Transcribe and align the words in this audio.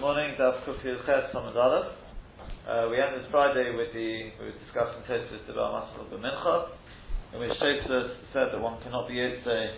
Morning, 0.00 0.32
Daf 0.40 0.64
Kufil 0.64 1.04
Ches 1.04 1.28
Samad 1.28 1.54
Aleph. 1.54 1.92
Uh, 2.66 2.88
we 2.88 2.96
ended 2.96 3.20
Friday 3.30 3.76
with 3.76 3.92
the, 3.92 4.32
we 4.40 4.46
were 4.48 4.56
discussing 4.64 5.04
Tosfos 5.04 5.44
about 5.52 5.92
Masal 5.92 6.08
B'Mincha, 6.08 6.70
in 7.34 7.40
which 7.40 7.52
Tosfos 7.60 8.16
said 8.32 8.48
that 8.48 8.58
one 8.62 8.80
cannot 8.82 9.06
be 9.08 9.16
Yitzay 9.16 9.76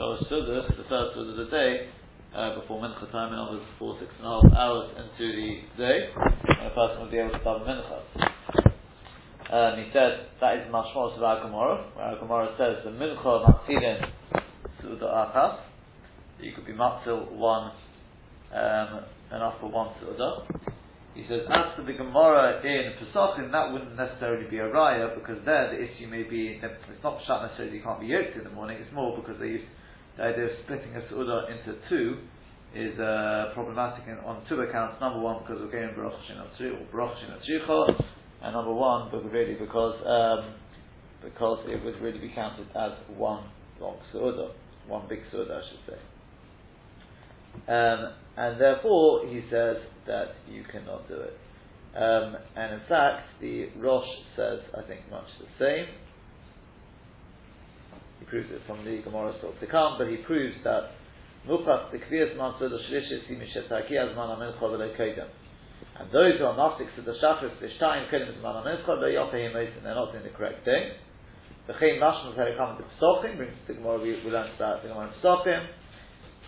Shalosh 0.00 0.24
Sudas, 0.32 0.68
the 0.74 0.84
third 0.88 1.12
Sudah 1.12 1.32
of 1.32 1.36
the 1.36 1.50
day, 1.50 1.90
uh, 2.34 2.60
before 2.60 2.80
Mincha 2.80 3.12
time, 3.12 3.34
in 3.34 3.38
other 3.38 3.58
words, 3.58 3.68
before 3.76 3.98
six 4.00 4.10
and 4.16 4.26
a 4.26 4.40
half 4.40 4.56
hours 4.56 4.88
into 4.96 5.36
the 5.36 5.60
day, 5.76 6.08
and 6.48 6.66
a 6.68 6.74
person 6.74 7.02
would 7.02 7.10
be 7.10 7.18
able 7.18 7.32
to 7.32 7.40
start 7.40 7.60
the 7.60 7.68
Mincha. 7.68 8.00
Um, 9.52 9.84
he 9.84 9.92
said 9.92 10.32
that 10.40 10.56
is 10.56 10.72
Mashmos 10.72 11.18
of 11.18 11.22
our 11.22 11.44
Gemara, 11.44 11.92
where 11.92 12.06
our 12.06 12.56
says 12.56 12.82
the 12.84 12.90
Mincha 12.90 13.44
Matzilin 13.44 14.00
Sudah 14.80 15.28
Achas, 15.28 15.60
you 16.40 16.52
could 16.54 16.64
be 16.64 16.72
Matzil 16.72 17.30
one 17.32 17.72
um, 18.54 19.04
enough 19.34 19.60
for 19.60 19.70
one 19.70 19.92
su'udah. 20.00 20.46
He 21.14 21.24
says, 21.28 21.44
as 21.52 21.76
for 21.76 21.84
the 21.84 21.92
Gemara 21.92 22.64
in 22.64 22.96
Pesachim, 22.96 23.52
that 23.52 23.72
wouldn't 23.72 23.96
necessarily 23.96 24.48
be 24.48 24.58
a 24.58 24.68
raya 24.72 25.12
because 25.14 25.44
there 25.44 25.68
the 25.68 25.76
issue 25.76 26.08
may 26.08 26.22
be 26.22 26.56
it's 26.62 27.04
not 27.04 27.20
shut 27.26 27.42
necessarily 27.42 27.76
you 27.76 27.82
can't 27.82 28.00
be 28.00 28.06
yoked 28.06 28.36
in 28.36 28.44
the 28.44 28.50
morning. 28.50 28.78
It's 28.80 28.92
more 28.94 29.16
because 29.20 29.36
they 29.38 29.60
use 29.60 29.66
the 30.16 30.24
idea 30.24 30.44
of 30.44 30.50
splitting 30.64 30.96
a 30.96 31.02
su'udah 31.12 31.52
into 31.52 31.76
two 31.88 32.16
is 32.74 32.98
uh, 32.98 33.52
problematic 33.52 34.08
in, 34.08 34.16
on 34.24 34.40
two 34.48 34.60
accounts. 34.64 34.96
Number 35.00 35.20
one 35.20 35.44
because 35.44 35.60
we're 35.60 35.72
going 35.72 35.92
Baruch 35.94 36.16
Hashem 36.24 36.40
or 36.40 36.86
Baruch 36.88 37.16
Hashem 37.20 38.00
and 38.42 38.54
number 38.54 38.72
one, 38.72 39.08
but 39.12 39.22
really 39.30 39.54
because 39.54 40.00
um, 40.08 40.54
because 41.22 41.60
it 41.68 41.84
would 41.84 42.00
really 42.00 42.18
be 42.18 42.32
counted 42.34 42.66
as 42.74 42.92
one 43.16 43.44
long 43.80 43.98
su'udah, 44.12 44.52
one 44.88 45.06
big 45.08 45.20
su'udah, 45.30 45.60
I 45.60 45.62
should 45.68 45.94
say. 45.94 46.00
Um, 47.68 48.12
and 48.36 48.60
therefore 48.60 49.26
he 49.26 49.42
says 49.50 49.76
that 50.06 50.34
you 50.48 50.64
cannot 50.70 51.08
do 51.08 51.14
it. 51.14 51.38
Um, 51.94 52.36
and 52.56 52.74
in 52.74 52.80
fact, 52.88 53.28
the 53.40 53.68
Rosh 53.76 54.08
says, 54.36 54.60
I 54.76 54.82
think, 54.88 55.10
much 55.10 55.26
the 55.38 55.46
same. 55.58 55.86
He 58.18 58.24
proves 58.24 58.50
it 58.50 58.62
from 58.66 58.84
the 58.84 59.02
Gemara 59.02 59.34
still 59.38 59.52
to 59.60 59.66
come, 59.66 59.98
but 59.98 60.08
he 60.08 60.16
proves 60.16 60.54
that 60.64 60.92
the 61.46 61.98
the. 61.98 62.08
And 65.98 66.10
those 66.10 66.38
who 66.38 66.44
are 66.46 66.56
Gnostics 66.56 66.90
to 66.96 67.02
the 67.02 67.12
Shachris, 67.22 67.60
the 67.60 67.68
Shtayim 67.78 68.08
Kedim 68.08 68.28
as 68.30 68.42
Man 68.42 68.56
Amin 68.56 68.78
Kodem, 68.86 69.76
and 69.76 69.84
they're 69.84 69.94
not 69.94 70.12
doing 70.12 70.24
the 70.24 70.30
correct 70.30 70.64
thing. 70.64 70.92
The 71.66 71.74
Chaim 71.74 72.00
Mashma 72.00 72.34
Perikam 72.34 72.78
the 72.78 72.84
Pesachim 72.84 73.36
brings 73.36 73.52
the 73.66 73.74
Gemara, 73.74 74.00
we 74.00 74.14
learned 74.30 74.52
that 74.58 74.82
the 74.82 74.88
Gemara 74.88 75.12
Pesachim. 75.22 75.66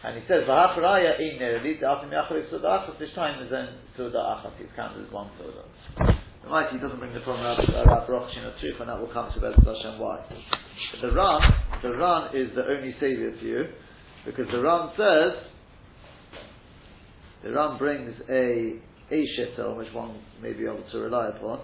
And 0.04 0.20
he 0.20 0.28
says, 0.28 0.44
V'hacharaya 0.44 1.16
ein 1.16 1.40
nerelit, 1.40 1.82
after 1.82 2.06
miachar 2.06 2.50
suda 2.50 2.68
achas, 2.68 2.98
this 2.98 3.08
time 3.14 3.42
is 3.42 3.50
then 3.50 3.68
suda 3.96 4.18
achas, 4.18 4.52
it's 4.60 4.70
counted 4.76 5.06
as 5.06 5.10
one 5.10 5.30
suda. 5.38 5.64
The 6.42 6.50
right, 6.50 6.70
he 6.70 6.78
doesn't 6.78 6.98
bring 6.98 7.14
the 7.14 7.20
problem 7.20 7.46
up 7.46 7.58
about 7.66 8.06
Baruch 8.06 8.28
Shin 8.34 8.44
Truth, 8.60 8.80
and 8.80 8.90
that 8.90 9.00
will 9.00 9.10
come 9.14 9.32
to 9.32 9.40
Bez 9.40 9.54
Hashem 9.56 9.98
why. 9.98 10.20
But 10.92 11.08
the 11.08 11.14
Ran, 11.14 11.40
the 11.82 11.96
Ran 11.96 12.36
is 12.36 12.54
the 12.54 12.66
only 12.68 12.94
savior 13.00 13.32
for 13.38 13.46
you, 13.46 13.64
because 14.26 14.44
the 14.52 14.60
Ran 14.60 14.90
says, 14.92 15.40
the 17.42 17.52
Ran 17.52 17.78
brings 17.78 18.12
a, 18.28 18.76
a 19.10 19.24
shittel, 19.38 19.74
which 19.78 19.92
one 19.94 20.20
may 20.42 20.52
be 20.52 20.64
able 20.64 20.84
to 20.92 20.98
rely 20.98 21.28
upon, 21.28 21.60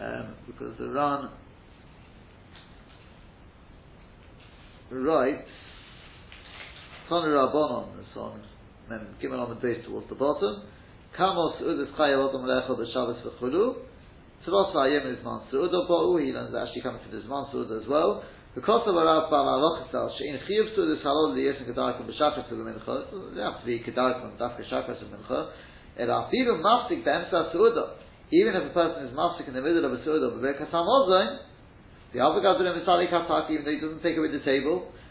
um, 0.00 0.34
because 0.46 0.72
the 0.78 0.88
Ran 0.88 1.28
writes, 4.90 5.50
Tanu 7.08 7.32
Rabbanon, 7.32 8.04
so 8.12 8.20
on, 8.20 8.42
then 8.88 9.00
Gimel 9.22 9.40
on 9.40 9.48
the 9.48 9.56
base 9.56 9.84
towards 9.86 10.08
the 10.08 10.14
bottom. 10.14 10.62
Kamos 11.16 11.60
Udis 11.62 11.88
Chaya 11.96 12.20
Odom 12.20 12.44
Lecha 12.44 12.76
B'Shabbos 12.76 13.24
V'Chulu. 13.24 13.76
Tzvos 14.44 14.74
V'Ayim 14.74 15.16
is 15.16 15.24
Man 15.24 15.40
Su'udah 15.50 15.88
Bo'u, 15.88 16.20
he 16.24 16.32
learns 16.32 16.54
actually 16.54 16.82
coming 16.82 17.00
to 17.02 17.10
this 17.16 17.24
Man 17.28 17.46
Su'udah 17.52 17.80
as 17.82 17.88
well. 17.88 18.22
Because 18.54 18.86
of 18.86 18.94
Arav 18.94 19.30
Bal 19.30 19.44
Alochasal, 19.44 20.10
She'in 20.18 20.38
Chiyuv 20.44 20.76
Su'udah 20.76 21.02
Halol 21.02 21.34
Liyes 21.34 21.56
and 21.56 21.74
Kedarkim 21.74 22.04
B'Shachas 22.06 22.52
V'Mincha, 22.52 23.34
they 23.34 23.40
have 23.40 23.60
to 23.60 23.66
be 23.66 23.80
Kedarkim, 23.80 24.36
Dafka 24.36 24.62
Shachas 24.70 25.02
V'Mincha, 25.02 25.50
El 25.98 26.08
Afilu 26.08 26.60
Maftik 26.60 27.04
B'Emsa 27.04 27.52
Su'udah. 27.54 27.96
Even 28.30 28.54
if 28.54 28.70
a 28.70 28.74
person 28.74 29.06
is 29.08 29.16
maftik 29.16 29.48
in 29.48 29.54
the 29.54 29.62
middle 29.62 29.84
of 29.86 29.92
a 29.92 30.04
su'udah, 30.04 30.36
B'Berkas 30.36 30.70
HaMozain, 30.70 31.38
the 32.12 32.18
Gazurim 32.18 32.84
Misali 32.84 33.10
Kapaki, 33.10 33.52
even 33.52 33.64
though 33.64 33.70
he 33.70 33.80
doesn't 33.80 34.02
take 34.02 34.16
away 34.16 34.28
the 34.30 34.44
table, 34.44 34.92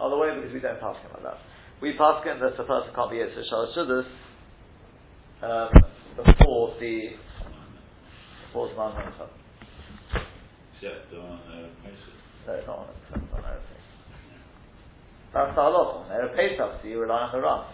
other 0.00 0.16
way 0.16 0.34
because 0.34 0.52
we 0.52 0.60
don't 0.60 0.80
pass 0.80 0.96
him 1.02 1.10
like 1.14 1.22
that. 1.22 1.38
We 1.80 1.96
pass 1.96 2.24
him 2.24 2.40
that 2.40 2.58
a 2.58 2.64
person 2.64 2.94
can't 2.94 3.10
be 3.10 3.16
Yitzhak 3.18 3.44
Shalosh 3.50 3.74
Shuddhas 3.76 4.06
um, 5.42 5.70
before 6.16 6.74
the 6.80 7.10
before 8.46 8.68
the 8.68 8.76
Man. 8.76 9.12
Except 10.74 11.12
on 11.14 11.38
uh. 11.48 11.74
No, 12.46 12.52
it's 12.52 12.66
not 12.66 12.78
on 12.78 12.88
it. 12.88 12.96
It's 13.08 13.32
on 13.32 13.40
everything. 13.40 13.74
That's 15.32 15.54
the 15.56 15.62
halacha. 15.62 16.04
On 16.04 16.10
Erev 16.12 16.36
Pesach, 16.36 16.82
so 16.82 16.88
you 16.88 17.00
rely 17.00 17.26
on 17.26 17.32
the 17.32 17.40
Ran. 17.40 17.64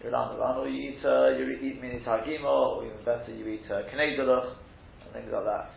You 0.00 0.06
rely 0.08 0.18
on 0.18 0.34
the 0.34 0.40
Ran, 0.40 0.56
or 0.56 0.68
you 0.68 0.90
eat 0.90 1.04
uh, 1.04 1.36
you 1.36 1.44
eat 1.60 1.80
mini 1.80 2.00
targima, 2.00 2.48
or 2.48 2.86
even 2.86 2.98
better, 3.04 3.30
you 3.30 3.46
eat 3.46 3.68
uh, 3.70 3.82
knedulach, 3.92 4.56
and 5.04 5.12
things 5.12 5.30
like 5.30 5.44
that. 5.44 5.70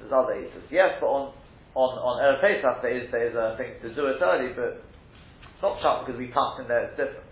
There's 0.00 0.12
other 0.12 0.34
eaters. 0.34 0.64
Yes, 0.70 0.96
but 1.00 1.06
on 1.06 1.34
on 1.74 1.90
on 2.00 2.14
Erev 2.24 2.40
Pesach 2.40 2.82
there 2.82 2.96
is 2.96 3.10
there 3.12 3.28
is 3.28 3.36
a 3.36 3.56
thing 3.56 3.76
to 3.82 3.94
do 3.94 4.06
it 4.06 4.16
early, 4.22 4.52
but 4.56 4.82
not 5.62 5.80
sharp 5.80 6.06
because 6.06 6.18
we 6.18 6.26
pass 6.26 6.58
in 6.60 6.68
there, 6.68 6.84
it's 6.84 6.96
different. 6.96 7.26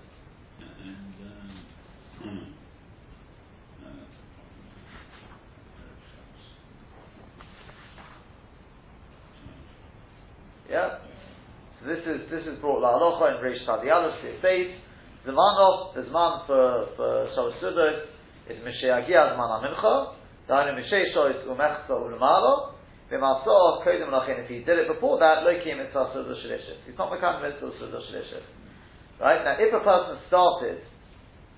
Yeah? 10.71 10.99
So 11.81 11.87
this 11.91 11.99
is 12.07 12.31
this 12.31 12.47
is 12.47 12.61
brought 12.61 12.79
la'alocha 12.79 13.35
in 13.35 13.43
Reish 13.43 13.67
Tadiyalus, 13.67 14.23
it 14.23 14.39
says, 14.39 14.79
Zmanov, 15.27 15.95
the 15.95 16.03
Zman 16.03 16.47
for, 16.47 16.87
for 16.97 17.29
Shabbos 17.35 17.55
Sudos, 17.61 18.07
is 18.49 18.63
Misheagia 18.63 19.35
Zman 19.35 19.51
HaMincha, 19.51 20.15
Dainu 20.49 20.79
Mishei 20.79 21.13
Shois 21.15 21.45
Umechza 21.47 21.91
Ulmalo, 21.91 22.75
If 23.11 24.49
he 24.49 24.59
did 24.63 24.79
it 24.79 24.87
before 24.87 25.19
that, 25.19 25.43
Lokim 25.43 25.79
Mitzvah 25.79 26.15
Sudos 26.15 26.39
Shalishis. 26.47 26.79
He's 26.87 26.97
not 26.97 27.11
Mekan 27.11 27.43
Mitzvah 27.43 27.73
Sudos 27.83 28.41
Right? 29.21 29.45
Now, 29.45 29.57
if 29.59 29.75
a 29.75 29.85
person 29.85 30.19
started 30.29 30.81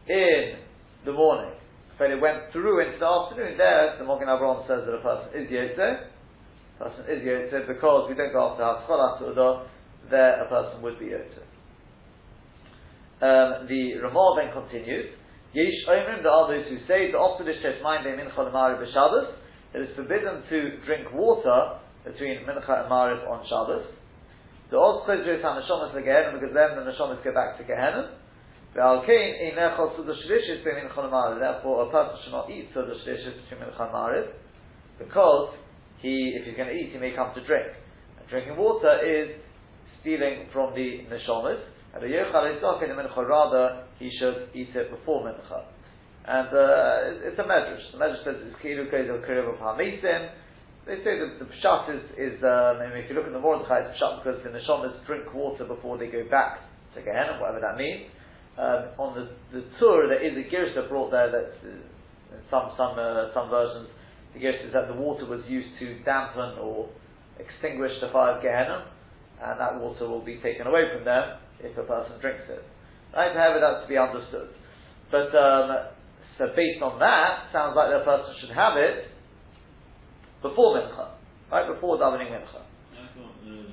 in 0.09 0.59
the 1.05 1.13
morning, 1.13 1.53
but 1.99 2.11
it 2.11 2.21
went 2.21 2.51
through 2.53 2.81
into 2.81 2.99
the 2.99 3.07
afternoon, 3.07 3.59
there, 3.59 3.97
the 3.99 4.05
Magen 4.05 4.29
Avraham 4.29 4.67
says 4.67 4.83
that 4.87 4.95
a 4.97 5.03
person 5.03 5.29
is 5.39 5.51
Yotze, 5.51 6.09
person 6.79 7.05
is 7.07 7.23
Yotze, 7.23 7.69
because 7.69 8.09
we 8.09 8.17
don't 8.17 8.33
go 8.33 8.51
after 8.51 8.65
Hatzcholah 8.65 9.21
Sudah, 9.21 9.67
there 10.11 10.43
a 10.43 10.49
person 10.49 10.83
would 10.83 10.99
be 10.99 11.13
Yotze. 11.13 11.45
Um, 13.23 13.69
the 13.69 14.01
Ramah 14.03 14.35
then 14.41 14.53
continues, 14.53 15.15
Yesh 15.53 15.87
Omrim, 15.87 16.23
there 16.25 16.33
are 16.33 16.49
who 16.49 16.79
say, 16.89 17.13
the 17.13 17.19
Optadish 17.19 17.63
Teshmaim 17.63 18.03
Be 18.03 18.11
Mincha 18.11 18.39
Lemari 18.39 18.83
B'Shabbos, 18.83 19.37
it 19.75 19.81
is 19.81 19.97
forbidden 19.97 20.43
to 20.49 20.77
drink 20.85 21.13
water 21.13 21.79
between 22.05 22.45
Mincha 22.45 22.85
and 22.85 22.91
Mariv 22.93 23.25
on 23.29 23.45
Shabbos. 23.49 23.87
The 24.71 24.77
Oz 24.77 25.09
Chizris 25.09 25.41
HaNeshomas 25.41 25.95
LeGehenim, 25.95 26.41
because 26.41 26.55
then 26.55 26.77
the 26.77 26.85
Neshomas 26.91 27.23
go 27.25 27.33
back 27.33 27.57
to 27.59 27.65
Gehenim. 27.65 28.09
Therefore, 28.75 29.09
a 31.85 31.91
person 31.91 32.17
should 32.25 32.33
not 32.33 32.51
eat 32.51 32.69
Sudah 32.75 32.97
Shlishis 33.05 33.37
between 33.45 33.61
Mincha 33.69 33.81
and 33.81 33.93
Mariv, 33.93 34.27
because 34.99 35.55
he, 36.01 36.35
if 36.37 36.47
he's 36.47 36.57
going 36.57 36.69
to 36.69 36.75
eat, 36.75 36.91
he 36.93 36.99
may 36.99 37.13
come 37.15 37.35
to 37.35 37.45
drink. 37.47 37.69
And 38.19 38.29
drinking 38.29 38.57
water 38.57 38.99
is 39.05 39.37
stealing 40.01 40.49
from 40.53 40.75
the 40.75 41.05
Neshomas, 41.09 41.61
and 41.95 42.03
the 42.03 42.09
Yochal 42.09 42.57
is 42.57 42.63
in 42.83 42.89
the 42.97 43.03
Mincha, 43.03 43.29
rather, 43.29 43.85
he 43.99 44.11
should 44.19 44.49
eat 44.55 44.75
it 44.75 44.91
before 44.91 45.23
Mincha. 45.25 45.65
And 46.25 46.49
uh, 46.49 47.27
it's 47.27 47.39
a 47.39 47.43
medrash. 47.43 47.93
The 47.93 47.99
medrash 47.99 48.25
says 48.25 48.37
it's 48.47 48.57
kilu 48.63 48.87
of 48.87 49.59
hamisim. 49.59 50.31
They 50.87 50.97
say 51.05 51.19
that 51.19 51.39
the 51.39 51.47
pshat 51.47 51.95
is, 51.95 52.03
is 52.19 52.43
um, 52.43 52.83
I 52.83 52.91
mean, 52.91 53.05
if 53.05 53.11
you 53.11 53.17
look 53.17 53.27
at 53.27 53.33
the 53.33 53.41
Mordechai, 53.41 53.87
it's 53.87 54.01
pshat 54.01 54.23
because 54.23 54.43
the 54.43 54.51
neshamas 54.51 54.95
drink 55.07 55.33
water 55.35 55.65
before 55.65 55.99
they 55.99 56.09
go 56.09 56.25
back 56.31 56.59
to 56.95 57.03
Gehenna, 57.03 57.39
whatever 57.41 57.61
that 57.61 57.77
means. 57.77 58.11
um, 58.59 58.93
on 58.99 59.15
the, 59.17 59.25
the 59.57 59.65
tour 59.79 60.09
there 60.09 60.21
is 60.21 60.37
a 60.37 60.45
girsa 60.53 60.89
brought 60.89 61.11
there 61.11 61.31
that 61.31 61.53
uh, 61.65 62.37
in 62.37 62.43
some 62.51 62.73
some 62.77 62.99
uh, 62.99 63.33
some 63.33 63.49
versions 63.49 63.89
the 64.35 64.41
girsa 64.41 64.67
is 64.67 64.73
that 64.73 64.89
the 64.89 64.95
water 64.95 65.25
was 65.25 65.41
used 65.49 65.73
to 65.79 65.99
dampen 66.05 66.59
or 66.61 66.89
extinguish 67.39 67.93
the 68.01 68.09
fire 68.13 68.37
of 68.37 68.43
Gehenna, 68.43 68.93
and 69.43 69.61
that 69.61 69.81
water 69.81 70.09
will 70.09 70.25
be 70.25 70.37
taken 70.43 70.67
away 70.67 70.85
from 70.95 71.05
them 71.05 71.39
if 71.61 71.77
a 71.77 71.83
person 71.83 72.21
drinks 72.21 72.45
it. 72.49 72.65
Right? 73.15 73.35
However, 73.35 73.61
that's 73.61 73.85
to 73.85 73.89
be 73.89 73.99
understood. 73.99 74.49
But 75.11 75.35
um, 75.37 75.89
so 76.39 76.49
based 76.57 76.81
on 76.83 76.99
that, 76.99 77.53
sounds 77.53 77.77
like 77.77 77.93
the 77.93 78.05
person 78.05 78.33
should 78.41 78.55
have 78.57 78.77
it 78.77 79.13
before 80.41 80.81
mincha, 80.81 81.13
right 81.51 81.69
before 81.69 81.99
davening 81.99 82.33
mincha. 82.33 82.65
I 82.65 83.07
thought 83.13 83.37
there 83.45 83.53
was, 83.53 83.69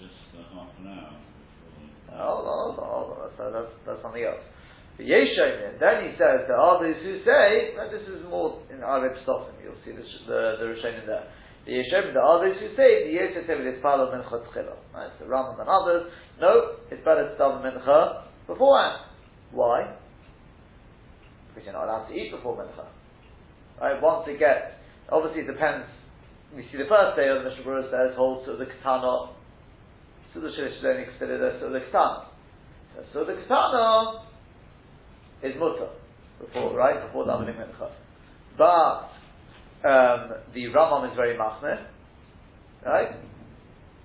just 0.00 0.16
half 0.34 0.72
an 0.80 0.88
hour. 0.88 1.20
Hold 2.08 2.46
on, 2.48 2.56
hold 2.56 2.78
on, 2.80 2.88
hold 2.88 3.08
on. 3.12 3.18
That's, 3.36 3.72
that's, 3.86 4.02
something 4.02 4.24
else. 4.24 4.42
But 4.96 5.06
Yeshomin, 5.06 5.80
then 5.80 6.08
he 6.08 6.10
says 6.16 6.48
there 6.48 6.60
are 6.60 6.80
those 6.80 6.98
who 7.04 7.20
say 7.24 7.76
that 7.76 7.92
this 7.92 8.04
is 8.08 8.24
more 8.28 8.60
in 8.72 8.80
Arab 8.80 9.16
Stofim. 9.24 9.56
You'll 9.62 9.78
see 9.84 9.92
the 9.92 10.04
the, 10.26 10.40
the 10.60 10.66
Rishonim 10.72 11.06
there. 11.06 11.28
The 11.64 11.72
Yeshomin, 11.72 12.12
there 12.16 12.24
are 12.24 12.40
those 12.40 12.58
who 12.60 12.68
say 12.76 13.08
the 13.08 13.12
Yosef 13.12 13.44
Tevil 13.44 13.68
is 13.68 13.80
Palo 13.80 14.08
Mincha 14.08 14.40
Tchila. 14.48 14.76
Right, 14.92 15.12
so 15.20 15.24
Rambam 15.28 15.60
and 15.60 15.68
others. 15.68 16.12
No, 16.40 16.80
it's 16.90 17.04
better 17.04 17.28
to 17.28 17.36
daven 17.36 17.60
Mincha 17.60 18.24
beforehand. 18.46 19.04
Why? 19.52 19.99
Because 21.50 21.64
you're 21.64 21.74
not 21.74 21.84
allowed 21.84 22.08
to 22.08 22.14
eat 22.14 22.30
before 22.30 22.56
Mincha. 22.56 22.86
Right? 23.80 24.00
Once 24.00 24.26
it 24.28 24.38
gets, 24.38 24.72
obviously 25.10 25.42
it 25.42 25.46
depends. 25.46 25.86
We 26.54 26.62
see 26.70 26.78
the 26.78 26.88
first 26.88 27.16
day 27.16 27.28
of 27.28 27.44
the 27.44 27.50
Mishnah 27.50 27.90
says 27.90 28.16
holds 28.16 28.46
to 28.46 28.56
the 28.56 28.66
Ketana, 28.66 29.30
so 30.34 30.40
the 30.40 30.48
Shilish 30.48 30.78
is 30.78 30.84
only 30.84 31.04
considered 31.04 31.42
a 31.42 31.60
so 31.60 31.70
the 31.70 31.80
Ketana. 31.80 32.26
So 33.12 33.24
the 33.24 33.32
Ketana 33.32 34.22
is 35.42 35.54
mutter 35.58 35.90
before, 36.40 36.76
right? 36.76 37.06
Before 37.06 37.24
davening 37.24 37.56
Mincha. 37.56 37.90
But 38.58 39.10
um, 39.88 40.32
the 40.52 40.66
Rambam 40.74 41.10
is 41.10 41.16
very 41.16 41.36
machmir, 41.36 41.86
right? 42.84 43.14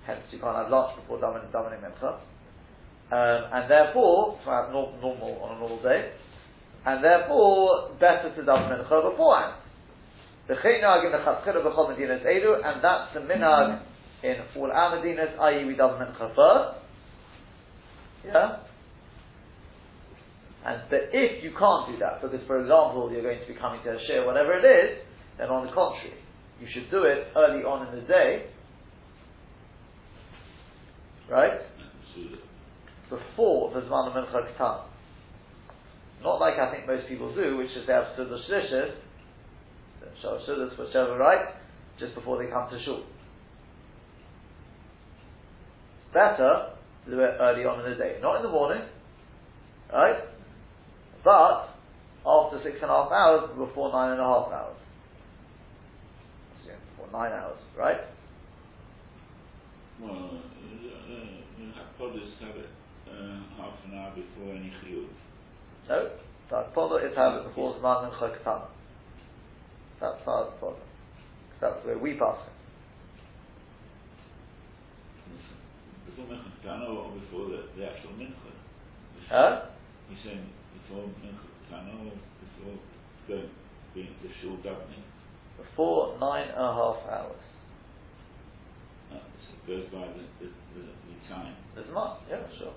Hence 0.06 0.20
you 0.30 0.38
can't 0.38 0.56
have 0.56 0.70
lunch 0.70 0.96
before 1.00 1.18
davening, 1.18 1.50
davening 1.50 1.82
Mincha. 1.82 2.20
Um, 3.08 3.52
and 3.52 3.70
therefore, 3.70 4.38
normal 4.44 5.40
on 5.42 5.56
a 5.56 5.60
normal 5.60 5.82
day, 5.82 6.12
and 6.86 7.02
therefore 7.02 7.90
better 7.98 8.32
to 8.34 8.42
daven 8.42 8.70
mincha 8.70 9.10
beforehand. 9.10 9.60
The 10.46 10.54
chinag 10.54 11.06
in 11.06 11.12
the 11.12 11.18
chatzchila 11.18 11.64
b'chol 11.66 11.90
medinas 11.90 12.24
edu, 12.24 12.64
and 12.64 12.82
that's 12.82 13.12
the 13.12 13.20
minag 13.20 13.82
in 14.22 14.36
all 14.56 14.70
our 14.70 14.96
medinas, 14.96 15.36
i.e. 15.38 15.64
we 15.64 15.74
daven 15.74 15.98
mincha 15.98 16.34
first. 16.34 16.78
Yeah. 18.24 18.58
And 20.64 20.82
but 20.88 21.10
if 21.12 21.42
you 21.42 21.50
can't 21.58 21.90
do 21.90 21.98
that, 21.98 22.22
because 22.22 22.40
for 22.46 22.60
example 22.60 23.10
you're 23.12 23.22
going 23.22 23.40
to 23.40 23.52
be 23.52 23.58
coming 23.58 23.82
to 23.82 23.90
a 23.90 23.98
share, 24.06 24.24
whatever 24.24 24.56
it 24.56 24.64
is, 24.64 24.98
then 25.38 25.48
on 25.48 25.66
the 25.66 25.72
contrary, 25.72 26.14
you 26.60 26.68
should 26.72 26.90
do 26.90 27.02
it 27.02 27.26
early 27.36 27.64
on 27.64 27.88
in 27.88 28.00
the 28.00 28.06
day, 28.06 28.46
right? 31.28 31.60
Before 33.10 33.72
the 33.74 33.80
Zman 33.86 34.08
of 34.08 34.14
Mincha 34.14 34.56
Ketan. 34.56 34.82
Not 36.26 36.40
like 36.40 36.58
I 36.58 36.72
think 36.74 36.88
most 36.88 37.06
people 37.06 37.32
do, 37.32 37.56
which 37.56 37.70
is 37.70 37.86
they 37.86 37.92
have 37.92 38.06
Sudah 38.18 38.36
Shlishis, 38.50 38.90
Sudas, 40.24 40.76
whichever, 40.76 41.16
right? 41.16 41.54
Just 42.00 42.16
before 42.16 42.42
they 42.42 42.50
come 42.50 42.68
to 42.68 42.84
Shul. 42.84 43.04
Better 46.12 46.72
to 47.04 47.10
do 47.12 47.20
it 47.20 47.36
early 47.38 47.64
on 47.64 47.78
in 47.84 47.92
the 47.92 47.96
day. 47.96 48.18
Not 48.20 48.38
in 48.38 48.42
the 48.42 48.48
morning, 48.48 48.82
right? 49.92 50.24
But 51.22 51.68
after 52.26 52.60
six 52.64 52.78
and 52.82 52.90
a 52.90 52.94
half 52.94 53.12
hours, 53.12 53.50
before 53.56 53.92
nine 53.92 54.10
and 54.10 54.20
a 54.20 54.24
half 54.24 54.50
hours. 54.50 54.76
Before 56.96 57.12
nine 57.12 57.30
hours, 57.38 57.58
right? 57.78 58.00
Well, 60.02 60.10
uh, 60.10 61.12
uh, 61.12 62.02
Hakadosh 62.02 62.34
have 62.40 62.56
it 62.56 62.70
uh, 63.06 63.62
half 63.62 63.78
an 63.86 63.94
hour 63.94 64.10
before 64.16 64.50
any 64.56 64.72
chiyuv. 64.82 65.06
No, 65.88 66.10
Takpoda 66.50 67.08
is 67.08 67.16
have 67.16 67.34
it 67.34 67.48
before 67.48 67.74
Zman 67.78 68.04
and 68.04 68.12
Chakatan. 68.14 68.62
That's 70.00 70.18
how 70.26 70.50
it's. 70.50 70.80
That's 71.60 71.84
where 71.86 71.98
we 71.98 72.14
pass 72.14 72.36
it. 72.46 72.52
Before 76.06 76.26
Mincha 76.26 76.88
or 76.88 77.12
before 77.12 77.48
the, 77.48 77.62
the 77.78 77.86
actual 77.86 78.10
Mincha? 78.18 78.50
Huh? 79.30 79.66
You're 80.10 80.18
saying 80.24 80.46
before 80.74 81.04
Mincha 81.22 81.46
or 81.70 82.12
before 82.42 82.78
going, 83.28 83.50
being 83.94 84.14
the 84.22 84.28
shul 84.42 84.56
davening? 84.58 85.06
Before 85.56 86.18
nine 86.18 86.48
and 86.48 86.58
a 86.58 86.74
half 86.74 86.96
hours. 87.08 87.46
Uh, 89.12 89.18
so 89.18 89.54
it 89.54 89.66
goes 89.66 89.86
by 89.92 90.06
the, 90.08 90.44
the, 90.44 90.52
the, 90.74 90.82
the 90.82 91.34
time. 91.34 91.54
The 91.74 91.82
Zman, 91.82 92.16
yeah, 92.28 92.42
sure. 92.58 92.74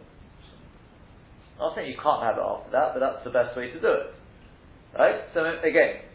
I'm 1.59 1.67
not 1.67 1.75
saying 1.75 1.91
you 1.91 1.99
can't 2.01 2.23
have 2.23 2.37
it 2.37 2.41
after 2.41 2.71
that, 2.71 2.93
but 2.93 2.99
that's 2.99 3.23
the 3.25 3.31
best 3.31 3.57
way 3.57 3.67
to 3.67 3.79
do 3.81 3.91
it. 3.91 4.15
Right? 4.97 5.15
So 5.33 5.43
again, 5.43 6.07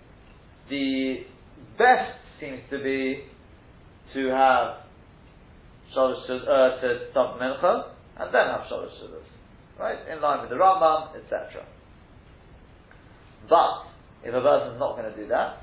the 0.71 1.27
best 1.77 2.17
seems 2.41 2.61
to 2.71 2.83
be 2.83 3.25
to 4.15 4.29
have 4.29 4.89
Shalosh 5.95 6.25
uh, 6.31 6.81
to 6.81 7.13
dump 7.13 7.39
Mincha 7.39 7.93
and 8.17 8.35
then 8.35 8.47
have 8.47 8.63
Shalosh 8.73 8.97
Sudas. 9.05 9.29
Right? 9.79 9.99
In 10.11 10.23
line 10.23 10.41
with 10.41 10.51
the 10.51 10.57
Rambam, 10.57 11.15
etc. 11.15 11.67
But 13.49 13.85
if 14.25 14.35
a 14.35 14.41
person's 14.41 14.81
not 14.81 14.97
going 14.97 15.13
to 15.13 15.17
do 15.17 15.29
that, 15.29 15.61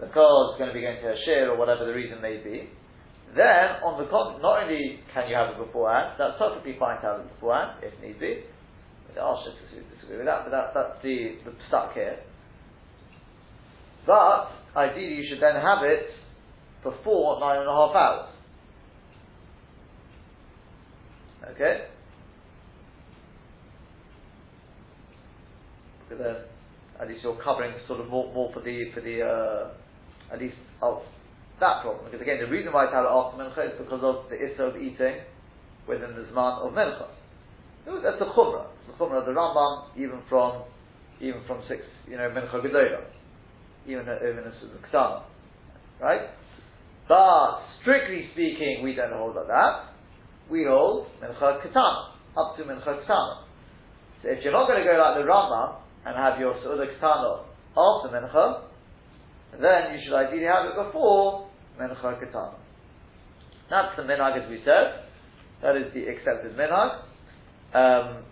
because 0.00 0.50
it's 0.50 0.58
going 0.58 0.70
to 0.70 0.74
be 0.74 0.80
going 0.80 0.96
to 0.96 1.08
a 1.12 1.16
shir 1.24 1.50
or 1.50 1.56
whatever 1.56 1.86
the 1.86 1.94
reason 1.94 2.20
may 2.20 2.42
be, 2.42 2.68
then 3.36 3.78
on 3.86 4.02
the 4.02 4.10
con- 4.10 4.42
not 4.42 4.64
only 4.64 4.98
can 5.14 5.28
you 5.28 5.36
have 5.36 5.50
it 5.54 5.58
beforehand, 5.58 6.16
that's 6.18 6.34
perfectly 6.38 6.74
fine 6.80 7.00
to 7.00 7.06
have 7.06 7.20
it 7.20 7.30
beforehand 7.34 7.78
if 7.84 7.94
need 8.02 8.18
be. 8.18 8.42
The 9.14 9.20
Arshas 9.20 9.54
disagree 9.94 10.18
with 10.18 10.26
that, 10.26 10.44
but 10.44 10.50
that, 10.50 10.70
that's 10.74 11.02
the, 11.02 11.36
the 11.44 11.52
stuck 11.68 11.94
here. 11.94 12.18
But 14.06 14.50
ideally, 14.76 15.14
you 15.14 15.26
should 15.28 15.42
then 15.42 15.54
have 15.54 15.82
it 15.82 16.06
before 16.82 17.40
nine 17.40 17.58
and 17.60 17.68
a 17.68 17.72
half 17.72 17.94
hours. 17.94 18.28
Okay. 21.54 21.86
Because 26.08 26.24
then, 26.24 26.36
at 27.00 27.08
least 27.08 27.22
you're 27.22 27.40
covering 27.42 27.72
sort 27.86 28.00
of 28.00 28.08
more, 28.08 28.32
more 28.32 28.52
for 28.52 28.60
the 28.60 28.90
for 28.94 29.00
the 29.00 29.22
uh, 29.22 30.32
at 30.32 30.40
least 30.40 30.56
of 30.82 31.02
that 31.60 31.82
problem. 31.82 32.04
Because 32.04 32.20
again, 32.20 32.38
the 32.40 32.50
reason 32.50 32.72
why 32.72 32.84
it's 32.84 32.92
have 32.92 33.04
it 33.04 33.08
after 33.08 33.62
is 33.62 33.78
because 33.78 34.00
of 34.02 34.30
the 34.30 34.36
issa 34.36 34.62
of 34.62 34.76
eating 34.76 35.20
within 35.88 36.14
the 36.14 36.26
zman 36.32 36.66
of 36.66 36.72
mincha. 36.72 37.06
That's 37.86 38.18
the 38.18 38.26
chumrah. 38.26 38.66
It's 38.80 38.98
the 38.98 39.04
chumrah 39.04 39.20
of 39.20 39.26
the 39.26 39.32
Rambam, 39.32 39.96
even 39.96 40.20
from 40.28 40.62
even 41.20 41.40
from 41.46 41.62
six, 41.68 41.82
you 42.08 42.16
know, 42.16 42.30
mincha 42.30 42.64
gedola, 42.64 43.04
even 43.86 44.00
even 44.00 44.44
a 44.44 44.88
ktana, 44.88 45.22
right? 46.00 46.30
But 47.08 47.60
strictly 47.82 48.28
speaking, 48.32 48.80
we 48.82 48.94
don't 48.94 49.12
hold 49.12 49.36
like 49.36 49.48
that. 49.48 49.92
We 50.50 50.64
hold 50.64 51.08
mincha 51.22 51.62
katana 51.62 52.14
up 52.36 52.56
to 52.56 52.64
mincha 52.64 52.84
katana. 52.84 53.44
So 54.22 54.28
if 54.30 54.44
you're 54.44 54.52
not 54.52 54.66
going 54.66 54.82
to 54.82 54.84
go 54.84 54.96
like 54.96 55.16
the 55.16 55.28
Rambam 55.28 55.76
and 56.06 56.16
have 56.16 56.40
your 56.40 56.56
suda 56.62 56.86
katana 56.94 57.44
after 57.76 58.08
mincha, 58.08 58.62
then 59.60 59.94
you 59.94 60.00
should 60.04 60.16
ideally 60.16 60.46
have 60.46 60.66
it 60.66 60.76
before 60.76 61.48
mincha 61.78 62.20
katana. 62.20 62.56
That's 63.68 63.96
the 63.96 64.02
minhag 64.02 64.42
as 64.42 64.48
we 64.48 64.62
said. 64.64 65.04
That 65.62 65.76
is 65.76 65.92
the 65.92 66.08
accepted 66.08 66.56
minhag. 66.56 67.09
Um, 67.72 68.24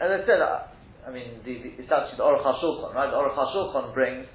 as 0.00 0.10
I 0.10 0.26
said, 0.26 0.40
uh, 0.40 0.62
I 1.06 1.10
mean, 1.12 1.40
the, 1.44 1.54
the, 1.62 1.68
it's 1.78 1.90
actually 1.90 2.18
the 2.18 2.24
Aruch 2.24 2.44
HaShulchan, 2.44 2.94
right? 2.94 3.10
The 3.10 3.16
Aruch 3.16 3.36
HaShulchan 3.36 3.94
brings 3.94 4.26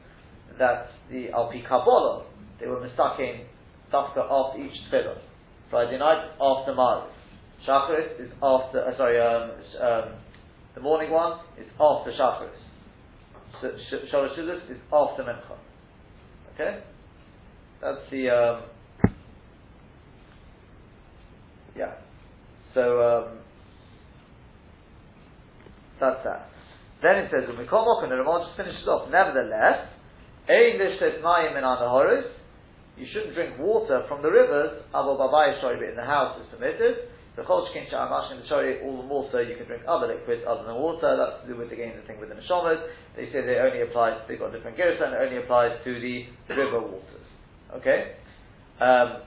that 0.58 0.88
the 1.12 1.28
Alpi 1.34 1.68
Kabbalah, 1.68 2.26
they 2.60 2.68
were 2.68 2.82
mistaking 2.82 3.46
dafka 3.94 4.26
after 4.30 4.62
each 4.62 4.74
tefillah. 4.92 5.18
Friday 5.70 5.98
night 5.98 6.32
after 6.42 6.74
Maariv. 6.74 7.10
Shacharis 7.68 8.20
is 8.20 8.32
after, 8.42 8.86
uh, 8.86 8.98
sorry, 8.98 9.20
um, 9.20 9.52
um, 9.82 10.14
the 10.76 10.82
morning 10.82 11.12
one 11.12 11.40
is 11.60 11.68
after 11.80 12.12
Shacharis. 12.12 12.50
Sh- 13.62 14.12
Shalosh 14.14 14.38
is 14.72 14.78
after 14.94 15.24
Mincha. 15.24 15.58
Okay? 16.54 16.80
That's 17.82 18.00
the, 18.12 18.30
um, 18.30 18.64
yeah. 21.76 21.94
So, 22.74 23.37
that. 26.00 26.50
Then 27.02 27.26
it 27.26 27.32
says, 27.32 27.48
when 27.48 27.58
we 27.58 27.68
come 27.68 27.86
up 27.86 28.02
and 28.02 28.12
the 28.12 28.18
Ramon 28.18 28.48
just 28.48 28.58
finishes 28.58 28.88
off, 28.88 29.10
nevertheless, 29.10 29.90
Ein 30.50 30.80
lishtes 30.80 31.22
mayim 31.22 31.58
in 31.58 31.64
anahoris, 31.64 32.32
you 32.96 33.06
shouldn't 33.12 33.36
drink 33.36 33.60
water 33.60 34.06
from 34.08 34.22
the 34.22 34.32
rivers, 34.32 34.82
avo 34.94 35.20
babai 35.20 35.62
shori, 35.62 35.90
in 35.90 35.96
the 35.96 36.06
house 36.06 36.40
is 36.42 36.48
permitted, 36.50 37.12
So 37.38 37.44
Cholshkin 37.44 37.86
Sha'amashkin 37.92 38.50
Chori, 38.50 38.84
all 38.84 38.98
the 38.98 39.08
more 39.08 39.30
so 39.32 39.38
you 39.38 39.56
can 39.56 39.68
drink 39.68 39.84
other 39.88 40.08
liquids 40.08 40.42
other 40.50 40.64
than 40.66 40.74
water. 40.74 41.16
That's 41.16 41.46
to 41.46 41.54
do 41.54 41.60
with 41.60 41.72
again 41.72 41.94
the 41.96 42.02
thing 42.08 42.20
with 42.20 42.30
the 42.30 42.36
Neshomas. 42.36 42.82
They 43.16 43.30
say 43.32 43.46
they 43.46 43.62
only 43.62 43.82
apply, 43.82 44.26
they've 44.28 44.40
got 44.40 44.52
different 44.52 44.76
gersa 44.76 45.06
and 45.06 45.14
it 45.14 45.22
only 45.22 45.38
applies 45.44 45.78
to 45.84 46.00
the 46.00 46.26
river 46.50 46.82
waters. 46.82 47.28
Okay? 47.76 48.16
Um, 48.82 49.22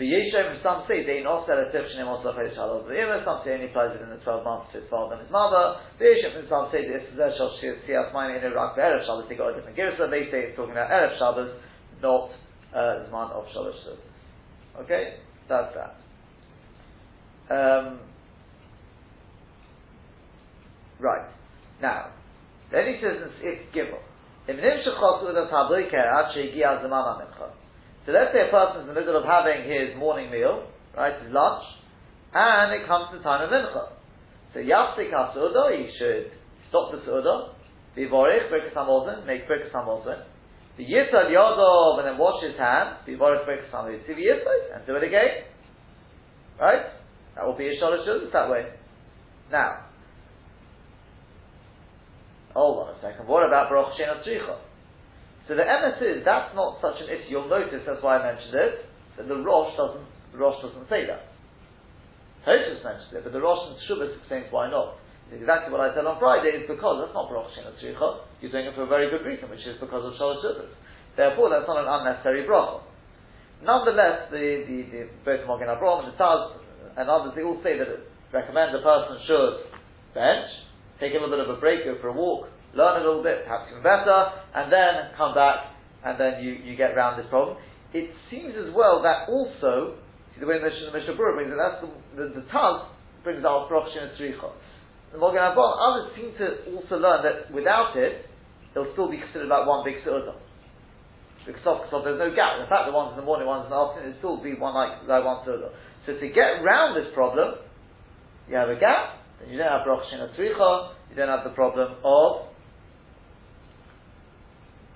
the 0.00 0.08
Yeshem, 0.08 0.62
some 0.64 0.88
say 0.88 1.04
they 1.04 1.20
not 1.20 1.44
sell 1.44 1.60
a 1.60 1.68
tifshin 1.68 2.00
also 2.08 2.32
Chedesh 2.32 2.56
Halal 2.56 2.88
V'yima, 2.88 3.20
some 3.20 3.44
say 3.44 3.52
only 3.52 3.68
applies 3.68 3.92
within 3.92 4.08
the 4.08 4.16
12 4.24 4.44
months 4.44 4.72
to 4.72 4.80
his 4.80 4.88
father 4.88 5.20
and 5.20 5.22
his 5.22 5.30
mother. 5.30 5.76
The 6.00 6.08
Yeshem, 6.08 6.48
some 6.48 6.72
say 6.72 6.88
this 6.88 7.04
is 7.12 7.20
a 7.20 7.36
Shal 7.36 7.52
Siyas 7.60 8.08
Mine 8.16 8.40
in 8.40 8.42
Iraq, 8.42 8.80
Erev 8.80 9.04
Shabbos, 9.04 9.28
they 9.28 9.36
got 9.36 9.52
a 9.52 9.60
different 9.60 9.76
gersa. 9.76 10.08
They 10.08 10.32
say 10.32 10.48
it's 10.48 10.56
talking 10.56 10.72
about 10.72 10.88
Erev 10.88 11.20
Shabbos, 11.20 11.52
not 12.00 12.32
uh, 12.72 13.04
Zman 13.12 13.28
of 13.36 13.44
Shalosh 13.52 13.76
Okay? 14.80 15.20
That's 15.48 15.76
that. 15.76 16.00
Um, 17.52 18.00
right. 20.98 21.28
Now, 21.82 22.12
then 22.72 22.86
he 22.88 23.00
says 23.02 23.20
it's 23.42 23.76
Gimel. 23.76 24.00
So 28.06 28.12
let's 28.12 28.32
say 28.32 28.48
a 28.48 28.50
person's 28.50 28.88
in 28.88 28.94
the 28.94 28.98
middle 28.98 29.16
of 29.16 29.24
having 29.24 29.68
his 29.68 29.96
morning 29.98 30.30
meal, 30.30 30.68
right, 30.96 31.20
his 31.20 31.32
lunch, 31.32 31.62
and 32.32 32.72
it 32.72 32.86
comes 32.86 33.12
to 33.12 33.18
the 33.18 33.24
time 33.24 33.44
of 33.44 33.50
mincha. 33.50 33.92
So 34.54 34.60
yafsik 34.60 35.12
ha 35.12 35.32
he 35.70 35.90
should 35.98 36.32
stop 36.68 36.92
the 36.92 36.98
su'udah, 37.04 37.54
be 37.94 38.06
vorich, 38.06 38.48
break 38.48 38.72
hamolzin, 38.74 39.26
make 39.26 39.46
break 39.46 39.70
hamolzin, 39.72 40.24
the 40.76 40.84
yitzad 40.84 41.30
yodov, 41.30 41.98
and 41.98 42.08
then 42.08 42.18
wash 42.18 42.42
his 42.42 42.58
hands, 42.58 42.98
be 43.04 43.16
vorich, 43.16 43.44
break 43.44 43.60
hamolzin, 43.70 44.00
and 44.74 44.86
do 44.86 44.96
it 44.96 45.04
again. 45.04 45.44
Right? 46.58 46.86
That 47.36 47.46
will 47.46 47.56
be 47.56 47.68
a 47.68 47.80
shalosh 47.80 48.04
It's 48.24 48.32
that 48.32 48.50
way. 48.50 48.66
Now, 49.50 49.86
hold 52.54 52.88
on 52.88 52.94
a 52.94 53.00
second. 53.00 53.26
What 53.26 53.46
about 53.46 53.70
Baruch 53.70 53.94
Shena 53.98 54.22
Tzricha? 54.22 54.58
So 55.50 55.58
the 55.58 55.66
emes 55.66 55.98
is, 55.98 56.22
that's 56.22 56.54
not 56.54 56.78
such 56.78 57.02
an 57.02 57.10
issue. 57.10 57.34
You'll 57.34 57.50
notice, 57.50 57.82
that's 57.82 57.98
why 58.06 58.22
I 58.22 58.30
mentioned 58.30 58.54
it, 58.54 58.86
that 59.18 59.26
the 59.26 59.34
Rosh 59.34 59.74
doesn't, 59.74 60.06
the 60.30 60.38
Rosh 60.38 60.62
doesn't 60.62 60.86
say 60.86 61.10
that. 61.10 61.26
Tosus 62.46 62.78
mentions 62.86 63.10
it, 63.10 63.26
but 63.26 63.34
the 63.34 63.42
Rosh 63.42 63.58
and 63.66 63.74
Shubas 63.82 64.14
explains 64.14 64.46
why 64.54 64.70
not. 64.70 65.02
It's 65.26 65.42
exactly 65.42 65.74
what 65.74 65.82
I 65.82 65.90
said 65.90 66.06
on 66.06 66.22
Friday, 66.22 66.54
is 66.54 66.70
because 66.70 67.02
that's 67.02 67.10
not 67.18 67.26
Baruch 67.26 67.50
Shena 67.58 67.74
Tzricha. 67.82 68.22
You're 68.38 68.54
doing 68.54 68.70
it 68.70 68.78
for 68.78 68.86
a 68.86 68.90
very 68.94 69.10
good 69.10 69.26
reason, 69.26 69.50
which 69.50 69.66
is 69.66 69.74
because 69.82 70.06
of 70.06 70.14
Shalosh 70.22 70.38
Therefore, 71.18 71.50
that's 71.50 71.66
not 71.66 71.82
an 71.82 71.90
unnecessary 71.90 72.46
bracha. 72.46 72.86
Nonetheless, 73.66 74.30
the, 74.30 74.62
the, 74.70 74.78
the 74.86 75.00
both 75.26 75.42
Magen 75.50 75.66
Avraham 75.66 76.06
and 76.06 76.14
the 76.14 76.16
Taz 76.16 76.62
and 76.94 77.10
others, 77.10 77.34
they 77.34 77.42
all 77.42 77.58
say 77.66 77.74
that 77.74 77.90
it 77.90 78.06
recommends 78.30 78.70
a 78.78 78.86
person 78.86 79.18
should 79.26 79.66
bench, 80.14 80.46
take 81.02 81.10
a 81.10 81.18
little 81.18 81.34
bit 81.34 81.42
of 81.42 81.50
a 81.50 81.58
break, 81.58 81.82
go 81.82 81.98
for 81.98 82.14
a 82.14 82.14
walk, 82.14 82.46
learn 82.74 83.02
a 83.02 83.04
little 83.04 83.22
bit, 83.22 83.44
perhaps 83.44 83.70
even 83.70 83.82
better, 83.82 84.30
and 84.54 84.70
then 84.70 85.14
come 85.16 85.34
back, 85.34 85.74
and 86.04 86.18
then 86.18 86.42
you, 86.42 86.54
you 86.62 86.76
get 86.76 86.94
around 86.94 87.18
this 87.18 87.26
problem. 87.28 87.56
It 87.92 88.10
seems 88.30 88.54
as 88.54 88.70
well 88.74 89.02
that 89.02 89.26
also, 89.26 89.98
see 90.34 90.40
the 90.40 90.46
way 90.46 90.62
the 90.62 90.70
Mishnah 90.70 91.18
Berurah 91.18 91.34
brings 91.34 91.50
it, 91.50 91.58
that's 91.58 91.82
the, 91.82 91.90
the, 92.14 92.24
the 92.40 92.44
Taz 92.48 92.86
brings 93.24 93.44
out 93.44 93.68
Brachshin 93.68 94.10
and 94.10 94.12
Tzricha. 94.14 94.50
The 95.12 95.18
Magen 95.18 95.42
Avraham, 95.42 95.74
others 95.74 96.14
seem 96.14 96.30
to 96.38 96.78
also 96.78 97.02
learn 97.02 97.26
that 97.26 97.50
without 97.50 97.98
it, 97.98 98.26
it'll 98.70 98.92
still 98.94 99.10
be 99.10 99.18
considered 99.18 99.50
like 99.50 99.66
one 99.66 99.82
big 99.84 99.98
Su'udah 100.06 100.38
because 101.46 101.88
of, 101.92 102.04
there's 102.04 102.18
no 102.18 102.30
gap. 102.34 102.60
In 102.60 102.68
fact, 102.68 102.86
the 102.86 102.92
ones 102.92 103.16
in 103.16 103.18
the 103.18 103.26
morning, 103.26 103.46
ones 103.46 103.64
in 103.66 103.70
the 103.70 103.76
afternoon, 103.76 104.12
it'll 104.12 104.20
still 104.20 104.38
be 104.38 104.54
one 104.54 104.74
like, 104.74 105.02
like 105.08 105.24
one 105.24 105.44
further. 105.44 105.72
So 106.06 106.14
to 106.14 106.26
get 106.28 106.60
around 106.60 106.94
this 106.94 107.08
problem, 107.14 107.64
you 108.48 108.56
have 108.56 108.68
a 108.68 108.78
gap, 108.78 109.18
then 109.40 109.50
you 109.50 109.58
don't 109.58 109.70
have 109.70 109.84
Baruch 109.84 110.04
Shina 110.12 110.30
Tzricha, 110.36 110.92
you 111.10 111.16
don't 111.16 111.28
have 111.32 111.44
the 111.44 111.54
problem 111.56 111.96
of 112.04 112.49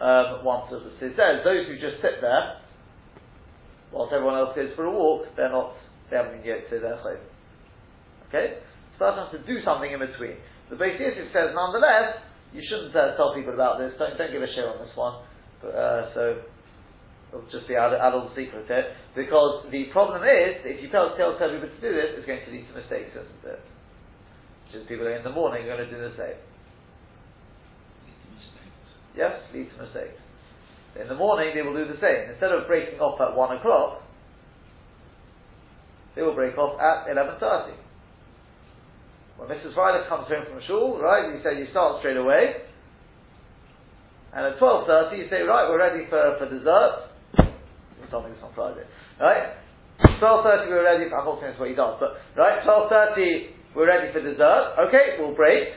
um, 0.00 0.42
it 0.42 1.14
says, 1.14 1.44
those 1.44 1.66
who 1.66 1.74
just 1.78 2.02
sit 2.02 2.18
there, 2.20 2.58
whilst 3.92 4.12
everyone 4.12 4.34
else 4.34 4.54
goes 4.56 4.70
for 4.74 4.84
a 4.84 4.90
walk, 4.90 5.26
they're 5.36 5.52
not, 5.52 5.74
they 6.10 6.16
haven't 6.16 6.44
yet 6.44 6.68
to 6.70 6.80
their 6.80 6.98
chayv. 7.02 7.22
Okay? 8.28 8.58
So 8.98 9.06
that 9.06 9.18
has 9.18 9.30
to 9.38 9.42
do 9.46 9.62
something 9.64 9.90
in 9.90 10.00
between. 10.00 10.36
The 10.70 10.76
Beis 10.76 10.98
Yosef 10.98 11.30
says, 11.30 11.54
nonetheless, 11.54 12.18
you 12.52 12.62
shouldn't 12.66 12.94
uh, 12.94 13.16
tell 13.16 13.34
people 13.34 13.54
about 13.54 13.78
this, 13.78 13.92
don't, 13.98 14.18
don't 14.18 14.32
give 14.32 14.42
a 14.42 14.50
share 14.54 14.70
on 14.70 14.78
this 14.78 14.94
one 14.94 15.22
uh, 15.68 16.12
so 16.12 16.42
it'll 17.32 17.48
just 17.50 17.68
be 17.68 17.76
out, 17.76 17.94
of 17.94 18.30
the 18.30 18.34
secret 18.36 18.66
here. 18.66 18.92
Because 19.16 19.64
the 19.70 19.88
problem 19.92 20.22
is, 20.22 20.60
if 20.64 20.82
you 20.82 20.90
tell, 20.90 21.16
tell, 21.16 21.38
tell 21.38 21.48
people 21.48 21.68
to 21.68 21.80
do 21.80 21.92
this, 21.94 22.18
it's 22.18 22.26
going 22.26 22.44
to 22.44 22.50
lead 22.50 22.66
to 22.68 22.74
mistakes, 22.74 23.12
isn't 23.16 23.44
it? 23.48 23.62
Just 24.72 24.88
people 24.88 25.06
in 25.06 25.22
the 25.22 25.32
morning 25.32 25.64
are 25.64 25.76
going 25.76 25.88
to 25.88 25.90
do 25.90 26.00
the 26.00 26.14
same. 26.18 26.38
Yes, 29.16 29.32
lead 29.54 29.70
to 29.70 29.82
mistakes. 29.82 30.18
In 31.00 31.08
the 31.08 31.14
morning, 31.14 31.52
they 31.54 31.62
will 31.62 31.74
do 31.74 31.86
the 31.86 31.98
same. 32.00 32.30
Instead 32.30 32.52
of 32.52 32.66
breaking 32.66 33.00
off 33.00 33.20
at 33.20 33.34
1 33.34 33.56
o'clock, 33.58 34.02
they 36.14 36.22
will 36.22 36.34
break 36.34 36.56
off 36.58 36.78
at 36.78 37.10
11.30. 37.10 37.74
When 39.36 39.48
Mrs. 39.48 39.74
Ryder 39.74 40.06
comes 40.08 40.28
home 40.28 40.46
from 40.46 40.62
shul, 40.66 40.98
right, 41.02 41.34
you 41.34 41.42
say 41.42 41.58
you 41.58 41.66
start 41.70 41.98
straight 41.98 42.16
away, 42.16 42.62
and 44.34 44.46
at 44.46 44.58
12.30 44.58 45.18
you 45.18 45.26
say, 45.30 45.42
right, 45.42 45.68
we're 45.68 45.78
ready 45.78 46.06
for, 46.10 46.38
for 46.38 46.46
dessert. 46.46 47.10
You 47.38 48.06
this 48.06 48.42
on 48.42 48.54
Friday. 48.54 48.86
Right? 49.20 49.54
12.30 50.22 50.68
we're 50.68 50.84
ready 50.84 51.10
for, 51.10 51.18
I'm 51.18 51.26
not 51.26 51.40
saying 51.40 51.50
that's 51.50 51.60
what 51.60 51.68
he 51.68 51.74
does, 51.74 51.98
but, 51.98 52.14
right, 52.36 52.62
12.30 52.62 53.74
we're 53.74 53.88
ready 53.88 54.12
for 54.12 54.22
dessert. 54.22 54.74
Okay, 54.86 55.18
we'll 55.18 55.34
break. 55.34 55.74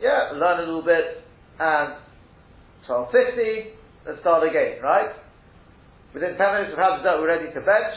Yeah, 0.00 0.32
learn 0.34 0.60
a 0.60 0.64
little 0.64 0.84
bit. 0.84 1.24
And 1.60 2.00
12.50, 2.88 3.76
let's 4.06 4.20
start 4.20 4.48
again, 4.48 4.80
right? 4.82 5.12
Within 6.14 6.34
10 6.34 6.40
minutes 6.40 6.72
we've 6.72 6.80
had 6.80 7.04
we're 7.04 7.28
ready 7.28 7.52
to 7.52 7.60
bench. 7.60 7.94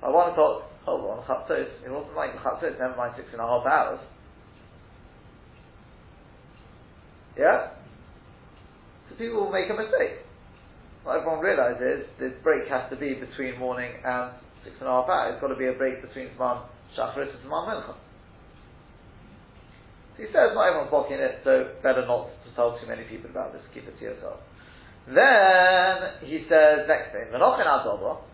By 0.00 0.08
1 0.08 0.32
o'clock, 0.32 0.62
hold 0.86 1.04
on, 1.04 1.24
chatzos. 1.28 1.68
It 1.84 1.92
wasn't 1.92 2.16
like 2.16 2.32
chatzos, 2.40 2.78
never 2.80 2.96
mind 2.96 3.12
six 3.16 3.28
and 3.32 3.42
a 3.42 3.46
half 3.46 3.66
hours. 3.66 4.00
Yeah? 7.36 7.76
So 9.10 9.16
people 9.16 9.44
will 9.44 9.52
make 9.52 9.68
a 9.68 9.74
mistake. 9.74 10.24
What 11.04 11.20
everyone 11.20 11.40
realizes, 11.40 12.08
this 12.18 12.32
break 12.42 12.68
has 12.68 12.88
to 12.88 12.96
be 12.96 13.20
between 13.20 13.58
morning 13.58 13.92
and 14.02 14.32
six 14.64 14.76
and 14.80 14.88
a 14.88 14.92
half 14.92 15.10
hours. 15.10 15.34
It's 15.34 15.42
got 15.42 15.48
to 15.48 15.60
be 15.60 15.68
a 15.68 15.76
break 15.76 16.00
between 16.00 16.28
Zman 16.40 16.64
Shacharit 16.96 17.36
and 17.36 17.44
Zman 17.44 17.68
Mincha. 17.68 17.94
So 20.16 20.22
he 20.22 20.26
says 20.32 20.56
not 20.56 20.72
everyone's 20.72 20.88
blocking 20.88 21.20
it, 21.20 21.44
so 21.44 21.68
better 21.82 22.06
not 22.06 22.30
tell 22.54 22.78
too 22.78 22.86
many 22.86 23.04
people 23.04 23.30
about 23.30 23.52
this, 23.52 23.62
keep 23.74 23.84
it 23.84 23.98
to 23.98 24.04
yourself. 24.04 24.40
Then 25.06 26.24
he 26.24 26.46
says 26.48 26.88
next 26.88 27.12
thing, 27.12 27.28
Menochin 27.28 27.68
Adobah, 27.68 28.24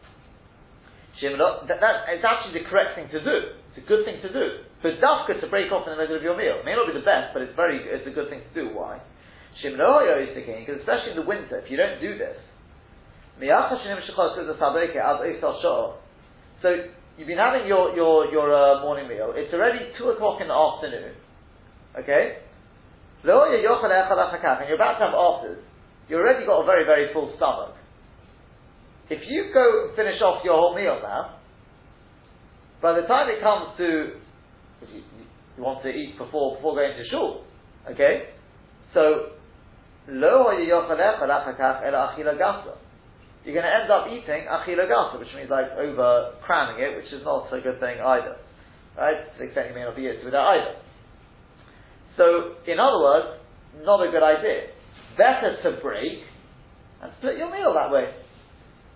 that, 1.20 1.80
that, 1.80 2.08
it's 2.08 2.24
actually 2.24 2.62
the 2.62 2.68
correct 2.70 2.96
thing 2.96 3.08
to 3.12 3.20
do. 3.20 3.36
It's 3.74 3.84
a 3.84 3.86
good 3.88 4.08
thing 4.08 4.22
to 4.24 4.32
do. 4.32 4.64
For 4.80 4.90
dafka 4.96 5.40
to 5.40 5.46
break 5.52 5.70
off 5.70 5.84
in 5.86 5.92
the 5.92 6.00
middle 6.00 6.16
of 6.16 6.22
your 6.22 6.36
meal. 6.36 6.60
It 6.60 6.64
may 6.64 6.72
not 6.72 6.88
be 6.88 6.96
the 6.96 7.04
best, 7.04 7.36
but 7.36 7.42
it's 7.42 7.54
very 7.54 7.76
it's 7.84 8.06
a 8.08 8.10
good 8.10 8.30
thing 8.30 8.40
to 8.40 8.52
do. 8.56 8.72
Why? 8.72 9.00
because 9.60 10.80
especially 10.80 11.12
in 11.12 11.20
the 11.20 11.28
winter, 11.28 11.60
if 11.60 11.70
you 11.70 11.76
don't 11.76 12.00
do 12.00 12.16
this, 12.16 12.38
so 16.62 16.68
you've 17.18 17.28
been 17.28 17.38
having 17.38 17.66
your 17.66 17.94
your 17.94 18.32
your 18.32 18.48
uh, 18.54 18.80
morning 18.80 19.08
meal. 19.08 19.32
It's 19.36 19.52
already 19.52 19.92
two 19.98 20.08
o'clock 20.10 20.40
in 20.40 20.48
the 20.48 20.54
afternoon. 20.54 21.14
Okay, 22.00 22.38
and 24.60 24.68
you're 24.68 24.76
about 24.76 24.98
to 24.98 25.04
have 25.04 25.14
afters. 25.14 25.62
You 26.08 26.16
already 26.16 26.46
got 26.46 26.62
a 26.62 26.66
very 26.66 26.84
very 26.84 27.12
full 27.12 27.32
stomach. 27.36 27.76
If 29.10 29.20
you 29.26 29.50
go 29.52 29.88
and 29.88 29.96
finish 29.96 30.20
off 30.22 30.44
your 30.44 30.54
whole 30.54 30.74
meal 30.74 31.00
now, 31.02 31.36
by 32.80 32.94
the 32.94 33.06
time 33.06 33.28
it 33.28 33.42
comes 33.42 33.76
to 33.76 34.18
you, 34.88 35.02
want 35.58 35.82
to 35.82 35.90
eat 35.90 36.16
before 36.16 36.56
before 36.56 36.74
going 36.74 36.96
to 36.96 37.04
shul, 37.10 37.44
okay, 37.90 38.30
so 38.94 39.36
Lo 40.08 40.50
You're 43.44 43.54
going 43.54 43.64
to 43.64 43.72
end 43.72 43.90
up 43.90 44.06
eating 44.08 44.46
achila 44.48 44.88
gasa, 44.88 45.18
which 45.18 45.28
means 45.36 45.50
like 45.50 45.70
over 45.78 46.32
cramming 46.42 46.82
it, 46.82 46.96
which 46.96 47.12
is 47.12 47.24
not 47.24 47.52
a 47.52 47.60
good 47.60 47.80
thing 47.80 48.00
either. 48.00 48.36
Right? 48.96 49.32
To 49.32 49.38
the 49.38 49.44
extent 49.44 49.68
you 49.68 49.74
may 49.74 49.84
not 49.84 49.96
be 49.96 50.02
used 50.02 50.22
to 50.22 50.28
it 50.28 50.34
either. 50.34 50.76
So, 52.16 52.58
in 52.66 52.78
other 52.78 53.00
words, 53.00 53.26
not 53.84 54.02
a 54.02 54.10
good 54.10 54.22
idea. 54.22 54.74
Better 55.16 55.56
to 55.62 55.80
break 55.82 56.24
and 57.02 57.12
split 57.18 57.38
your 57.38 57.50
meal 57.50 57.72
that 57.74 57.90
way. 57.90 58.10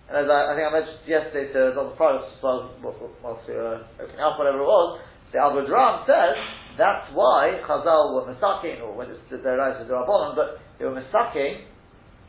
And 0.07 0.17
as 0.21 0.27
I, 0.29 0.53
I 0.53 0.55
think 0.55 0.65
I 0.69 0.73
mentioned 0.73 1.01
yesterday 1.07 1.49
to 1.53 1.73
Dr. 1.73 1.95
Price, 1.97 2.21
whilst 2.43 3.47
we 3.49 3.55
were 3.55 3.81
uh, 3.81 4.03
opening 4.03 4.21
up, 4.21 4.37
whatever 4.37 4.61
it 4.61 4.69
was, 4.69 5.01
the 5.33 5.41
Abu 5.41 5.65
Ram 5.65 6.05
says 6.05 6.37
that's 6.77 7.09
why 7.15 7.57
Chazal 7.65 8.13
were 8.13 8.29
misaking, 8.29 8.83
or 8.85 8.93
when 8.93 9.09
it's 9.09 9.19
the 9.31 9.39
rise 9.41 9.81
of 9.81 9.87
the 9.87 9.95
Rabbanon, 9.95 10.35
but 10.35 10.61
they 10.77 10.85
were 10.85 10.93
misaking 10.93 11.65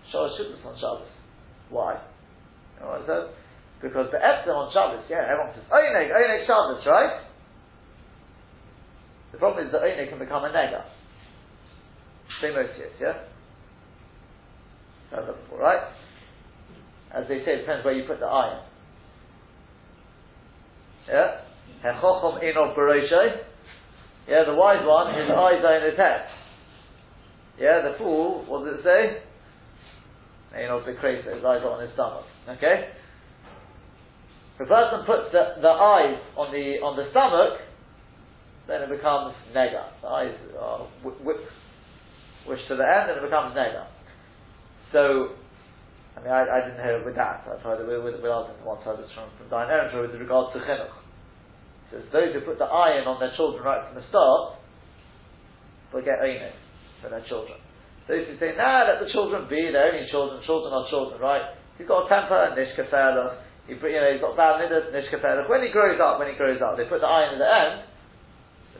Shalosh 0.08 0.38
Shuttas 0.38 0.64
on 0.64 0.74
Shabbos. 0.80 1.10
Why? 1.68 2.00
You 2.78 2.80
know 2.80 2.96
what 2.96 3.02
it 3.02 3.06
says? 3.10 3.24
Because 3.82 4.08
the 4.08 4.22
Etzem 4.22 4.54
on 4.54 4.72
Shabbos, 4.72 5.04
yeah, 5.10 5.28
everyone 5.28 5.52
says, 5.52 5.66
Oineg, 5.68 6.08
Oineg 6.14 6.46
Shabbos, 6.46 6.80
right? 6.86 7.25
The 9.36 9.40
problem 9.40 9.66
is 9.66 9.72
that 9.72 9.82
Oineg 9.82 10.08
can 10.08 10.18
become 10.18 10.44
a 10.44 10.48
Nega. 10.48 10.80
Same 12.40 12.56
Osius, 12.56 12.96
yeah? 12.98 13.12
That's 15.12 15.26
before, 15.26 15.58
right? 15.58 15.92
As 17.14 17.28
they 17.28 17.44
say, 17.44 17.52
it 17.52 17.60
depends 17.60 17.84
where 17.84 17.92
you 17.92 18.08
put 18.08 18.18
the 18.18 18.24
iron. 18.24 18.64
Yeah? 21.06 21.40
Hechochom 21.84 22.42
Enov 22.42 22.74
Baroshay. 22.74 23.44
Yeah, 24.26 24.44
the 24.46 24.54
wise 24.54 24.80
one, 24.86 25.12
his 25.12 25.28
eyes 25.30 25.60
are 25.62 25.84
in 25.84 25.90
his 25.90 25.98
head. 25.98 26.28
Yeah, 27.60 27.82
the 27.82 27.98
fool, 27.98 28.42
what 28.48 28.64
does 28.64 28.80
it 28.80 28.84
say? 28.84 29.20
Enov 30.62 30.88
Bekresa, 30.88 31.34
his 31.34 31.44
eyes 31.44 31.60
are 31.60 31.72
on 31.72 31.82
his 31.82 31.92
stomach. 31.92 32.24
Okay? 32.48 32.88
The 34.58 34.64
person 34.64 35.04
puts 35.04 35.28
the, 35.32 35.60
the 35.60 35.68
eyes 35.68 36.16
on 36.38 36.50
the 36.52 36.80
on 36.80 36.96
the 36.96 37.10
stomach, 37.10 37.60
then 38.68 38.82
it 38.82 38.90
becomes 38.90 39.34
nega. 39.54 39.90
The 40.02 40.08
eyes 40.08 40.34
are 40.58 40.86
wish 41.04 42.60
to 42.68 42.76
the 42.76 42.86
end, 42.86 43.10
and 43.10 43.18
it 43.18 43.24
becomes 43.26 43.54
nega. 43.56 43.86
So, 44.92 45.34
I 46.14 46.22
mean, 46.22 46.30
I, 46.30 46.46
I 46.46 46.58
didn't 46.62 46.82
hear 46.82 47.02
it 47.02 47.04
with 47.04 47.16
that. 47.16 47.46
I've 47.46 47.62
heard 47.62 47.82
it 47.82 47.86
with, 47.86 48.02
with, 48.02 48.22
with 48.22 48.30
others. 48.30 48.56
Once 48.64 48.82
heard 48.84 48.98
this 48.98 49.10
from, 49.14 49.30
from 49.38 49.50
Dayan 49.50 49.70
Ehrentreu 49.70 50.06
with 50.06 50.20
regards 50.20 50.54
to 50.54 50.62
chinuch. 50.62 50.94
So 51.90 52.02
those 52.10 52.34
who 52.34 52.40
put 52.42 52.58
the 52.58 52.66
iron 52.66 53.06
on 53.06 53.18
their 53.18 53.34
children 53.36 53.62
right 53.62 53.82
from 53.86 53.94
the 53.94 54.06
start, 54.10 54.58
will 55.92 56.02
get 56.02 56.18
oinus 56.20 56.54
for 57.02 57.10
their 57.10 57.22
children. 57.24 57.58
Those 58.08 58.26
who 58.26 58.38
say, 58.38 58.54
nah, 58.54 58.86
let 58.86 59.02
the 59.02 59.10
children 59.10 59.48
be, 59.50 59.70
they're 59.70 59.90
only 59.90 60.06
children, 60.10 60.42
children 60.46 60.70
are 60.70 60.86
children, 60.90 61.18
right? 61.18 61.56
You've 61.78 61.90
got 61.90 62.06
a 62.06 62.08
temper, 62.08 62.54
nishkafelach, 62.54 63.42
he, 63.66 63.74
you 63.74 63.98
know, 63.98 64.10
he's 64.14 64.22
got 64.22 64.38
bad 64.38 64.62
midas, 64.62 64.94
nishkafelach. 64.94 65.50
When 65.50 65.62
he 65.62 65.74
grows 65.74 65.98
up, 65.98 66.18
when 66.22 66.30
he 66.30 66.38
grows 66.38 66.62
up, 66.62 66.78
they 66.78 66.86
put 66.86 67.02
the 67.02 67.10
iron 67.10 67.34
at 67.34 67.42
the 67.42 67.50
end, 67.50 67.74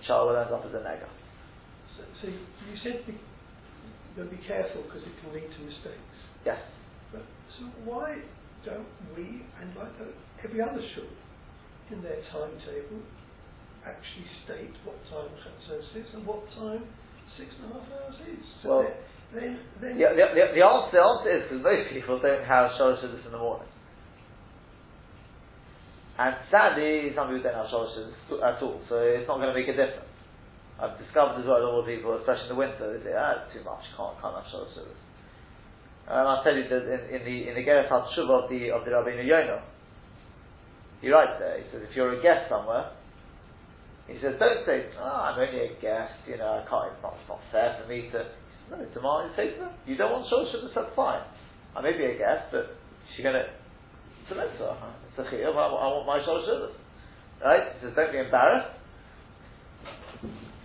child 0.07 0.31
will 0.31 0.39
end 0.39 0.51
up 0.51 0.65
as 0.65 0.73
a 0.73 0.83
nega. 0.83 1.09
So, 1.97 2.03
so 2.23 2.27
you 2.29 2.77
said 2.83 3.07
be, 3.07 3.19
you'll 4.17 4.31
be 4.31 4.41
careful 4.47 4.83
because 4.83 5.03
it 5.03 5.15
can 5.23 5.33
lead 5.35 5.49
to 5.49 5.61
mistakes. 5.65 6.19
Yes. 6.45 6.61
But, 7.13 7.25
so 7.59 7.67
why 7.85 8.23
don't 8.65 8.89
we, 9.17 9.43
and 9.61 9.75
like 9.77 9.95
every 10.45 10.61
other 10.61 10.83
shul, 10.95 11.09
in 11.91 12.03
their 12.03 12.19
timetable, 12.33 13.03
actually 13.87 14.27
state 14.43 14.75
what 14.83 14.99
time 15.07 15.31
Chatzos 15.39 15.87
is 15.95 16.07
and 16.15 16.27
what 16.27 16.43
time 16.59 16.83
six 17.39 17.51
and 17.63 17.71
a 17.71 17.79
half 17.79 17.87
hours 17.95 18.19
is? 18.27 18.43
So 18.63 18.69
well, 18.69 18.91
then, 19.35 19.59
then 19.81 19.95
yeah, 19.99 20.11
the, 20.11 20.27
the, 20.35 20.45
the, 20.59 20.65
answer, 20.67 20.99
the 20.99 21.03
answer 21.03 21.31
is 21.31 21.43
because 21.47 21.63
most 21.63 21.87
people 21.95 22.19
don't 22.19 22.43
have 22.43 22.75
Shalosh 22.75 23.03
in 23.07 23.31
the 23.31 23.39
morning. 23.39 23.71
And 26.17 26.33
sadly, 26.49 27.13
some 27.13 27.29
people 27.29 27.45
don't 27.45 27.61
have 27.61 27.69
shorashes 27.69 28.09
at 28.41 28.63
all, 28.65 28.81
so 28.89 29.05
it's 29.05 29.29
not 29.29 29.37
going 29.37 29.53
to 29.53 29.59
make 29.59 29.69
a 29.69 29.77
difference. 29.77 30.09
I've 30.81 30.97
discovered 30.97 31.41
as 31.41 31.47
well 31.49 31.61
a 31.61 31.65
lot 31.65 31.85
of 31.85 31.89
people, 31.89 32.17
especially 32.17 32.49
in 32.49 32.53
the 32.57 32.61
winter, 32.61 32.85
they 32.97 33.05
say, 33.05 33.13
ah, 33.17 33.45
it's 33.45 33.53
too 33.53 33.65
much, 33.65 33.85
can't, 33.97 34.17
can't 34.21 34.37
have 34.37 34.49
shorashes. 34.49 34.97
And 36.09 36.25
I'll 36.25 36.45
tell 36.45 36.57
you 36.57 36.65
that 36.69 36.85
in, 36.89 37.21
in 37.21 37.23
the 37.27 37.37
in 37.51 37.55
the 37.59 37.65
Geras 37.67 37.91
HaTshuva 37.91 38.45
of 38.45 38.49
the 38.49 38.71
of 38.71 38.87
the 38.87 38.95
Rabbeinu 38.95 39.27
Yonah, 39.27 39.61
he 41.03 41.11
writes 41.11 41.37
there. 41.43 41.59
He 41.59 41.67
says, 41.73 41.83
if 41.83 41.97
you're 41.97 42.15
a 42.15 42.23
guest 42.23 42.49
somewhere, 42.49 42.95
he 44.07 44.15
says, 44.23 44.39
don't 44.39 44.63
say, 44.65 44.87
oh, 45.03 45.35
I'm 45.35 45.35
only 45.35 45.67
a 45.67 45.75
guest. 45.83 46.15
You 46.31 46.39
know, 46.39 46.63
I 46.63 46.65
can't. 46.71 46.95
It's 46.95 47.03
not, 47.03 47.19
it's 47.19 47.29
not 47.29 47.41
fair 47.51 47.77
for 47.83 47.89
me 47.91 48.09
to. 48.15 48.23
No, 48.71 48.83
tomorrow 48.95 49.27
you 49.27 49.33
say 49.35 49.59
them, 49.59 49.71
you 49.85 49.97
don't 49.97 50.11
want 50.11 50.27
shul 50.31 50.47
that's 50.47 50.95
fine. 50.95 51.23
I 51.75 51.83
may 51.83 51.93
be 51.93 52.05
a 52.07 52.19
guest, 52.19 52.51
but 52.51 52.75
she's 53.15 53.23
going 53.23 53.35
to 53.35 53.47
it's 54.27 54.33
a 54.33 54.35
mitzvah. 54.35 54.75
It's 55.07 55.19
a 55.23 55.31
chiyuv. 55.31 55.55
I, 55.55 55.71
I 55.71 55.87
want 55.87 56.07
my 56.07 56.19
shalosh 56.19 56.51
shivas. 56.51 56.75
Right? 57.39 57.63
He 57.79 57.87
says, 57.87 57.95
don't 57.95 58.11
be 58.11 58.19
embarrassed. 58.19 58.75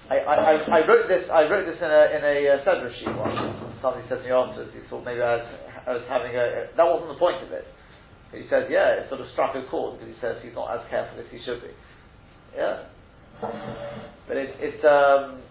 I, 0.09 0.17
I, 0.17 0.33
I, 0.33 0.53
I 0.81 0.87
wrote 0.87 1.07
this. 1.07 1.29
I 1.31 1.45
wrote 1.45 1.69
this 1.69 1.77
in 1.77 1.85
a 1.85 2.03
in 2.17 2.21
a 2.25 2.35
uh, 2.57 2.89
sheet 2.97 3.13
once. 3.13 3.37
Somebody 3.81 4.03
said 4.09 4.19
to 4.19 4.23
me 4.25 4.31
afterwards. 4.33 4.73
He 4.73 4.81
thought 4.89 5.05
maybe 5.05 5.21
I 5.21 5.37
was, 5.37 5.47
I 5.87 5.91
was 5.93 6.03
having 6.09 6.33
a. 6.33 6.73
That 6.75 6.83
wasn't 6.89 7.13
the 7.13 7.21
point 7.21 7.37
of 7.45 7.53
it. 7.53 7.69
He 8.33 8.49
said, 8.49 8.67
yeah, 8.71 8.97
it 8.97 9.09
sort 9.09 9.21
of 9.21 9.27
struck 9.31 9.55
a 9.55 9.63
chord 9.69 9.99
because 9.99 10.09
he 10.09 10.19
says 10.19 10.41
he's 10.41 10.55
not 10.55 10.73
as 10.73 10.81
careful 10.89 11.19
as 11.19 11.29
he 11.29 11.39
should 11.45 11.61
be. 11.61 11.69
Yeah. 12.57 12.89
But 14.27 14.37
it, 14.37 14.57
it's. 14.57 14.83
Um, 14.83 15.45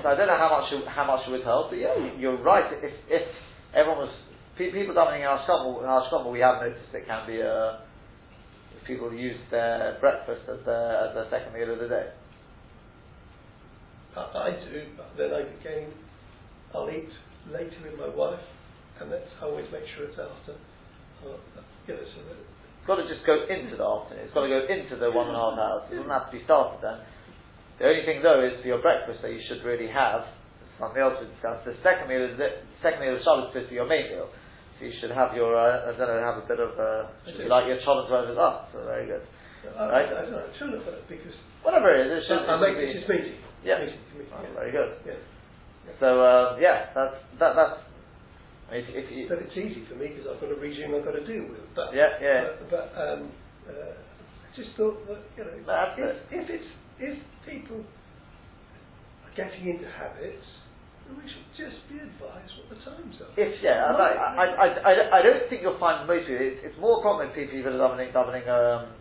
so 0.00 0.08
I 0.08 0.16
don't 0.16 0.26
know 0.26 0.40
how 0.40 0.48
much 0.48 0.72
how 0.88 1.04
much 1.04 1.28
it 1.28 1.30
would 1.30 1.44
help, 1.44 1.70
but 1.70 1.78
yeah, 1.78 1.94
you're 2.16 2.40
right. 2.42 2.72
If 2.72 2.94
if 3.12 3.22
everyone 3.74 4.08
was 4.08 4.14
people 4.56 4.94
davening 4.94 5.20
in 5.20 5.28
Hashkama, 5.28 5.82
in 5.82 5.88
Hashkama, 5.88 6.32
we 6.32 6.40
have 6.40 6.62
noticed 6.62 6.94
it 6.94 7.06
can 7.06 7.26
be 7.26 7.40
a, 7.40 7.80
if 8.76 8.86
people 8.86 9.12
use 9.12 9.38
their 9.50 9.98
breakfast 10.00 10.42
as 10.48 10.64
their, 10.64 11.08
as 11.08 11.14
their 11.14 11.26
second 11.30 11.54
meal 11.54 11.72
of 11.72 11.78
the 11.78 11.88
day. 11.88 12.10
I, 14.16 14.20
I 14.20 14.50
do, 14.58 14.86
but 14.96 15.10
then 15.16 15.30
I 15.32 15.40
again, 15.46 15.92
I'll 16.74 16.90
eat 16.90 17.10
later 17.50 17.78
with 17.82 17.98
my 17.98 18.08
wife, 18.10 18.42
and 19.00 19.12
that's 19.12 19.30
I 19.40 19.46
always 19.46 19.66
make 19.72 19.86
sure 19.96 20.06
it's 20.06 20.18
after. 20.18 20.58
Uh, 21.20 21.36
you 21.86 21.94
know, 21.94 22.00
so 22.00 22.20
that 22.26 22.38
it's 22.40 22.86
got 22.86 22.96
to 22.96 23.06
just 23.06 23.26
go 23.26 23.44
into 23.46 23.76
the 23.76 23.84
afternoon. 23.84 24.24
It's 24.24 24.34
got 24.34 24.48
to 24.48 24.52
go 24.52 24.64
into 24.66 24.96
the 24.96 25.12
one 25.12 25.28
and 25.28 25.36
a 25.36 25.40
half 25.40 25.56
hours. 25.58 25.82
It 25.92 26.00
doesn't 26.00 26.10
have 26.10 26.32
to 26.32 26.34
be 26.34 26.42
started 26.44 26.80
then. 26.80 27.04
The 27.78 27.86
only 27.92 28.04
thing 28.04 28.24
though 28.24 28.40
is 28.40 28.56
for 28.60 28.68
your 28.68 28.80
breakfast 28.80 29.20
that 29.22 29.32
you 29.32 29.40
should 29.48 29.64
really 29.64 29.88
have 29.88 30.24
something 30.80 31.00
else 31.00 31.20
to 31.20 31.28
discussed. 31.28 31.68
The 31.68 31.76
second 31.84 32.08
meal 32.08 32.24
is 32.24 32.40
the 32.40 32.64
second 32.80 33.04
meal 33.04 33.20
of 33.20 33.22
Shabbos 33.22 33.52
is 33.52 33.68
for 33.68 33.76
your 33.76 33.86
main 33.86 34.08
meal. 34.08 34.32
You 34.80 34.92
should 35.00 35.10
have 35.12 35.36
your, 35.36 35.52
uh, 35.52 35.92
I 35.92 35.96
don't 35.96 36.08
know, 36.08 36.24
have 36.24 36.40
a 36.42 36.46
bit 36.48 36.58
of, 36.58 36.72
uh, 36.80 37.12
should 37.28 37.48
like 37.48 37.68
your 37.68 37.78
whatever 37.84 38.32
it 38.32 38.38
up. 38.38 38.70
So 38.72 38.80
very 38.84 39.06
good. 39.06 39.20
Uh, 39.76 39.92
right? 39.92 40.08
I, 40.08 40.12
I, 40.12 40.20
I 40.20 40.22
don't 40.24 40.32
know, 40.32 40.96
because 41.08 41.36
whatever 41.62 41.92
it 41.92 42.06
is, 42.08 42.24
it 42.24 42.28
should, 42.28 42.48
I'll 42.48 42.60
make 42.60 42.80
be, 42.80 42.96
this 42.96 43.04
meeting. 43.08 43.36
Yeah. 43.62 43.84
Meeting, 43.84 44.00
meeting, 44.16 44.32
oh, 44.32 44.40
yeah. 44.42 44.54
Very 44.56 44.72
good. 44.72 44.90
Yeah. 45.04 45.20
So 46.00 46.24
um, 46.24 46.60
yeah, 46.60 46.88
that's 46.94 47.16
that 47.38 47.52
that's. 47.56 47.80
If, 48.72 48.86
if 48.88 49.10
you, 49.10 49.26
but 49.28 49.42
it's 49.42 49.56
easy 49.56 49.84
for 49.90 49.96
me 49.96 50.14
because 50.14 50.30
I've 50.30 50.40
got 50.40 50.52
a 50.52 50.54
regime 50.54 50.94
I've 50.94 51.04
got 51.04 51.18
to 51.18 51.26
deal 51.26 51.42
with. 51.50 51.66
But 51.74 51.92
yeah, 51.92 52.16
yeah. 52.22 52.44
But, 52.70 52.70
but 52.70 52.86
um, 52.96 53.32
uh, 53.66 53.98
I 53.98 54.48
just 54.56 54.76
thought 54.76 54.96
that 55.08 55.26
you 55.36 55.44
know, 55.44 55.50
if, 55.98 56.16
if 56.30 56.46
it's 56.48 56.70
if 57.00 57.18
people 57.44 57.82
are 57.82 59.34
getting 59.36 59.68
into 59.68 59.90
habits 59.90 60.46
we 61.16 61.24
should 61.26 61.48
just 61.56 61.78
be 61.88 61.98
advised 61.98 62.52
what 62.58 62.68
the 62.70 62.78
times 62.84 63.16
are. 63.20 63.32
If 63.36 63.62
yeah, 63.62 63.90
I, 63.90 63.94
I, 63.94 64.44
I, 64.46 64.66
I, 64.80 64.92
I 65.18 65.20
don't 65.22 65.48
think 65.48 65.62
you'll 65.62 65.78
find 65.78 66.06
most 66.06 66.26
people. 66.26 66.42
It's, 66.42 66.60
it's 66.62 66.78
more 66.80 67.02
common 67.02 67.30
with 67.30 67.36
people 67.36 67.74
are 67.74 67.80
davening, 67.80 68.12
davening 68.12 68.46
um, 68.48 68.94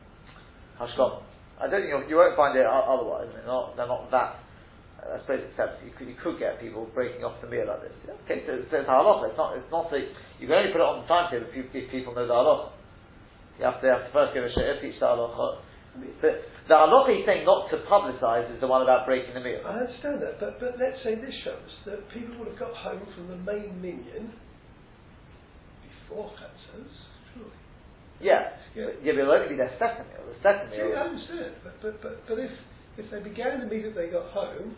hashkom. 0.80 1.24
I 1.60 1.68
don't 1.68 1.84
think 1.84 1.92
you'll, 1.92 2.08
you 2.08 2.16
won't 2.16 2.36
find 2.40 2.58
it 2.58 2.66
otherwise. 2.66 3.28
They're 3.36 3.46
not, 3.46 3.76
they're 3.76 3.88
not 3.88 4.10
that. 4.12 4.40
I 5.00 5.20
suppose 5.24 5.44
except 5.52 5.84
you 5.84 5.92
could, 5.96 6.08
you 6.08 6.16
could 6.20 6.40
get 6.40 6.60
people 6.60 6.88
breaking 6.94 7.24
off 7.24 7.40
the 7.42 7.48
meal 7.48 7.68
like 7.68 7.82
this. 7.88 7.96
Yeah? 8.04 8.20
Okay, 8.28 8.44
so, 8.46 8.60
so 8.68 8.84
it's 8.84 8.90
halacha. 8.90 9.30
It's 9.32 9.38
not. 9.38 9.58
It's 9.58 9.72
not 9.72 9.92
that 9.92 10.04
you 10.40 10.48
can 10.48 10.56
only 10.56 10.72
put 10.72 10.84
it 10.84 10.88
on 10.88 11.04
the 11.04 11.08
timetable 11.08 11.48
if, 11.48 11.56
you, 11.56 11.64
if 11.72 11.92
people 11.92 12.14
know 12.16 12.28
the 12.28 12.36
halacha. 12.36 12.72
You 13.60 13.66
have 13.66 13.82
to, 13.82 13.88
have 13.92 14.08
to 14.08 14.12
first 14.12 14.34
give 14.34 14.44
a 14.44 14.52
shit, 14.52 14.82
teach 14.82 15.00
the 15.00 15.08
halacha. 15.08 15.60
But 16.22 16.44
the 16.68 16.76
halacha 16.76 17.18
he's 17.18 17.26
saying 17.26 17.46
not 17.46 17.70
to 17.72 17.78
publicise 17.90 18.54
is 18.54 18.60
the 18.62 18.68
one 18.68 18.82
about 18.82 19.06
breaking 19.06 19.34
the 19.34 19.42
meal. 19.42 19.62
I 19.66 19.86
understand 19.86 20.22
that, 20.22 20.40
but, 20.40 20.60
but 20.60 20.76
let's 20.80 21.02
say 21.04 21.16
this 21.16 21.34
shows 21.44 21.72
that 21.86 22.10
people 22.12 22.38
would 22.40 22.50
have 22.50 22.60
got 22.60 22.76
home 22.76 23.02
from 23.16 23.28
the 23.28 23.38
main 23.38 23.82
minyan 23.82 24.34
before 25.84 26.32
Chatzos, 26.38 26.94
surely. 27.34 27.52
Yeah, 28.22 28.54
yeah. 28.76 28.86
But, 28.86 29.06
yeah, 29.06 29.12
but 29.14 29.20
it'll 29.22 29.34
only 29.34 29.50
be 29.50 29.58
their 29.58 29.74
second 29.80 30.06
meal. 30.10 30.26
The 30.30 30.40
second 30.44 30.70
meal. 30.72 30.90
Yeah, 30.90 31.02
I 31.02 31.04
understand, 31.10 31.54
but, 31.64 31.82
but, 31.82 32.02
but, 32.02 32.28
but 32.28 32.40
if, 32.40 32.52
if 32.98 33.12
they 33.12 33.22
began 33.22 33.62
immediately 33.62 34.06
they 34.06 34.12
got 34.12 34.30
home, 34.32 34.76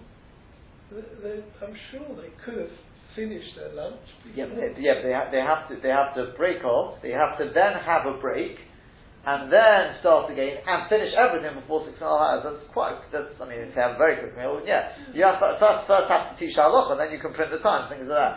they, 0.92 1.04
they, 1.24 1.36
I'm 1.66 1.76
sure 1.92 2.08
they 2.16 2.32
could 2.46 2.58
have 2.58 2.78
finished 3.16 3.56
their 3.56 3.74
lunch. 3.74 4.00
Yeah, 4.36 4.46
but 4.48 4.56
they, 4.56 4.82
yeah, 4.82 4.96
but 4.96 5.04
they, 5.04 5.14
ha- 5.14 5.30
they 5.32 5.44
have 5.44 5.68
to 5.70 5.76
they 5.82 5.90
have 5.92 6.16
to 6.16 6.34
break 6.38 6.64
off. 6.64 7.02
They 7.02 7.12
have 7.12 7.38
to 7.40 7.52
then 7.54 7.74
have 7.84 8.06
a 8.06 8.20
break 8.20 8.56
and 9.22 9.54
then 9.54 10.02
start 10.02 10.34
again 10.34 10.66
and 10.66 10.90
finish 10.90 11.14
everything 11.14 11.54
before 11.54 11.86
six 11.86 12.02
and 12.02 12.10
a 12.10 12.14
half 12.14 12.22
hours. 12.22 12.42
That's 12.42 12.66
quite. 12.74 12.98
That's 13.14 13.30
I 13.38 13.46
mean, 13.46 13.70
if 13.70 13.78
you 13.78 13.82
have 13.82 13.94
a 13.94 14.02
very 14.02 14.18
quick 14.18 14.34
meal, 14.34 14.58
yeah, 14.66 14.98
you 15.14 15.22
have 15.22 15.38
to, 15.38 15.62
first 15.62 15.86
first 15.86 16.10
have 16.10 16.34
to 16.34 16.36
teach 16.42 16.58
halacha, 16.58 16.98
and 16.98 17.00
then 17.00 17.14
you 17.14 17.22
can 17.22 17.30
print 17.38 17.54
the 17.54 17.62
time, 17.62 17.86
things 17.86 18.10
like 18.10 18.18
that. 18.18 18.34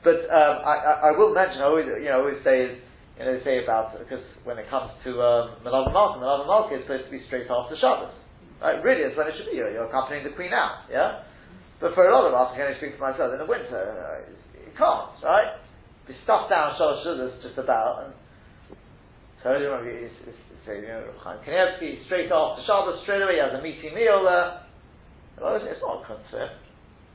But 0.00 0.24
um, 0.32 0.54
I, 0.64 1.12
I, 1.12 1.14
will 1.14 1.36
mention, 1.36 1.60
I 1.60 1.68
always 1.68 1.84
you 1.84 2.08
know 2.08 2.24
always 2.24 2.40
say 2.42 2.80
you 2.80 3.24
know 3.28 3.36
say 3.44 3.60
about 3.60 3.92
because 4.00 4.24
when 4.48 4.56
it 4.56 4.72
comes 4.72 4.90
to 5.04 5.20
um, 5.20 5.60
Melava 5.68 5.92
Malka, 5.92 6.16
Melava 6.24 6.48
Malka 6.48 6.80
is 6.80 6.82
supposed 6.88 7.06
to 7.06 7.12
be 7.12 7.20
straight 7.28 7.52
after 7.52 7.76
Shabbos. 7.76 8.16
Right? 8.64 8.80
Really, 8.80 9.04
it's 9.04 9.16
when 9.18 9.28
it 9.28 9.36
should 9.36 9.52
be. 9.52 9.60
You're, 9.60 9.84
accompanying 9.84 10.24
the 10.24 10.32
Queen 10.32 10.56
out, 10.56 10.88
yeah. 10.88 11.28
But 11.76 11.92
for 11.92 12.08
a 12.08 12.14
lot 12.14 12.24
of 12.24 12.32
us, 12.32 12.54
I 12.54 12.56
can 12.56 12.72
only 12.72 12.78
speak 12.80 12.96
for 12.96 13.10
myself. 13.10 13.36
In 13.36 13.42
the 13.42 13.50
winter, 13.50 13.74
uh, 13.76 14.32
you 14.54 14.72
can't, 14.80 15.12
right? 15.20 15.60
Be 16.08 16.14
stuffed 16.24 16.48
down 16.48 16.78
Shalosh 16.80 17.42
just 17.42 17.58
about, 17.58 18.06
and 18.06 18.14
so 19.42 19.50
it's, 19.58 20.14
it's, 20.22 20.38
it's, 20.38 20.66
you 20.66 20.86
know, 20.86 21.02
Chaim 21.22 21.42
straight 22.06 22.30
after 22.30 22.62
Shabbos, 22.62 23.02
straight 23.02 23.22
away 23.22 23.34
he 23.34 23.42
has 23.42 23.58
a 23.58 23.62
meaty 23.62 23.90
meal 23.90 24.22
there. 24.22 24.62
Well, 25.40 25.58
it's 25.58 25.82
not 25.82 26.02
a 26.02 26.06
kunz 26.06 26.50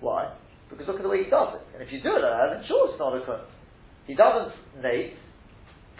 Why? 0.01 0.35
Because 0.69 0.87
look 0.87 0.97
at 0.97 1.03
the 1.03 1.09
way 1.09 1.23
he 1.23 1.29
does 1.29 1.55
it. 1.55 1.63
And 1.73 1.81
if 1.81 1.93
you 1.93 2.03
do 2.03 2.19
it 2.19 2.21
that, 2.21 2.51
then 2.51 2.67
sure 2.67 2.91
it's 2.91 2.99
not 2.99 3.15
a 3.15 3.23
kunz. 3.23 3.47
He 4.07 4.15
doesn't 4.15 4.51
Nate, 4.83 5.15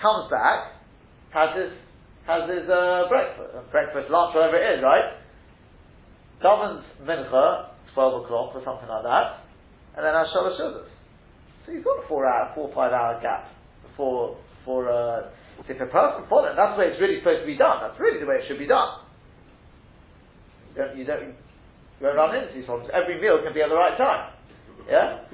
comes 0.02 0.30
back, 0.30 0.76
has 1.32 1.56
his 1.56 1.72
has 2.28 2.44
his 2.50 2.68
uh, 2.68 3.08
breakfast, 3.08 3.72
breakfast, 3.72 4.12
lunch, 4.12 4.36
whatever 4.36 4.60
it 4.60 4.80
is, 4.80 4.84
right? 4.84 5.16
Davens 6.44 6.84
mincha, 7.04 7.72
twelve 7.94 8.24
o'clock 8.24 8.52
or 8.54 8.62
something 8.66 8.88
like 8.88 9.04
that, 9.04 9.48
and 9.96 10.04
then 10.04 10.14
has 10.14 10.28
shalosh 10.36 10.60
shudas. 10.60 10.92
So 11.66 11.72
you've 11.72 11.86
got 11.86 12.04
a 12.04 12.08
four 12.08 12.28
hour, 12.28 12.52
four 12.54 12.70
five 12.76 12.92
hour 12.92 13.22
gap 13.22 13.48
before 13.88 14.38
for 14.66 14.92
uh, 14.92 15.30
if 15.66 15.82
a 15.82 15.86
person 15.90 16.24
following, 16.30 16.56
that's 16.56 16.76
the 16.76 16.80
way 16.80 16.88
it's 16.94 17.02
really 17.02 17.20
supposed 17.20 17.42
to 17.42 17.50
be 17.50 17.58
done. 17.58 17.82
That's 17.82 18.00
really 18.00 18.20
the 18.20 18.30
way 18.30 18.38
it 18.38 18.46
should 18.48 18.60
be 18.60 18.68
done. 18.70 19.02
You 20.72 20.84
don't, 20.84 20.98
you 20.98 21.06
don't, 21.06 21.24
you 21.28 22.02
don't 22.02 22.16
run 22.16 22.36
into 22.36 22.54
these 22.54 22.66
problems. 22.66 22.92
Every 22.94 23.20
meal 23.20 23.42
can 23.44 23.54
be 23.54 23.62
at 23.62 23.70
the 23.70 23.76
right 23.76 23.98
time. 23.98 24.34
Yeah? 24.90 25.26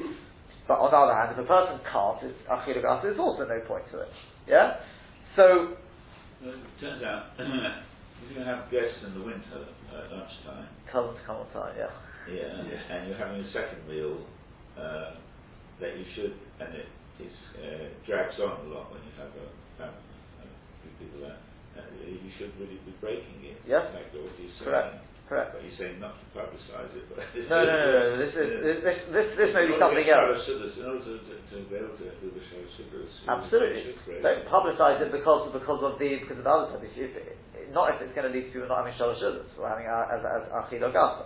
But 0.67 0.79
on 0.79 0.91
the 0.91 0.97
other 0.97 1.13
hand, 1.13 1.35
if 1.35 1.43
a 1.43 1.47
person 1.47 1.79
can't, 1.83 2.23
it's 2.23 2.39
achilagasa, 2.47 3.03
there's 3.03 3.19
also 3.19 3.43
no 3.43 3.59
point 3.67 3.83
to 3.91 3.99
it. 3.99 4.11
Yeah? 4.47 4.79
So, 5.35 5.75
Well, 6.39 6.55
it 6.55 6.79
turns 6.79 7.03
out, 7.03 7.35
if 7.37 8.31
you 8.31 8.39
have 8.43 8.71
guests 8.71 9.03
in 9.03 9.13
the 9.19 9.23
winter 9.25 9.67
at 9.91 10.07
lunchtime, 10.11 10.71
tell 10.91 11.11
them 11.11 11.15
to 11.19 11.23
come 11.27 11.43
on 11.43 11.49
time, 11.51 11.75
yeah. 11.75 11.91
yeah, 12.31 12.95
and 12.95 13.07
you're 13.09 13.19
having 13.19 13.43
a 13.43 13.51
second 13.51 13.83
meal, 13.87 14.23
uh, 14.79 15.19
that 15.81 15.97
you 15.99 16.05
should, 16.15 16.33
and 16.63 16.71
it 16.73 16.87
is, 17.19 17.35
uh, 17.59 17.91
drags 18.07 18.39
on 18.39 18.63
a 18.63 18.69
lot 18.71 18.87
when 18.93 19.03
you 19.03 19.13
have 19.19 19.33
a 19.35 19.47
family, 19.75 19.99
a 19.99 20.03
few 20.07 20.12
people 21.03 21.27
there, 21.27 21.39
uh, 21.75 21.83
you 22.07 22.31
should 22.39 22.55
really 22.55 22.79
be 22.87 22.95
breaking 23.03 23.43
it. 23.43 23.59
Yes. 23.67 23.91
Like 23.91 24.07
what 24.15 24.31
you're 24.39 24.55
saying. 24.55 24.63
Correct. 24.63 25.03
Correct. 25.23 25.55
But 25.55 25.63
saying 25.79 26.03
not 26.03 26.19
to 26.19 26.25
publicise 26.35 26.91
it, 26.95 27.07
but. 27.07 27.23
No, 27.47 27.63
no, 27.63 27.73
no, 27.73 27.87
no, 27.95 28.19
this 28.19 28.35
is, 28.35 28.47
this, 28.59 28.77
this, 28.83 28.97
this, 29.11 29.27
this 29.39 29.49
may 29.55 29.71
be 29.71 29.79
something 29.79 30.03
else. 30.03 30.43
In 30.47 30.83
order 30.83 30.99
to, 30.99 31.13
to, 31.15 31.35
to 31.47 31.55
be 31.71 31.79
able 31.79 31.95
to 31.95 32.11
do 32.19 32.27
the 32.27 32.43
show. 32.51 32.59
Absolutely. 33.23 33.95
Don't 34.19 34.43
publicise 34.51 34.99
it 34.99 35.15
because 35.15 35.47
because 35.55 35.79
of 35.79 35.95
the 35.95 36.19
because 36.19 36.37
of 36.37 36.43
the 36.43 36.51
other 36.51 36.75
stuff. 36.75 36.83
If, 36.83 37.71
not 37.71 37.95
if 37.95 38.03
it's 38.03 38.11
going 38.13 38.27
to 38.27 38.33
lead 38.35 38.51
to 38.51 38.67
not 38.67 38.83
having 38.83 38.93
shalosh 38.99 39.23
shudas 39.23 39.47
or 39.55 39.71
having 39.71 39.87
a, 39.87 39.97
as 40.11 40.21
as 40.27 40.43
achil 40.51 40.91
gasa. 40.91 41.25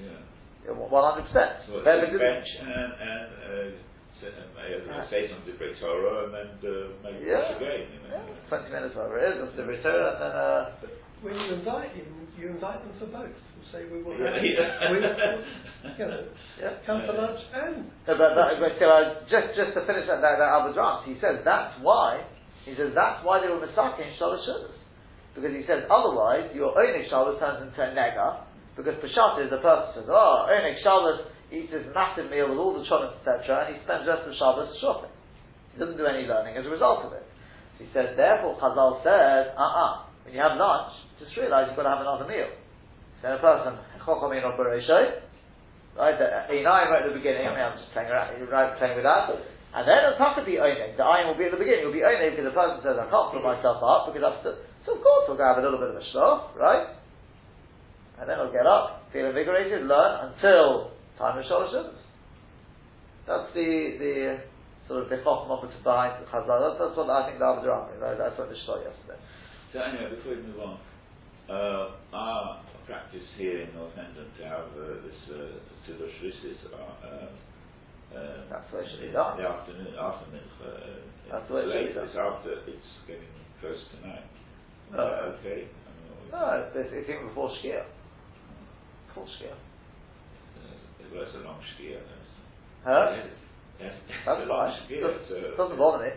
Yeah. 0.00 0.72
One 0.72 1.04
hundred 1.04 1.28
percent. 1.28 1.68
So 1.68 1.84
it's 1.84 1.84
a 1.84 2.18
bench 2.18 2.48
and, 2.64 2.90
and, 2.96 3.28
uh, 3.44 3.76
say, 4.32 4.88
uh, 4.88 5.10
say 5.10 5.20
something 5.28 5.52
to 5.52 5.58
break 5.58 5.76
Torah 5.80 6.24
and 6.24 6.32
then, 6.32 6.48
uh, 6.64 6.96
make 7.04 7.20
Yeah. 7.20 7.52
yeah. 7.52 7.56
again, 7.60 7.80
you 7.92 8.00
know. 8.08 8.16
Yeah, 8.16 8.48
Twenty 8.48 8.70
minutes, 8.72 8.94
whatever 8.96 9.18
it 9.20 9.36
is, 9.36 9.42
of 9.42 9.50
the 9.56 9.64
return, 9.64 10.00
and 10.00 10.20
then 10.20 10.32
uh, 10.32 10.62
When 11.20 11.34
you 11.36 11.48
invite 11.60 11.92
him, 11.96 12.28
you 12.36 12.48
invite 12.52 12.80
them 12.84 12.92
for 13.00 13.06
both. 13.08 13.32
You 13.32 13.62
say 13.72 13.84
we 13.88 14.02
will 14.02 14.16
Yeah, 14.16 14.32
have, 14.34 14.44
yeah. 14.44 14.90
we 14.92 14.96
will, 15.00 15.16
you 15.96 16.06
know, 16.06 16.22
yeah. 16.60 16.74
come 16.84 17.00
for 17.06 17.14
lunch 17.16 17.40
and 17.52 17.88
No, 18.06 18.12
but, 18.20 18.30
but, 18.36 18.60
but 18.60 18.72
so, 18.78 18.86
uh, 18.88 19.24
just 19.30 19.56
just 19.56 19.72
to 19.74 19.80
finish 19.88 20.04
that 20.08 20.20
that, 20.20 20.36
that 20.40 20.50
Albert 20.52 20.76
Rams, 20.76 21.08
he 21.08 21.16
says 21.20 21.40
that's 21.44 21.76
why 21.80 22.24
he 22.68 22.76
says 22.76 22.92
that's 22.94 23.24
why 23.24 23.40
they 23.40 23.48
were 23.48 23.60
misakin 23.64 24.12
shalosh 24.20 24.44
shudas. 24.44 24.76
Because 25.34 25.50
he 25.56 25.64
says 25.66 25.84
otherwise 25.90 26.52
your 26.54 26.76
onik 26.76 27.08
shalos 27.10 27.40
turns 27.40 27.64
into 27.66 27.80
a 27.80 27.88
nega, 27.96 28.44
because 28.76 28.94
Peshat 29.00 29.44
is 29.44 29.50
the 29.50 29.58
person 29.64 30.04
says, 30.04 30.08
Oh, 30.12 30.46
onik 30.52 30.76
shalos 30.84 31.24
eats 31.62 31.72
his 31.72 31.86
massive 31.94 32.30
meal 32.30 32.50
with 32.50 32.58
all 32.58 32.74
the 32.74 32.84
cholim, 32.86 33.14
etc., 33.22 33.66
and 33.66 33.76
he 33.76 33.82
spends 33.86 34.08
of 34.08 34.26
the 34.26 34.34
Shabbos 34.34 34.74
shopping. 34.80 35.14
He 35.74 35.78
doesn't 35.78 35.98
do 35.98 36.06
any 36.06 36.26
learning 36.26 36.56
as 36.56 36.66
a 36.66 36.70
result 36.70 37.06
of 37.06 37.12
it. 37.14 37.26
He 37.78 37.86
says, 37.90 38.14
therefore 38.14 38.58
Chazal 38.58 39.02
says, 39.02 39.50
uh 39.58 39.62
uh 39.62 39.92
when 40.22 40.32
you 40.32 40.40
have 40.40 40.56
lunch, 40.56 40.94
just 41.18 41.34
realize 41.36 41.66
you've 41.68 41.76
got 41.76 41.84
to 41.84 41.94
have 41.94 42.04
another 42.04 42.26
meal. 42.26 42.48
So 43.20 43.34
a 43.34 43.38
person, 43.38 43.76
chochomin 44.02 44.44
or 44.44 44.54
Right, 45.94 46.18
the 46.18 46.26
Einayim 46.50 46.90
right 46.90 47.06
at 47.06 47.08
the 47.08 47.14
beginning, 47.14 47.46
I 47.46 47.54
mean, 47.54 47.62
I'm 47.62 47.78
just 47.78 47.94
playing 47.94 48.10
around, 48.10 48.34
right, 48.50 48.74
playing 48.82 48.98
with 48.98 49.06
that. 49.06 49.30
And 49.74 49.86
then 49.86 50.18
top 50.18 50.38
of 50.38 50.46
the 50.46 50.58
Oinig, 50.58 50.98
the 50.98 51.06
Ayin 51.06 51.30
will 51.30 51.38
be 51.38 51.46
at 51.46 51.54
the 51.54 51.58
beginning, 51.58 51.86
it'll 51.86 51.94
be 51.94 52.02
Oinig 52.02 52.34
because 52.34 52.50
the 52.50 52.54
person 52.54 52.82
says, 52.82 52.98
I 52.98 53.06
can't 53.10 53.30
put 53.30 53.42
myself 53.42 53.78
up 53.82 54.10
because 54.10 54.22
I've 54.22 54.38
still, 54.42 54.58
so 54.86 54.98
of 54.98 55.00
course 55.02 55.22
we'll 55.26 55.38
go 55.38 55.46
have 55.46 55.58
a 55.58 55.66
little 55.66 55.78
bit 55.78 55.94
of 55.94 55.98
a 55.98 56.06
shlof, 56.10 56.54
right? 56.54 56.94
And 58.18 58.26
then 58.30 58.38
I'll 58.38 58.54
get 58.54 58.66
up, 58.66 59.10
feel 59.10 59.26
invigorated, 59.26 59.86
learn 59.86 60.30
until 60.30 60.93
time 61.18 61.38
of 61.38 61.44
Shalosh 61.44 61.92
That's 63.26 63.48
the, 63.54 63.68
the 63.98 64.38
sort 64.88 65.04
of 65.04 65.08
the 65.08 65.16
chokmah 65.24 65.50
operative 65.58 65.82
behind 65.82 66.22
the 66.22 66.26
Chazal. 66.28 66.60
That's, 66.60 66.78
that's 66.80 66.96
what 66.96 67.10
I 67.10 67.26
think 67.28 67.38
the 67.38 67.44
Avodah 67.46 67.64
Zarah, 67.64 67.98
right? 68.00 68.18
That's 68.18 68.38
what 68.38 68.48
the 68.50 68.56
Shloh 68.66 68.82
yesterday. 68.84 69.20
So 69.72 69.80
anyway, 69.80 70.14
before 70.16 70.36
we 70.36 70.42
move 70.42 70.60
on, 70.60 70.76
uh, 71.48 71.86
our 72.12 72.62
practice 72.86 73.24
here 73.36 73.62
in 73.64 73.74
North 73.74 73.96
London 73.96 74.28
to 74.38 74.42
have 74.44 74.68
uh, 74.76 75.00
this 75.04 75.20
uh, 75.32 75.58
Tudor 75.86 76.08
Shrisis 76.20 76.60
uh, 76.72 77.32
uh, 78.14 78.44
That's 78.50 78.68
what 78.72 78.84
it 78.84 78.88
should 78.92 79.00
be 79.00 79.06
in 79.08 79.12
done. 79.12 79.38
the 79.38 79.48
afternoon, 79.48 79.94
after 79.98 80.26
Mincha. 80.30 80.68
Uh, 80.68 81.32
That's 81.32 81.50
what 81.50 81.64
it 81.64 81.72
should 81.72 81.72
be 81.72 81.86
late, 81.90 81.94
done. 81.94 82.08
It's 82.08 82.16
after, 82.16 82.52
it's 82.68 82.90
getting 83.08 83.32
close 83.60 83.80
to 83.80 83.96
night. 84.06 84.28
No. 84.92 84.98
Uh, 85.00 85.34
okay. 85.40 85.66
I 85.66 85.90
mean, 85.98 86.30
No, 86.30 86.42
it's, 86.60 86.76
it's, 86.76 86.90
it's 86.92 87.08
even 87.10 87.28
before 87.28 87.50
Shkia. 87.58 87.82
Before 89.08 89.26
Shkia. 89.40 89.56
Well, 91.12 91.24
a 91.24 91.40
long. 91.44 91.58
That's, 91.60 92.14
Huh? 92.84 93.16
yes, 93.80 93.94
That's 94.24 94.40
it's 94.40 94.46
a 94.46 94.52
long 94.52 94.70
fine. 94.70 95.00
Doesn't, 95.00 95.56
doesn't 95.56 95.78
bother 95.80 96.04
me. 96.04 96.10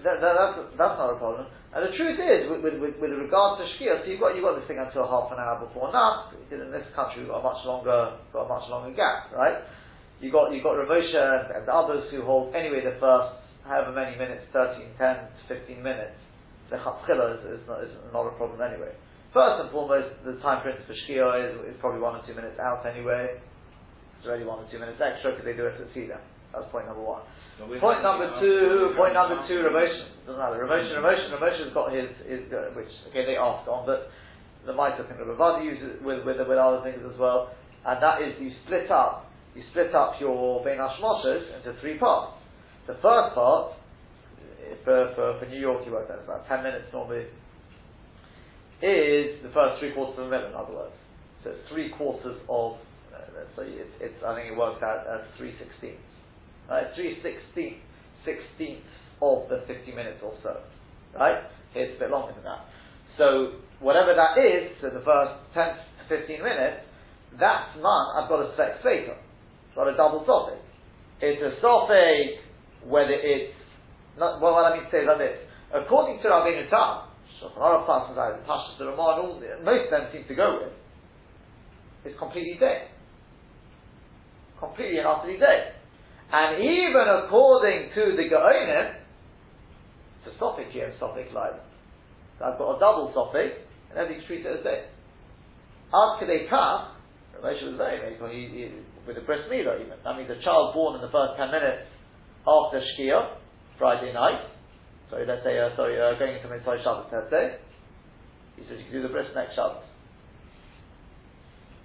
That, 0.00 0.22
that, 0.22 0.34
that's, 0.38 0.56
that's 0.78 0.96
not 0.96 1.12
a 1.12 1.18
problem. 1.18 1.50
And 1.74 1.82
the 1.86 1.92
truth 1.98 2.18
is, 2.18 2.46
with, 2.48 2.62
with, 2.62 2.76
with, 2.78 2.94
with 3.02 3.12
regard 3.18 3.58
to 3.58 3.64
Shkia, 3.76 4.00
so 4.00 4.06
you've 4.06 4.22
got, 4.22 4.38
you've 4.38 4.46
got 4.46 4.56
this 4.58 4.66
thing 4.70 4.78
until 4.78 5.04
half 5.06 5.30
an 5.34 5.38
hour 5.42 5.60
before 5.60 5.90
Nat, 5.90 6.30
because 6.34 6.62
in 6.62 6.70
this 6.70 6.86
country 6.94 7.26
we've 7.26 7.30
got 7.30 7.42
a 7.42 7.46
much 7.46 7.62
longer, 7.66 8.16
got 8.32 8.46
a 8.46 8.50
much 8.50 8.66
longer 8.70 8.94
gap, 8.94 9.34
right? 9.34 9.60
You've 10.22 10.32
got, 10.32 10.52
you've 10.54 10.62
got 10.64 10.78
Ramosha 10.78 11.24
and, 11.42 11.44
and 11.58 11.62
the 11.66 11.74
others 11.74 12.06
who 12.10 12.22
hold, 12.22 12.54
anyway, 12.54 12.84
the 12.86 12.96
first 13.00 13.40
however 13.66 13.92
many 13.92 14.16
minutes, 14.18 14.46
13, 14.52 14.98
10 14.98 14.98
to 14.98 15.42
15 15.48 15.82
minutes, 15.82 16.18
the 16.70 16.76
Chatzchila 16.76 17.38
is, 17.38 17.60
is, 17.60 17.62
not, 17.66 17.82
is 17.84 17.90
not 18.12 18.26
a 18.26 18.34
problem 18.34 18.58
anyway. 18.62 18.90
First 19.34 19.62
and 19.62 19.70
foremost, 19.70 20.10
the 20.26 20.42
time 20.42 20.58
difference 20.66 20.82
for 20.86 20.94
Shkia 21.06 21.28
is, 21.38 21.74
is 21.74 21.76
probably 21.78 22.00
one 22.02 22.18
or 22.18 22.22
two 22.26 22.34
minutes 22.34 22.58
out 22.58 22.82
anyway. 22.86 23.38
It's 24.20 24.28
already 24.28 24.44
one 24.44 24.60
or 24.60 24.68
two 24.68 24.76
minutes 24.76 25.00
extra 25.00 25.32
because 25.32 25.48
they 25.48 25.56
do 25.56 25.64
it 25.64 25.80
at 25.80 25.88
Sida. 25.96 26.20
That's 26.52 26.68
point 26.68 26.84
number 26.84 27.00
one. 27.00 27.24
so 27.56 27.64
Point 27.80 28.04
number 28.04 28.28
two, 28.36 28.92
point 29.00 29.16
number 29.16 29.40
two, 29.48 29.64
Ramosh, 29.64 29.96
doesn't 30.28 30.36
matter. 30.36 30.60
Ramosh, 30.60 30.92
Ramosh, 30.92 31.24
Ramosha's 31.32 31.72
got 31.72 31.88
his, 31.88 32.12
his 32.28 32.44
uh, 32.52 32.76
which, 32.76 32.92
okay, 33.08 33.24
they 33.24 33.40
asked 33.40 33.64
on, 33.64 33.88
but 33.88 34.12
the 34.68 34.76
Mitre 34.76 35.08
thing, 35.08 35.16
the 35.16 35.24
Ravadi 35.24 35.64
uses 35.64 35.96
it 35.96 36.02
with, 36.04 36.20
with, 36.28 36.36
with 36.36 36.58
other 36.60 36.84
things 36.84 37.00
as 37.00 37.16
well, 37.16 37.48
and 37.86 37.96
that 38.02 38.20
is 38.20 38.36
you 38.36 38.52
split 38.66 38.90
up, 38.90 39.30
you 39.56 39.62
split 39.72 39.94
up 39.94 40.20
your 40.20 40.62
Bein 40.64 40.76
Hashmoshes 40.76 41.56
into 41.56 41.72
three 41.80 41.96
parts. 41.96 42.36
The 42.86 43.00
first 43.00 43.34
part, 43.34 43.72
for, 44.84 45.12
for, 45.16 45.40
for 45.40 45.46
New 45.48 45.60
York, 45.60 45.86
you 45.86 45.92
work 45.92 46.08
that, 46.08 46.18
it's 46.18 46.28
about 46.28 46.46
10 46.48 46.62
minutes 46.62 46.92
normally, 46.92 47.24
is 48.82 49.40
the 49.42 49.50
first 49.52 49.80
three 49.80 49.92
quarters 49.92 50.18
of 50.18 50.26
a 50.26 50.30
minute, 50.30 50.48
in 50.48 50.54
other 50.54 50.72
words. 50.72 50.92
So 51.44 51.50
it's 51.50 51.68
three 51.68 51.90
quarters 51.96 52.36
of, 52.48 52.76
uh, 53.28 53.62
it's, 53.62 53.94
it's, 54.00 54.24
I 54.24 54.34
think 54.34 54.52
it 54.52 54.56
works 54.56 54.82
out 54.82 55.06
as 55.06 55.26
three 55.36 55.54
sixteenths. 55.58 56.00
Right, 56.68 56.86
three 56.94 57.18
sixteenths, 57.22 57.84
sixteenths 58.24 58.86
of 59.22 59.48
the 59.48 59.62
50 59.66 59.92
minutes 59.92 60.20
or 60.22 60.34
so. 60.42 60.60
Right? 61.14 61.44
It's 61.74 61.96
a 61.96 62.00
bit 62.00 62.10
longer 62.10 62.32
than 62.34 62.44
that. 62.44 62.64
So, 63.18 63.60
whatever 63.80 64.14
that 64.14 64.40
is, 64.40 64.72
so 64.80 64.88
the 64.88 65.04
first 65.04 65.32
10 65.54 65.76
to 66.08 66.24
15 66.26 66.42
minutes, 66.42 66.80
that's 67.38 67.76
man, 67.76 68.04
I've 68.16 68.28
got 68.28 68.40
a 68.42 68.56
sex 68.56 68.80
later. 68.84 69.16
Got 69.74 69.88
a 69.88 69.96
double 69.96 70.24
topic. 70.24 70.58
It's 71.20 71.40
a 71.42 71.60
sophic, 71.60 72.40
whether 72.88 73.12
it's, 73.12 73.54
not, 74.18 74.40
well, 74.40 74.54
what 74.54 74.72
I 74.72 74.76
mean 74.76 74.84
to 74.84 74.90
say 74.90 75.04
is 75.04 75.06
like 75.06 75.18
this. 75.18 75.38
According 75.72 76.22
to 76.22 76.28
Rabbeinu 76.28 76.68
Tam, 76.70 77.12
Shulchan 77.38 77.60
Aruch 77.60 77.86
passes 77.86 78.18
out, 78.18 78.40
Pashas 78.48 78.78
the 78.78 78.86
Ramah, 78.86 79.20
and 79.20 79.20
all, 79.20 79.42
most 79.62 79.84
of 79.84 79.90
them 79.90 80.08
seem 80.12 80.24
to 80.26 80.34
go 80.34 80.58
with, 80.64 80.72
it's 82.04 82.18
completely 82.18 82.56
dead. 82.58 82.88
Completely 84.60 84.98
and 84.98 85.08
utterly 85.08 85.38
dead. 85.38 85.74
And 86.32 86.62
even 86.62 87.06
according 87.24 87.90
to 87.96 88.14
the 88.14 88.28
Gaonim, 88.28 88.94
it's 90.20 90.36
a 90.36 90.38
Sophic 90.38 90.70
here 90.70 90.92
Sophic 91.00 91.32
like 91.32 91.58
So 92.38 92.44
I've 92.44 92.58
got 92.58 92.76
a 92.76 92.78
double 92.78 93.10
Sophic, 93.16 93.64
and 93.90 93.98
everything's 93.98 94.26
treated 94.26 94.58
as 94.58 94.62
dead. 94.62 94.92
Ad 95.90 96.22
Kedei 96.22 96.46
Kach, 96.48 96.94
Moshe 97.42 97.64
was 97.64 97.74
very 97.80 97.98
he, 98.30 98.70
with 99.06 99.16
the 99.16 99.22
bris 99.22 99.40
milah 99.50 99.80
even. 99.80 99.96
That 100.04 100.16
means 100.16 100.30
a 100.30 100.38
child 100.44 100.74
born 100.74 100.94
in 100.94 101.00
the 101.00 101.10
first 101.10 101.40
10 101.40 101.50
minutes 101.50 101.88
after 102.46 102.80
Shkia, 102.94 103.40
Friday 103.78 104.12
night, 104.12 104.44
sorry, 105.08 105.26
let's 105.26 105.42
say, 105.42 105.58
uh, 105.58 105.74
sorry, 105.74 105.96
uh, 106.00 106.18
going 106.18 106.36
into 106.36 106.48
Mitzvah 106.48 106.78
Shabbos, 106.84 107.08
let's 107.12 107.30
say, 107.30 107.56
he 108.56 108.62
says 108.68 108.78
you 108.78 108.84
can 108.84 108.92
do 108.92 109.02
the 109.02 109.08
bris 109.08 109.26
next 109.34 109.56
Shabbos. 109.56 109.82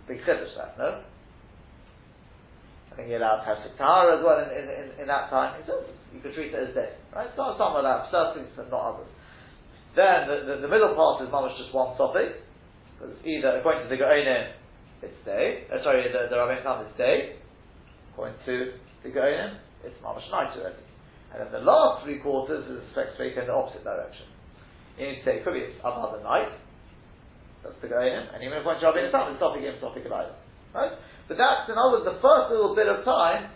Big 0.07 0.19
chiddush 0.21 0.53
that, 0.55 0.77
no? 0.77 1.01
I 2.95 3.03
think 3.03 3.11
you're 3.11 3.19
allowed 3.19 3.43
to 3.43 3.47
have 3.51 3.59
Tahara 3.75 4.15
as 4.15 4.23
well 4.23 4.39
in, 4.39 4.47
in, 4.55 4.65
in, 4.71 4.87
in 5.03 5.07
that 5.11 5.27
time. 5.27 5.59
He 5.59 5.67
says 5.67 5.83
you 6.15 6.23
could 6.23 6.31
treat 6.31 6.55
it 6.55 6.71
as 6.71 6.71
dead. 6.71 6.95
Right? 7.11 7.27
Some, 7.35 7.59
some 7.59 7.75
allowed, 7.75 8.07
certain 8.07 8.47
things, 8.47 8.55
but 8.55 8.71
not 8.71 8.95
others. 8.95 9.11
Then 9.99 10.31
the, 10.31 10.37
the, 10.47 10.55
the 10.63 10.71
middle 10.71 10.95
part 10.95 11.19
is 11.19 11.27
mamash 11.27 11.59
just 11.59 11.75
one 11.75 11.91
topic. 11.99 12.39
Because 12.95 13.19
it's 13.19 13.27
either, 13.27 13.59
according 13.59 13.83
to 13.83 13.91
the 13.91 13.99
Gaonim, 13.99 14.55
it's 15.03 15.19
day. 15.27 15.67
Uh, 15.67 15.83
sorry, 15.83 16.07
the, 16.07 16.31
the 16.31 16.39
Rabbein 16.39 16.63
Tam 16.63 16.87
it's 16.87 16.95
day. 16.95 17.35
According 18.15 18.39
to 18.47 18.79
the 19.03 19.11
Gaonim, 19.11 19.59
it's 19.83 19.99
mamash 19.99 20.31
night 20.31 20.55
already. 20.55 20.79
And 21.35 21.43
then 21.43 21.51
the 21.51 21.67
last 21.67 22.07
three 22.07 22.23
quarters 22.23 22.63
is 22.63 22.79
expected 22.87 23.35
in 23.35 23.51
the 23.51 23.55
opposite 23.59 23.83
direction. 23.83 24.31
You 24.95 25.11
need 25.11 25.19
to 25.19 25.23
say, 25.27 25.43
could 25.43 25.51
be 25.51 25.67
up 25.83 25.99
the 26.15 26.23
night, 26.23 26.55
that's 27.65 27.81
the 27.81 27.89
guy 27.89 28.05
and 28.05 28.37
even 28.45 28.61
if 28.61 28.63
one 28.63 28.77
job 28.77 28.93
in 28.93 29.09
a 29.09 29.11
time, 29.11 29.33
it's 29.33 29.41
topic 29.41 29.65
in, 29.65 29.73
topic 29.81 30.05
Right? 30.05 30.93
But 31.27 31.37
that's, 31.37 31.69
in 31.69 31.77
other 31.77 31.97
words, 31.97 32.05
the 32.05 32.21
first 32.21 32.53
little 32.53 32.75
bit 32.75 32.87
of 32.87 33.03
time, 33.03 33.49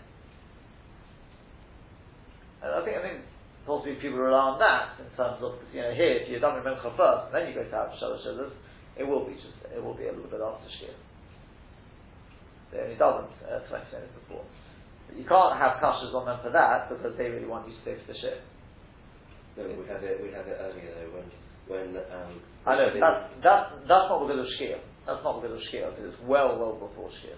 And 2.60 2.76
I 2.76 2.84
think, 2.84 2.98
I 2.98 3.02
think, 3.02 3.20
possibly 3.64 3.96
people 4.02 4.20
rely 4.20 4.56
on 4.56 4.60
that 4.60 5.00
in 5.00 5.08
terms 5.16 5.40
of, 5.40 5.64
you 5.72 5.80
know, 5.80 5.94
here, 5.96 6.20
if 6.20 6.28
you're 6.28 6.44
done 6.44 6.60
with 6.60 6.68
Mincha 6.68 6.92
first, 6.98 7.32
and 7.32 7.34
then 7.36 7.48
you 7.48 7.56
go 7.56 7.64
to 7.64 7.72
have 7.72 7.96
Shalosh 7.96 8.52
it 9.00 9.08
will 9.08 9.24
be 9.24 9.40
just, 9.40 9.56
it 9.72 9.80
will 9.80 9.96
be 9.96 10.12
a 10.12 10.12
little 10.12 10.28
bit 10.28 10.44
after 10.44 10.68
Shkia. 10.68 10.92
It 12.76 12.84
only 12.84 13.00
doesn't, 13.00 13.32
uh, 13.48 13.64
20 13.72 13.96
minutes 13.96 14.12
before. 14.28 14.44
But 15.08 15.16
you 15.18 15.26
can't 15.26 15.56
have 15.58 15.82
kashas 15.82 16.14
on 16.14 16.28
them 16.28 16.40
for 16.44 16.52
that 16.52 16.90
because 16.92 17.18
they 17.18 17.32
really 17.32 17.48
want 17.48 17.66
you 17.66 17.74
to 17.74 17.82
fix 17.82 17.98
the 18.06 18.14
shit. 18.20 18.44
No, 19.58 19.66
we 19.66 19.88
have 19.90 20.04
it. 20.04 20.22
We 20.22 20.30
have 20.36 20.46
it 20.46 20.58
earlier 20.62 20.94
though 20.94 21.12
when 21.18 21.28
when. 21.66 21.98
Um, 21.98 22.42
I 22.68 22.78
know 22.78 22.94
that's 22.94 23.34
that's 23.42 23.66
that's 23.90 24.08
not 24.12 24.22
because 24.22 24.46
of 24.46 24.50
shkia. 24.60 24.78
That's 25.08 25.24
not 25.24 25.42
because 25.42 25.58
of 25.58 25.64
shkia 25.74 25.90
because 25.90 26.14
it's 26.14 26.22
well 26.30 26.60
well 26.60 26.78
before 26.78 27.10
shkia. 27.10 27.34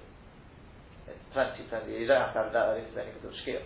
It's 1.07 1.21
plenty 1.33 1.63
plenty. 1.69 1.97
You 1.97 2.07
don't 2.07 2.21
have 2.21 2.33
to 2.33 2.39
have 2.43 2.53
that 2.53 2.65
early 2.75 2.85
because 2.91 3.23
of 3.23 3.33
shkia. 3.41 3.61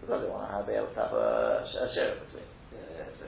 Because 0.00 0.22
they 0.22 0.30
want 0.30 0.46
to 0.46 0.52
have, 0.52 0.66
be 0.68 0.76
able 0.76 0.92
to 0.92 1.00
have 1.00 1.14
a, 1.16 1.64
a 1.64 1.86
share 1.96 2.20
between. 2.20 2.46
Yeah, 2.74 3.06
yeah. 3.06 3.26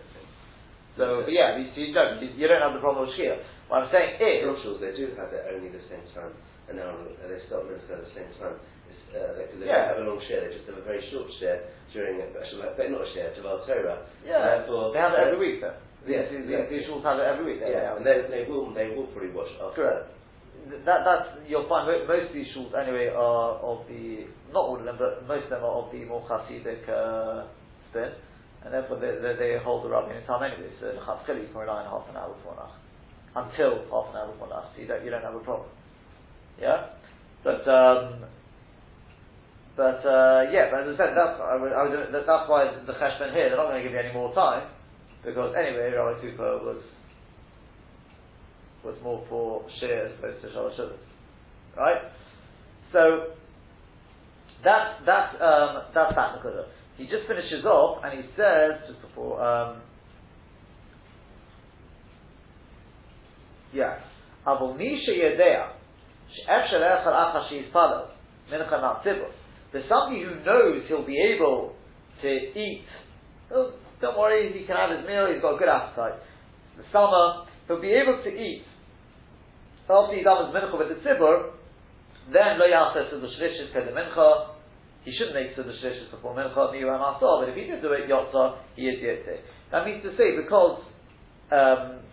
So, 0.99 1.23
but 1.25 1.33
yeah, 1.33 1.57
you, 1.57 1.71
you 1.73 1.95
don't 1.95 2.19
you, 2.21 2.47
don't 2.47 2.63
have 2.63 2.75
the 2.75 2.83
problem 2.83 3.09
with 3.09 3.17
shkia. 3.17 3.41
What 3.71 3.87
I'm 3.87 3.91
saying 3.93 4.21
is, 4.21 4.45
Roshals, 4.45 4.81
they 4.81 4.97
do 4.97 5.13
have 5.17 5.33
it 5.33 5.45
only 5.49 5.69
the 5.69 5.85
same 5.89 6.05
time, 6.17 6.33
and 6.69 6.81
now 6.81 6.93
they 7.25 7.41
start 7.47 7.69
minutes 7.69 7.87
at 7.89 8.03
the 8.03 8.13
same 8.17 8.33
time 8.41 8.57
uh, 9.15 9.33
they, 9.37 9.47
they 9.57 9.67
yeah. 9.67 9.89
don't 9.89 9.89
have 9.97 10.01
a 10.05 10.09
long 10.09 10.21
share, 10.29 10.45
they 10.45 10.53
just 10.53 10.69
have 10.69 10.79
a 10.79 10.85
very 10.85 11.01
short 11.11 11.29
share 11.41 11.65
during, 11.93 12.21
actually, 12.21 12.69
but 12.77 12.91
not 12.91 13.05
a 13.05 13.09
share, 13.15 13.33
Devar 13.35 13.65
Torah. 13.65 14.05
Yeah, 14.25 14.69
they 14.69 15.01
have 15.01 15.17
it 15.17 15.25
every 15.25 15.41
week 15.41 15.61
though. 15.61 15.77
Yes, 16.07 16.29
the, 16.31 16.45
exactly. 16.45 16.85
the, 16.85 17.01
have 17.05 17.19
it 17.21 17.29
every 17.29 17.45
week. 17.45 17.61
Yeah, 17.65 17.97
and 17.97 18.05
they, 18.05 18.25
they 18.29 18.45
will 18.49 18.73
they 18.73 18.93
will 18.93 19.09
probably 19.13 19.33
watch 19.33 19.51
after. 19.61 19.75
Correct. 19.75 20.18
That 20.85 21.05
that's 21.05 21.29
you'll 21.49 21.69
find 21.69 21.87
most 21.87 22.29
of 22.29 22.35
these 22.35 22.49
shuls 22.55 22.75
anyway 22.75 23.09
are 23.09 23.57
of 23.63 23.87
the 23.89 24.27
not 24.53 24.65
all 24.65 24.79
of 24.79 24.85
them 24.85 24.97
but 24.99 25.27
most 25.27 25.45
of 25.45 25.51
them 25.51 25.65
are 25.65 25.85
of 25.85 25.93
the 25.93 26.05
more 26.05 26.27
Hasidic 26.29 26.89
uh, 26.89 27.47
spin, 27.91 28.13
and 28.65 28.75
therefore 28.75 28.99
they, 29.01 29.17
they, 29.23 29.35
they 29.39 29.59
hold 29.63 29.85
the 29.85 29.89
Rabbeinu 29.89 30.27
Tam 30.27 30.43
anyway. 30.43 30.71
So 30.81 30.87
the 30.87 31.01
chatzkeli 31.01 31.43
you 31.43 31.49
can 31.49 31.63
rely 31.63 31.85
on 31.85 31.89
half 31.89 32.09
an 32.11 32.17
hour 32.17 32.35
before 32.35 32.57
nach, 32.57 32.77
until 33.37 33.85
half 33.89 34.11
an 34.13 34.17
hour 34.21 34.33
before 34.33 34.49
nach. 34.49 34.75
So 34.75 34.83
you 34.83 34.89
don't 34.89 35.05
you 35.05 35.11
don't 35.11 35.23
have 35.23 35.35
a 35.35 35.41
problem. 35.41 35.69
Yeah, 36.61 36.87
but 37.45 37.67
um, 37.69 38.25
but 39.77 40.03
uh, 40.05 40.51
yeah, 40.51 40.71
but 40.71 40.89
as 40.89 40.95
I 40.95 40.99
said, 40.99 41.15
that's 41.17 41.41
I 41.41 41.57
would, 41.57 41.73
I 41.73 41.83
would, 41.87 42.13
that's 42.13 42.49
why 42.51 42.67
the 42.85 42.93
cheshbon 42.93 43.33
here. 43.33 43.49
They're 43.49 43.57
not 43.57 43.71
going 43.71 43.83
to 43.83 43.87
give 43.89 43.93
you 43.93 44.03
any 44.03 44.13
more 44.13 44.35
time 44.35 44.69
because 45.25 45.55
anyway, 45.57 45.93
Rabbi 45.95 46.21
Cooper 46.21 46.59
was 46.67 46.83
was 48.89 48.97
more 49.03 49.25
for 49.29 49.65
Shia 49.81 50.07
as 50.07 50.19
opposed 50.19 50.43
to 50.43 50.49
Shalosh 50.49 50.97
Right? 51.77 52.03
So, 52.93 53.35
that, 54.65 55.05
that, 55.07 55.41
um, 55.41 55.83
that's 55.95 56.15
that 56.15 56.41
makudah. 56.41 56.67
He 56.97 57.05
just 57.05 57.29
finishes 57.29 57.65
off 57.65 58.03
and 58.05 58.19
he 58.19 58.29
says, 58.35 58.83
just 58.89 59.01
before, 59.03 59.41
um, 59.45 59.83
yeah, 63.73 64.01
Avol 64.47 64.75
Nisha 64.77 65.15
Yedea, 65.15 65.71
She'ef 66.35 66.73
Shalech 66.73 67.07
Halacha 67.07 67.73
father, 67.73 67.73
Palo, 67.73 68.11
Mincha 68.51 68.81
Natzibus. 68.83 69.33
There's 69.73 69.89
somebody 69.89 70.25
who 70.25 70.43
knows 70.45 70.83
he'll 70.89 71.07
be 71.07 71.21
able 71.37 71.75
to 72.23 72.29
eat. 72.29 72.85
Don't, 73.51 73.75
don't 74.01 74.19
worry, 74.19 74.53
he 74.59 74.67
can 74.67 74.77
have 74.77 74.97
his 74.97 75.07
meal, 75.07 75.29
he's 75.33 75.43
got 75.43 75.57
a 75.57 75.59
good 75.59 75.69
appetite. 75.69 76.19
The 76.77 76.85
summer, 76.91 77.45
he'll 77.69 77.81
be 77.81 77.93
able 77.93 78.23
to 78.25 78.31
eat 78.31 78.65
after 79.89 80.13
he 80.13 80.21
his 80.21 80.29
mincha 80.29 80.79
with 80.79 80.89
the 80.89 81.01
tzibur, 81.01 81.57
then 82.33 82.61
lo 82.61 82.67
yaseh 82.69 83.11
the 83.11 83.29
shlishis 83.41 83.73
the 83.73 83.93
mincha. 83.93 84.55
He 85.05 85.17
shouldn't 85.17 85.35
make 85.35 85.57
the 85.57 85.63
shlishis 85.63 86.11
before 86.11 86.37
mincha 86.37 86.55
miyu 86.73 86.85
but 86.85 87.49
if 87.49 87.57
he 87.57 87.65
did 87.65 87.81
do 87.81 87.93
it 87.93 88.09
yotza, 88.09 88.59
he 88.77 88.83
is 88.83 89.01
yotze. 89.01 89.41
That 89.73 89.87
means 89.87 90.03
to 90.03 90.17
say 90.17 90.37
because 90.37 90.83
um, 91.51 92.05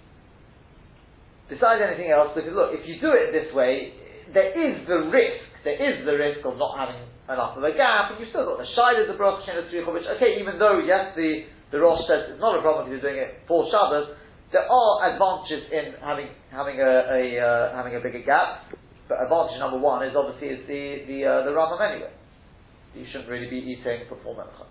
besides 1.50 1.82
anything 1.84 2.12
else, 2.12 2.32
because 2.34 2.56
look, 2.56 2.72
if 2.72 2.88
you 2.88 3.00
do 3.02 3.12
it 3.12 3.36
this 3.36 3.54
way, 3.54 3.94
there 4.34 4.56
is 4.56 4.88
the 4.88 5.12
risk. 5.12 5.44
There 5.64 5.78
is 5.78 6.06
the 6.06 6.16
risk 6.16 6.46
of 6.46 6.58
not 6.58 6.78
having 6.78 7.02
enough 7.26 7.58
of 7.58 7.64
a 7.66 7.74
gap, 7.74 8.14
and 8.14 8.22
you've 8.22 8.30
still 8.30 8.46
got 8.46 8.62
the 8.62 8.70
shide 8.78 9.02
of 9.02 9.10
the 9.10 9.18
brach 9.18 9.42
which, 9.44 10.08
okay, 10.18 10.38
even 10.40 10.62
though, 10.62 10.78
yes, 10.80 11.14
the, 11.18 11.50
the 11.74 11.82
Rosh 11.82 12.06
says 12.06 12.30
it's 12.30 12.42
not 12.42 12.58
a 12.58 12.62
problem 12.62 12.86
if 12.86 12.98
you're 12.98 13.06
doing 13.06 13.18
it 13.18 13.42
for 13.50 13.66
Shabbos, 13.74 14.14
there 14.52 14.70
are 14.70 15.12
advantages 15.12 15.70
in 15.72 15.94
having, 16.02 16.28
having 16.52 16.80
a, 16.80 16.94
a 17.10 17.40
uh, 17.40 17.76
having 17.76 17.96
a 17.96 18.00
bigger 18.00 18.22
gap, 18.24 18.72
but 19.08 19.22
advantage 19.22 19.60
number 19.60 19.78
one 19.78 20.06
is 20.06 20.16
obviously 20.16 20.50
is 20.50 20.68
the, 20.68 21.06
the, 21.08 21.26
uh, 21.26 21.44
the 21.46 21.84
anyway. 21.84 22.12
You 22.96 23.06
shouldn't 23.12 23.30
really 23.30 23.50
be 23.50 23.58
eating 23.58 24.08
before 24.08 24.36
Mincha. 24.36 24.66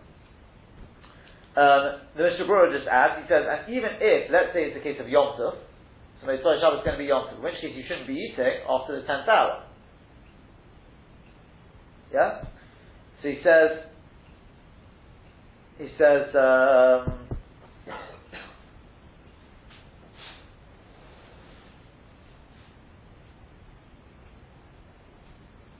Um, 1.56 2.00
the 2.16 2.24
Mishnah 2.24 2.46
Berurah 2.46 2.76
just 2.76 2.88
adds, 2.88 3.22
he 3.22 3.28
says, 3.28 3.46
and 3.46 3.72
even 3.72 3.90
if, 4.00 4.30
let's 4.32 4.52
say 4.52 4.64
it's 4.64 4.76
a 4.76 4.82
case 4.82 4.98
of 4.98 5.08
Yom 5.08 5.38
Tov, 5.38 5.54
so 6.20 6.26
Mitzvah 6.26 6.58
Shabbos 6.60 6.80
is 6.80 6.84
going 6.84 6.98
to 6.98 7.02
be 7.02 7.06
Yom 7.06 7.28
Tov, 7.28 7.36
in 7.36 7.42
which 7.44 7.54
case 7.60 7.76
you 7.76 7.84
shouldn't 7.86 8.08
be 8.08 8.14
eating 8.14 8.58
after 8.68 9.00
the 9.00 9.06
10th 9.06 9.28
hour. 9.28 9.62
Yeah? 12.12 12.42
So 13.22 13.28
he 13.28 13.38
says, 13.44 13.70
he 15.78 15.88
says, 15.96 16.34
um, 16.34 17.28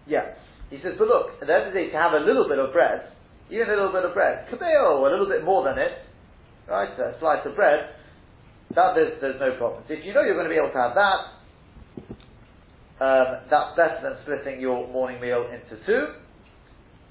yeah. 0.06 0.34
He 0.74 0.82
says, 0.82 0.98
but 0.98 1.06
look, 1.06 1.38
at 1.40 1.46
the 1.46 1.54
end 1.54 1.68
of 1.68 1.72
the 1.72 1.78
day, 1.78 1.90
to 1.90 1.96
have 1.96 2.18
a 2.18 2.26
little 2.26 2.48
bit 2.48 2.58
of 2.58 2.72
bread, 2.72 3.14
even 3.46 3.70
a 3.70 3.78
little 3.78 3.92
bit 3.92 4.04
of 4.04 4.12
bread, 4.12 4.50
kabeo, 4.50 5.06
a 5.06 5.10
little 5.10 5.28
bit 5.28 5.44
more 5.44 5.62
than 5.62 5.78
it, 5.78 6.02
right, 6.66 6.90
a 6.98 7.14
slice 7.20 7.46
of 7.46 7.54
bread, 7.54 7.94
that 8.74 8.94
there's, 8.98 9.20
there's 9.20 9.38
no 9.38 9.54
problem. 9.56 9.84
So 9.86 9.94
if 9.94 10.04
you 10.04 10.12
know 10.12 10.22
you're 10.22 10.34
going 10.34 10.50
to 10.50 10.54
be 10.54 10.58
able 10.58 10.74
to 10.74 10.82
have 10.82 10.98
that, 10.98 11.20
um, 12.98 13.46
that's 13.50 13.76
better 13.76 14.00
than 14.02 14.18
splitting 14.26 14.60
your 14.60 14.90
morning 14.90 15.20
meal 15.20 15.46
into 15.46 15.78
two. 15.86 16.14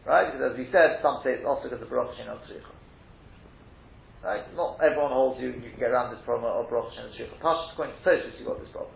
Right? 0.06 0.28
Because 0.28 0.52
as 0.52 0.58
we 0.58 0.68
said, 0.72 1.00
some 1.02 1.22
say 1.24 1.40
it's 1.40 1.48
also 1.48 1.70
because 1.70 1.82
of 1.82 1.90
Baruch 1.90 2.12
Tzricha. 2.20 2.68
Right? 4.24 4.44
Not 4.56 4.80
everyone 4.84 5.12
holds 5.12 5.40
you, 5.40 5.56
you 5.56 5.72
can 5.72 5.80
get 5.80 5.92
around 5.92 6.14
this 6.14 6.24
problem 6.26 6.52
of 6.52 6.70
Baruch 6.70 6.92
Hashem 6.92 7.16
Tzricha. 7.16 7.40
Pashas 7.40 7.72
according 7.72 7.96
to 7.96 8.02
Tosus, 8.04 8.36
you've 8.40 8.48
got 8.48 8.60
this 8.60 8.72
problem. 8.72 8.96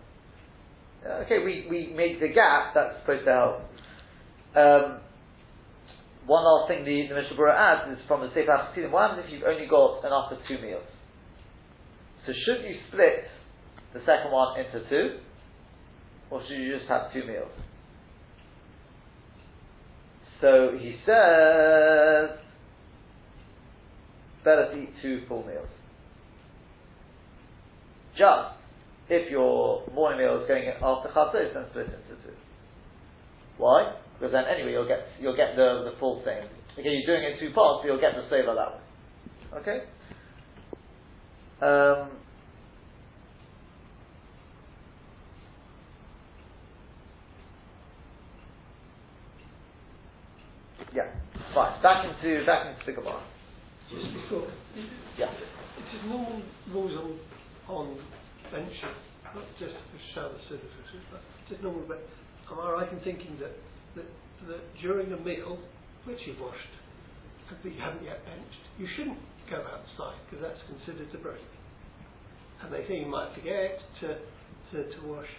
Okay, 1.24 1.40
we, 1.40 1.68
we 1.70 1.94
make 1.96 2.20
the 2.20 2.28
gap, 2.28 2.74
that's 2.74 3.00
supposed 3.00 3.24
to 3.24 3.32
help. 3.32 3.77
Um, 4.56 5.00
one 6.26 6.44
last 6.44 6.68
thing 6.68 6.84
the, 6.84 7.08
the 7.08 7.16
Mishnah 7.16 7.38
Berurah 7.38 7.56
adds 7.56 8.00
is 8.00 8.06
from 8.08 8.22
the 8.22 8.30
Sefer 8.30 8.52
HaChasidim, 8.52 8.92
what 8.92 9.10
happens 9.10 9.26
if 9.26 9.32
you've 9.32 9.44
only 9.44 9.68
got 9.68 10.04
enough 10.06 10.30
for 10.30 10.38
two 10.48 10.62
meals? 10.62 10.84
So 12.26 12.34
should 12.46 12.66
you 12.66 12.76
split 12.90 13.28
the 13.94 14.00
second 14.06 14.32
one 14.32 14.60
into 14.60 14.88
two? 14.90 15.20
Or 16.30 16.42
should 16.46 16.58
you 16.58 16.78
just 16.78 16.90
have 16.90 17.14
two 17.14 17.24
meals? 17.24 17.52
So 20.42 20.78
he 20.78 20.98
says, 21.06 22.38
better 24.44 24.70
to 24.72 24.78
eat 24.78 24.90
two 25.02 25.24
full 25.28 25.46
meals. 25.48 25.70
Just 28.18 28.58
if 29.10 29.32
your 29.32 29.88
morning 29.94 30.20
meal 30.20 30.42
is 30.42 30.48
going 30.48 30.68
after 30.68 31.10
chatzos, 31.10 31.54
then 31.54 31.66
split 31.70 31.86
into 31.86 32.22
two. 32.24 32.36
Why? 33.58 33.96
Because 34.20 34.34
then 34.34 34.46
anyway 34.46 34.74
you'll 34.74 34.88
get 34.88 35.08
you'll 35.20 35.36
get 35.38 35.56
the, 35.56 35.92
the 35.92 35.96
full 36.00 36.24
thing. 36.26 36.40
Okay, 36.80 36.90
you're 36.90 37.08
doing 37.18 37.24
it 37.26 37.34
in 37.36 37.40
two 37.50 37.54
parts, 37.56 37.82
so 37.84 37.88
you'll 37.88 38.02
get 38.02 38.16
the 38.16 38.24
savor 38.30 38.56
that 38.56 38.74
way. 38.74 39.62
Okay. 39.62 39.80
Um, 41.62 42.12
Yeah, 50.94 51.10
fine. 51.56 51.82
Back 51.84 52.06
into 52.06 52.46
back 52.46 52.68
into 52.68 52.86
the 52.88 52.94
Gemara. 52.94 53.24
Just 53.92 54.14
before. 54.14 54.48
Yeah. 55.18 55.32
It 55.34 55.98
is 55.98 56.04
normal 56.08 56.44
rules 56.72 56.94
on 56.98 57.20
on 57.76 58.00
benches, 58.52 58.98
not 59.36 59.46
just 59.60 59.74
for 59.92 60.00
shower 60.16 60.38
surfaces, 60.50 61.04
but 61.12 61.24
just 61.50 61.64
normal. 61.64 61.84
But 61.88 62.08
am 62.52 62.60
I 62.60 62.72
right 62.72 62.94
in 62.94 63.00
thinking 63.02 63.38
that 63.42 63.54
that, 63.98 64.10
that 64.48 64.64
during 64.82 65.12
a 65.12 65.20
meal, 65.20 65.60
which 66.06 66.20
you've 66.26 66.40
washed, 66.40 66.74
but 67.50 67.72
you 67.72 67.80
haven't 67.80 68.04
yet 68.04 68.24
benched, 68.26 68.64
you 68.78 68.88
shouldn't 68.96 69.20
go 69.50 69.58
outside 69.58 70.20
because 70.30 70.44
that's 70.44 70.62
considered 70.68 71.10
a 71.14 71.18
break. 71.18 71.42
And 72.64 72.74
they 72.74 72.86
think 72.88 73.06
you 73.06 73.12
might 73.12 73.34
forget 73.36 73.80
to 74.02 74.18
to, 74.72 74.84
to 74.84 75.00
wash. 75.08 75.30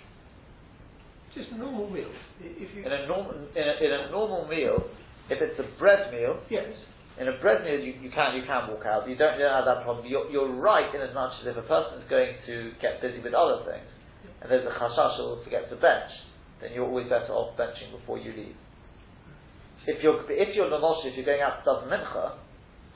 Just 1.35 1.53
a 1.53 1.59
normal 1.59 1.91
meal. 1.91 2.09
If 2.41 2.75
you 2.75 2.85
in 2.85 2.93
a 2.93 3.07
normal 3.07 3.35
in 3.35 3.65
a, 3.65 3.75
in 3.85 3.93
a 3.93 4.11
normal 4.11 4.49
meal, 4.49 4.83
if 5.29 5.43
it's 5.43 5.59
a 5.61 5.79
bread 5.79 6.11
meal, 6.13 6.41
yes, 6.49 6.73
in 7.21 7.29
a 7.29 7.37
bread 7.43 7.65
meal, 7.65 7.79
you, 7.79 7.93
you 8.01 8.11
can 8.15 8.37
you 8.39 8.47
can 8.47 8.71
walk 8.71 8.87
out. 8.87 9.09
You 9.09 9.17
don't, 9.19 9.37
you 9.37 9.45
don't 9.45 9.59
have 9.59 9.67
that 9.67 9.85
problem. 9.85 10.07
You're, 10.07 10.31
you're 10.31 10.55
right 10.55 10.89
in 10.95 11.03
as 11.03 11.13
much 11.15 11.33
as 11.43 11.51
if 11.51 11.57
a 11.59 11.67
person 11.67 12.01
is 12.01 12.07
going 12.09 12.39
to 12.47 12.73
get 12.81 13.03
busy 13.03 13.21
with 13.21 13.35
other 13.35 13.67
things, 13.67 13.91
and 14.41 14.51
there's 14.51 14.65
a 14.65 14.73
chashash 14.79 15.19
will 15.19 15.43
forget 15.45 15.69
to 15.69 15.77
bench, 15.77 16.11
then 16.61 16.73
you're 16.73 16.87
always 16.87 17.09
better 17.09 17.33
off 17.33 17.57
benching 17.57 17.93
before 17.93 18.19
you 18.19 18.33
leave. 18.33 18.57
If 19.87 20.03
you're 20.03 20.21
if 20.31 20.55
you're 20.55 20.69
Lamosh, 20.69 21.07
if 21.07 21.17
you're 21.17 21.25
going 21.25 21.41
out 21.41 21.65
to 21.65 21.71
daven 21.71 21.89
mincha, 21.89 22.37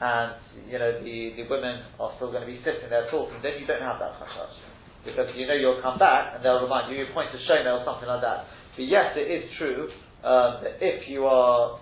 and 0.00 0.34
you 0.68 0.78
know 0.78 1.02
the, 1.02 1.32
the 1.36 1.48
women 1.48 1.82
are 1.98 2.12
still 2.16 2.30
going 2.30 2.42
to 2.42 2.50
be 2.50 2.58
sitting 2.64 2.90
there 2.90 3.08
talking, 3.10 3.38
then 3.42 3.60
you 3.60 3.66
don't 3.66 3.80
have 3.82 3.98
that 3.98 4.18
chashash 4.20 4.56
because 5.04 5.28
you 5.34 5.46
know 5.46 5.54
you'll 5.54 5.80
come 5.80 5.98
back 5.98 6.34
and 6.36 6.44
they'll 6.44 6.62
remind 6.62 6.92
you. 6.92 6.98
You 6.98 7.06
point 7.14 7.30
to 7.32 7.38
shomer 7.50 7.80
or 7.80 7.84
something 7.84 8.08
like 8.08 8.20
that. 8.22 8.46
But 8.76 8.84
yes, 8.84 9.14
it 9.16 9.30
is 9.30 9.50
true 9.58 9.88
um, 10.24 10.62
that 10.62 10.78
if 10.80 11.08
you 11.08 11.24
are 11.26 11.80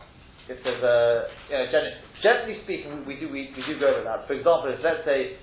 if 0.49 0.59
there's 0.64 0.83
a 0.83 1.27
you 1.49 1.59
know, 1.59 1.66
gen- 1.71 2.11
Generally 2.23 2.61
speaking, 2.64 3.07
we, 3.07 3.14
we 3.14 3.21
do 3.21 3.33
we, 3.33 3.49
we, 3.57 3.62
do 3.64 3.81
go 3.81 3.97
to 3.97 4.05
that. 4.05 4.27
For 4.27 4.35
example, 4.35 4.69
if 4.69 4.85
let's 4.85 5.05
say, 5.09 5.40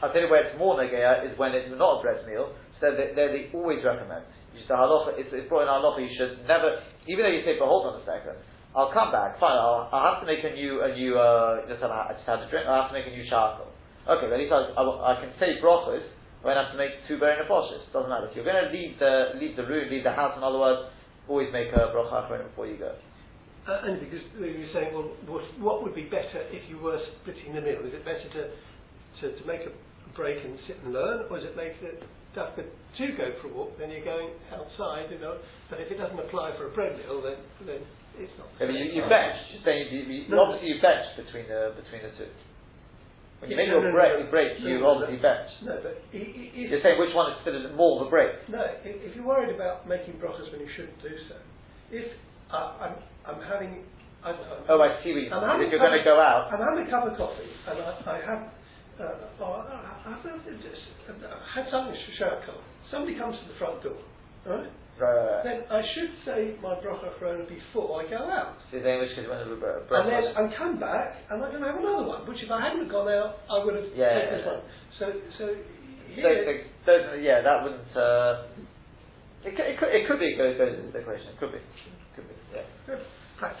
I'll 0.00 0.12
tell 0.12 0.22
you 0.22 0.30
where 0.30 0.46
it's 0.46 0.58
more 0.58 0.78
negaya 0.78 1.26
is 1.26 1.36
when 1.38 1.52
it's 1.52 1.70
not 1.74 1.98
a 1.98 2.02
bread 2.02 2.26
meal. 2.26 2.54
So 2.80 2.94
they, 2.94 3.10
they, 3.18 3.26
they 3.34 3.50
always 3.52 3.82
recommend. 3.84 4.22
It's, 4.66 5.30
it's 5.30 5.48
brought 5.48 5.66
in 5.66 5.70
halacha. 5.70 6.02
You 6.02 6.12
should 6.16 6.46
never, 6.46 6.82
even 7.06 7.24
though 7.24 7.34
you 7.34 7.44
say, 7.44 7.58
but 7.58 7.66
hold 7.66 7.86
on 7.86 8.02
a 8.02 8.04
second, 8.04 8.40
I'll 8.74 8.92
come 8.92 9.10
back. 9.10 9.38
Fine, 9.40 9.58
I'll, 9.58 9.88
I'll 9.92 10.14
have 10.14 10.20
to 10.22 10.26
make 10.26 10.44
a 10.44 10.54
new 10.54 10.82
a 10.82 10.94
new. 10.94 11.18
Uh, 11.18 11.66
just 11.68 11.82
have, 11.82 11.90
I 11.90 12.14
just 12.14 12.26
had 12.26 12.40
a 12.40 12.48
drink. 12.50 12.66
I'll 12.66 12.82
have 12.86 12.90
to 12.92 12.96
make 12.96 13.06
a 13.06 13.14
new 13.14 13.24
shehakol. 13.24 13.70
Okay, 14.08 14.26
at 14.26 14.38
least 14.38 14.52
I, 14.52 14.72
I, 14.74 14.82
I 14.82 15.14
can 15.20 15.32
say 15.38 15.60
brachos. 15.62 16.04
I 16.40 16.46
won't 16.46 16.58
have 16.58 16.72
to 16.72 16.78
make 16.78 17.02
two 17.08 17.18
borei 17.18 17.34
nefashos. 17.38 17.90
Doesn't 17.92 18.08
matter. 18.08 18.30
If 18.30 18.36
you're 18.36 18.46
going 18.46 18.62
to 18.62 18.70
leave 18.70 18.98
the 18.98 19.34
leave 19.36 19.56
the 19.56 19.66
room, 19.66 19.90
leave 19.90 20.04
the 20.04 20.14
house. 20.14 20.36
In 20.36 20.42
other 20.42 20.58
words, 20.58 20.90
always 21.28 21.52
make 21.52 21.68
a 21.74 21.90
bracha 21.90 22.30
before 22.46 22.66
you 22.66 22.78
go. 22.78 22.94
Uh, 23.68 23.84
only 23.84 24.00
because 24.00 24.24
you're 24.40 24.72
saying, 24.72 24.94
well, 24.94 25.12
what, 25.28 25.44
what, 25.60 25.82
would 25.82 25.94
be 25.94 26.08
better 26.08 26.40
if 26.48 26.64
you 26.70 26.78
were 26.78 26.96
splitting 27.20 27.52
the 27.52 27.60
meal? 27.60 27.84
Is 27.84 27.92
it 27.92 28.00
better 28.00 28.24
to, 28.24 28.42
to, 29.20 29.36
to 29.36 29.46
make 29.46 29.60
a 29.60 29.72
break 30.18 30.42
and 30.42 30.58
sit 30.66 30.82
and 30.82 30.92
learn, 30.92 31.30
or 31.30 31.38
is 31.38 31.46
it 31.46 31.54
better 31.54 31.94
to, 32.34 32.62
to 32.66 33.04
go 33.16 33.30
for 33.40 33.48
a 33.48 33.52
walk, 33.54 33.78
then 33.78 33.90
you're 33.90 34.04
going 34.04 34.34
outside, 34.50 35.06
you 35.10 35.22
know? 35.22 35.38
But 35.70 35.80
if 35.80 35.90
it 35.90 35.98
doesn't 35.98 36.18
apply 36.18 36.58
for 36.58 36.68
a 36.68 36.72
bread 36.74 36.98
meal, 36.98 37.22
then, 37.22 37.38
then 37.62 37.80
it's 38.18 38.34
not. 38.34 38.50
Yeah, 38.58 38.74
you, 38.74 38.98
you 38.98 39.02
bench. 39.06 39.38
You're 39.54 39.78
you, 39.86 40.00
you, 40.10 40.28
no, 40.28 40.50
obviously 40.50 40.74
you 40.74 40.82
bench 40.82 41.06
between 41.14 41.46
the 41.46 41.78
between 41.78 42.02
the 42.02 42.12
two. 42.18 42.30
When 43.38 43.50
you 43.50 43.54
yeah, 43.54 43.62
make 43.62 43.70
no, 43.70 43.78
your 43.78 43.86
no, 43.86 43.94
break, 43.94 44.12
no, 44.18 44.30
break 44.34 44.50
you 44.58 44.82
obviously 44.82 45.22
bench. 45.22 45.46
No, 45.62 45.78
but 45.78 46.02
if, 46.10 46.26
you're 46.70 46.82
saying 46.82 46.98
which 46.98 47.14
one 47.14 47.30
is 47.30 47.38
considered 47.46 47.70
more 47.78 48.02
of 48.02 48.06
a 48.06 48.10
break. 48.10 48.34
No, 48.50 48.66
if, 48.82 48.98
if 48.98 49.14
you're 49.14 49.26
worried 49.26 49.54
about 49.54 49.86
making 49.86 50.18
brachas 50.18 50.50
when 50.50 50.58
you 50.58 50.70
shouldn't 50.74 50.98
do 50.98 51.14
so, 51.30 51.38
if 51.94 52.10
uh, 52.50 52.82
I'm 52.82 52.94
I'm 53.22 53.40
having. 53.46 53.86
I 54.18 54.34
oh, 54.34 54.82
I 54.82 54.98
see 55.06 55.14
what 55.14 55.22
you 55.22 55.30
mean. 55.30 55.62
If 55.62 55.70
you're 55.70 55.78
going 55.78 55.94
to 55.94 56.02
go 56.02 56.18
out. 56.18 56.50
I'm 56.50 56.58
having 56.58 56.82
a 56.82 56.90
cup 56.90 57.06
of 57.06 57.14
coffee, 57.14 57.46
and 57.70 57.78
I, 57.78 57.94
I 58.02 58.18
have. 58.26 58.57
Uh, 58.98 59.04
I, 59.04 60.10
have 60.10 60.22
had 61.54 61.70
something 61.70 61.94
to 61.94 62.12
show 62.18 62.40
Somebody 62.90 63.18
comes 63.18 63.36
to 63.38 63.46
the 63.46 63.58
front 63.58 63.82
door, 63.82 63.94
right? 64.46 64.66
Right, 64.98 65.14
right, 65.14 65.30
right. 65.30 65.44
Then 65.44 65.58
I 65.70 65.82
should 65.94 66.10
say 66.26 66.56
my 66.60 66.74
bracha 66.82 67.14
achrona 67.14 67.46
before 67.46 68.02
I 68.02 68.10
go 68.10 68.26
out. 68.26 68.58
So 68.72 68.80
then 68.80 68.98
which 68.98 69.14
case 69.14 69.28
when 69.30 69.38
the 69.38 69.54
And 69.54 70.10
then 70.10 70.34
I 70.34 70.50
come 70.58 70.80
back 70.80 71.14
and 71.30 71.42
I'm 71.44 71.50
going 71.50 71.62
to 71.62 71.70
have 71.70 71.78
another 71.78 72.08
one, 72.08 72.26
which 72.26 72.42
if 72.42 72.50
I 72.50 72.60
hadn't 72.60 72.90
gone 72.90 73.06
out, 73.06 73.38
I 73.46 73.64
would 73.64 73.76
have 73.76 73.84
yeah, 73.94 74.18
taken 74.18 74.26
yeah, 74.26 74.34
this 74.34 74.42
yeah. 74.42 74.50
one. 74.50 74.62
So, 74.98 75.04
so 75.38 75.44
here, 76.10 76.66
those, 76.86 77.06
those, 77.06 77.22
yeah, 77.22 77.42
that 77.42 77.62
wouldn't. 77.62 77.94
Uh, 77.94 78.50
it, 79.46 79.54
could, 79.54 79.66
it 79.70 79.78
could, 79.78 79.88
it 79.94 80.08
could 80.08 80.18
be 80.18 80.34
it 80.34 80.58
goes, 80.58 80.58
into 80.58 80.90
the 80.90 80.98
equation. 80.98 81.28
It 81.30 81.38
could 81.38 81.52
be. 81.52 81.62
Could 82.16 82.26
be. 82.26 82.34
Yeah. 82.50 82.98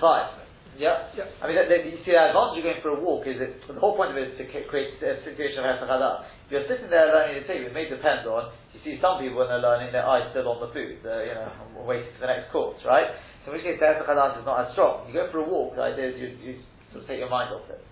Fine. 0.00 0.47
Yeah? 0.78 1.10
yeah. 1.18 1.26
I 1.42 1.50
mean, 1.50 1.58
you 1.58 1.98
see, 2.06 2.14
the 2.14 2.30
advantage 2.30 2.62
of 2.62 2.70
going 2.70 2.80
for 2.86 2.94
a 2.94 3.00
walk 3.02 3.26
is 3.26 3.42
that 3.42 3.50
the 3.66 3.82
whole 3.82 3.98
point 3.98 4.14
of 4.14 4.16
it 4.16 4.30
is 4.30 4.38
to 4.38 4.46
create 4.46 4.94
a 5.02 5.18
situation 5.26 5.66
of 5.66 5.74
Hesachada. 5.74 6.30
If 6.46 6.54
you're 6.54 6.70
sitting 6.70 6.86
there 6.86 7.10
learning 7.10 7.42
the 7.42 7.46
table, 7.50 7.66
it 7.66 7.74
may 7.74 7.90
depend 7.90 8.22
on, 8.30 8.54
you 8.70 8.78
see 8.86 8.94
some 9.02 9.18
people 9.18 9.42
when 9.42 9.50
they're 9.50 9.60
learning, 9.60 9.90
their 9.90 10.06
eyes 10.06 10.30
still 10.30 10.46
on 10.46 10.62
the 10.62 10.70
food, 10.70 11.02
they're, 11.02 11.26
you 11.26 11.34
know, 11.34 11.82
waiting 11.82 12.14
for 12.14 12.22
the 12.24 12.30
next 12.30 12.54
course, 12.54 12.78
right? 12.86 13.10
So 13.42 13.50
in 13.50 13.58
which 13.58 13.66
case, 13.66 13.82
the 13.82 13.90
Hesachada 13.90 14.38
is 14.38 14.46
not 14.46 14.70
as 14.70 14.72
strong. 14.78 15.10
You 15.10 15.18
go 15.18 15.26
for 15.34 15.42
a 15.42 15.48
walk, 15.50 15.74
the 15.74 15.82
idea 15.82 16.14
is 16.14 16.16
you, 16.16 16.30
you 16.38 16.52
sort 16.94 17.02
of 17.02 17.10
take 17.10 17.18
your 17.18 17.28
mind 17.28 17.50
off 17.50 17.66
it. 17.66 17.82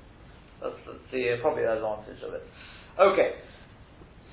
That's, 0.62 0.79
that's 0.87 1.05
the, 1.11 1.42
probably 1.42 1.66
the 1.66 1.75
advantage 1.75 2.22
of 2.22 2.38
it. 2.38 2.46
Okay. 3.03 3.42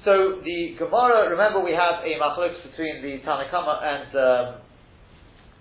So 0.06 0.46
the 0.46 0.78
Gemara, 0.78 1.26
remember 1.34 1.58
we 1.66 1.74
have 1.74 2.06
a 2.06 2.12
machlokes 2.22 2.62
between 2.70 3.02
the 3.02 3.18
Tanna 3.26 3.50
Kamma 3.50 3.82
and 3.82 4.10
um, 4.13 4.46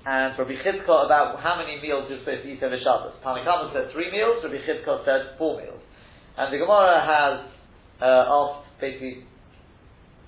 and 0.02 0.34
Rabbi 0.34 0.58
Chizka 0.66 1.06
about 1.06 1.38
how 1.38 1.54
many 1.54 1.78
meals 1.78 2.10
you're 2.10 2.18
supposed 2.26 2.42
to 2.42 2.50
eat 2.50 2.62
over 2.62 2.74
Shabbos. 2.74 3.14
Tanna 3.22 3.46
Kamma 3.46 3.70
said 3.70 3.94
three 3.94 4.10
meals, 4.10 4.42
Rabbi 4.42 4.58
Chizka 4.66 5.06
said 5.06 5.38
four 5.38 5.62
meals. 5.62 5.78
And 6.34 6.50
the 6.50 6.58
Gemara 6.58 6.98
has 7.06 7.34
uh, 8.02 8.26
asked, 8.26 8.66
basically, 8.82 9.22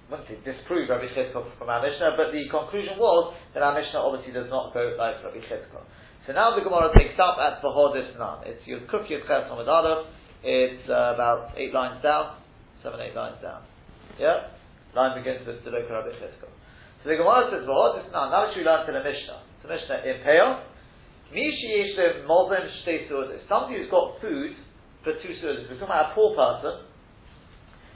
I 0.06 0.14
wouldn't 0.14 0.30
say 0.30 0.38
disprove 0.46 0.86
Rabbi 0.86 1.10
Chizka 1.10 1.42
from 1.58 1.66
our 1.66 1.82
Mishnah, 1.82 2.14
but 2.14 2.30
the 2.30 2.46
conclusion 2.54 3.02
was 3.02 3.34
that 3.54 3.66
our 3.66 3.74
Mishnah 3.74 3.98
obviously 3.98 4.30
does 4.30 4.46
not 4.46 4.70
go 4.70 4.94
like 4.94 5.18
Rabbi 5.26 5.42
Chizka. 5.42 5.82
So 6.26 6.32
now 6.32 6.54
the 6.54 6.62
Gemara 6.62 6.94
takes 6.94 7.18
up 7.18 7.42
at 7.42 7.58
Vahodis 7.58 8.14
Nan. 8.14 8.46
It's 8.46 8.62
your 8.70 8.86
Kuf 8.86 9.10
Yud 9.10 9.26
Ches 9.26 9.50
It's 10.46 10.86
uh, 10.86 11.18
about 11.18 11.50
eight 11.58 11.74
lines 11.74 11.98
down, 11.98 12.38
seven, 12.82 13.00
eight 13.02 13.16
lines 13.18 13.42
down. 13.42 13.66
Yeah? 14.22 14.54
Line 14.94 15.18
begins 15.18 15.42
with 15.42 15.66
Deloka 15.66 15.90
Rabbi 15.90 16.14
Chizka. 16.22 16.53
So 17.04 17.12
the 17.12 17.20
Gemara 17.20 17.52
says, 17.52 17.68
Vahodis 17.68 18.08
Nan. 18.16 18.32
Now 18.32 18.48
we 18.48 18.56
should 18.56 18.64
learn 18.64 18.88
to 18.88 18.92
the 18.96 19.04
Mishnah. 19.04 19.44
The 19.60 19.68
Mishnah 19.68 20.08
in 20.08 20.24
Peah. 20.24 20.64
Mishi 21.36 21.68
Yeshem 21.68 22.24
Mozen 22.24 22.64
Shtei 22.80 23.04
Sudas. 23.04 23.44
Somebody 23.44 23.84
who's 23.84 23.92
got 23.92 24.16
food 24.24 24.56
for 25.04 25.12
two 25.20 25.36
Sudas. 25.36 25.68
We're 25.68 25.76
talking 25.76 25.92
about 25.92 26.12
a 26.12 26.14
poor 26.16 26.32
person, 26.32 26.88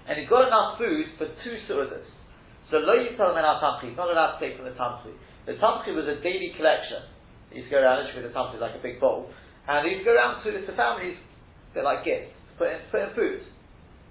and 0.05 0.21
he's 0.21 0.29
got 0.29 0.45
enough 0.45 0.77
food 0.77 1.09
for 1.17 1.25
two 1.41 1.57
Sudas. 1.65 2.05
So 2.69 2.85
Lo 2.85 3.01
Yisrael 3.01 3.33
Men 3.33 3.49
Tamchi. 3.49 3.89
He's 3.89 3.97
not 3.97 4.13
allowed 4.13 4.37
to 4.37 4.45
take 4.45 4.61
from 4.61 4.69
the 4.69 4.77
Tamchi. 4.77 5.17
The 5.49 5.57
Tamchi 5.57 5.97
was 5.97 6.05
a 6.05 6.21
daily 6.21 6.53
collection. 6.53 7.09
He 7.49 7.65
used 7.65 7.73
to 7.73 7.81
go 7.81 7.81
around, 7.81 8.05
literally 8.05 8.29
the 8.29 8.35
Tamchi 8.37 8.61
like 8.61 8.77
a 8.77 8.83
big 8.85 9.01
bowl. 9.01 9.33
And 9.65 9.89
he 9.89 9.97
used 9.97 10.05
to 10.05 10.13
go 10.13 10.21
around 10.21 10.45
to 10.45 10.53
the 10.53 10.77
families, 10.77 11.17
they're 11.73 11.81
like 11.85 12.05
gifts, 12.05 12.29
put 12.61 12.69
in, 12.69 12.85
put 12.93 13.09
in 13.09 13.11
food. 13.17 13.41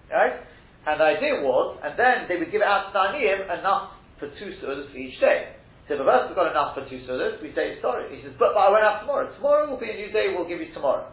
Right? 0.09 0.41
And 0.89 0.97
the 0.97 1.05
idea 1.05 1.45
was, 1.45 1.77
and 1.85 1.93
then 1.99 2.25
they 2.25 2.41
would 2.41 2.49
give 2.49 2.65
it 2.65 2.67
out 2.67 2.89
to 2.89 2.97
Daniyim 2.97 3.45
enough 3.45 3.96
for 4.19 4.27
two 4.39 4.53
Sudas 4.61 4.91
for 4.91 4.97
each 4.97 5.19
day. 5.19 5.57
So 5.87 5.95
if 5.95 6.03
a 6.03 6.07
person's 6.07 6.35
got 6.35 6.51
enough 6.51 6.75
for 6.75 6.83
two 6.83 6.99
sudas, 7.07 7.39
we 7.39 7.55
say 7.55 7.79
sorry. 7.79 8.11
He 8.11 8.19
says, 8.19 8.35
but, 8.35 8.51
but 8.51 8.59
I 8.59 8.67
won't 8.67 8.83
have 8.83 9.07
tomorrow. 9.07 9.31
Tomorrow 9.39 9.71
will 9.71 9.79
be 9.79 9.87
a 9.87 9.95
new 9.95 10.11
day, 10.11 10.35
we'll 10.35 10.47
give 10.47 10.59
you 10.59 10.75
tomorrow. 10.75 11.07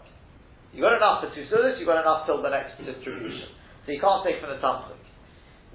You 0.75 0.83
got 0.83 0.99
enough 0.99 1.23
for 1.23 1.31
two 1.31 1.47
sudas, 1.47 1.79
you 1.79 1.87
got 1.87 2.03
enough 2.03 2.27
till 2.27 2.43
the 2.43 2.51
next 2.51 2.75
distribution. 2.83 3.55
So 3.87 3.95
you 3.95 4.03
can't 4.03 4.27
take 4.27 4.43
from 4.43 4.51
the 4.51 4.59
tamchik. 4.59 4.99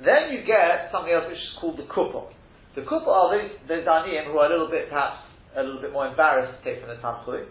Then 0.04 0.36
you 0.36 0.44
get 0.44 0.92
something 0.92 1.16
else 1.16 1.32
which 1.32 1.40
is 1.40 1.56
called 1.64 1.80
the 1.80 1.88
kupon. 1.88 2.28
The 2.76 2.84
kupon 2.84 3.08
are 3.08 3.32
those, 3.32 3.56
those 3.72 3.88
daniyim 3.88 4.28
who 4.28 4.36
are 4.44 4.48
a 4.48 4.52
little 4.52 4.68
bit, 4.68 4.92
perhaps, 4.92 5.24
a 5.56 5.64
little 5.64 5.80
bit 5.80 5.96
more 5.96 6.12
embarrassed 6.12 6.60
to 6.60 6.62
take 6.68 6.84
from 6.84 6.92
the 6.92 7.00
tamchik. 7.00 7.48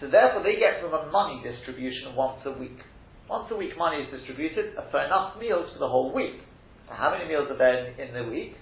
So 0.00 0.08
therefore 0.08 0.48
they 0.48 0.56
get 0.56 0.80
from 0.80 0.96
a 0.96 1.12
money 1.12 1.44
distribution 1.44 2.16
once 2.16 2.40
a 2.48 2.56
week. 2.56 2.80
Once 3.28 3.52
a 3.52 3.56
week 3.56 3.76
money 3.76 4.00
is 4.00 4.08
distributed 4.08 4.72
for 4.88 5.04
enough 5.04 5.36
meals 5.36 5.68
for 5.76 5.80
the 5.84 5.88
whole 5.92 6.08
week. 6.16 6.40
How 6.88 7.12
many 7.12 7.28
meals 7.28 7.52
are 7.52 7.58
there 7.60 7.84
in, 7.84 8.00
in 8.00 8.14
the 8.16 8.24
week? 8.32 8.56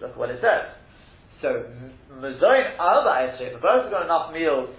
Look 0.00 0.16
what 0.16 0.30
it 0.30 0.40
says. 0.40 0.74
So, 1.42 1.70
Mazoin 2.18 2.78
Arba 2.78 3.10
Esrei, 3.30 3.50
if 3.50 3.56
a 3.56 3.62
person's 3.62 3.90
got 3.90 4.04
enough 4.04 4.32
meals, 4.32 4.70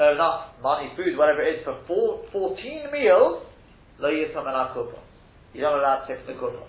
uh, 0.00 0.12
enough 0.12 0.56
money, 0.62 0.92
food, 0.96 1.16
whatever 1.16 1.42
it 1.42 1.60
is, 1.60 1.64
for 1.64 1.80
four, 1.86 2.24
14 2.32 2.92
meals, 2.92 3.44
Lo 3.98 4.08
Yitzam 4.08 4.44
and 4.44 4.56
Akupah. 4.56 5.00
You're 5.52 5.64
not 5.64 5.80
allowed 5.80 6.04
to 6.04 6.16
take 6.16 6.26
the 6.26 6.36
kupah. 6.36 6.68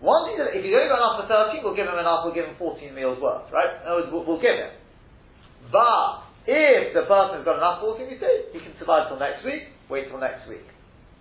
One 0.00 0.28
thing 0.28 0.36
that, 0.40 0.56
if 0.56 0.64
he's 0.64 0.72
only 0.72 0.88
got 0.88 1.00
enough 1.00 1.24
for 1.24 1.28
13, 1.28 1.64
we'll 1.64 1.76
give 1.76 1.88
him 1.88 1.96
enough, 1.96 2.24
we'll 2.24 2.36
give 2.36 2.44
him 2.44 2.56
14 2.56 2.92
meals 2.94 3.20
worth, 3.20 3.48
right? 3.52 3.80
In 3.80 3.88
other 3.88 4.00
words, 4.04 4.10
we'll, 4.12 4.24
we'll 4.24 4.42
give 4.42 4.56
him. 4.56 4.72
But, 5.72 6.24
if 6.44 6.92
the 6.92 7.08
person's 7.08 7.44
got 7.44 7.56
enough 7.56 7.80
14, 7.80 8.04
we 8.04 8.20
say, 8.20 8.52
he 8.52 8.60
can 8.60 8.76
survive 8.76 9.08
till 9.08 9.20
next 9.20 9.44
week, 9.44 9.72
wait 9.88 10.08
till 10.12 10.20
next 10.20 10.44
week. 10.48 10.64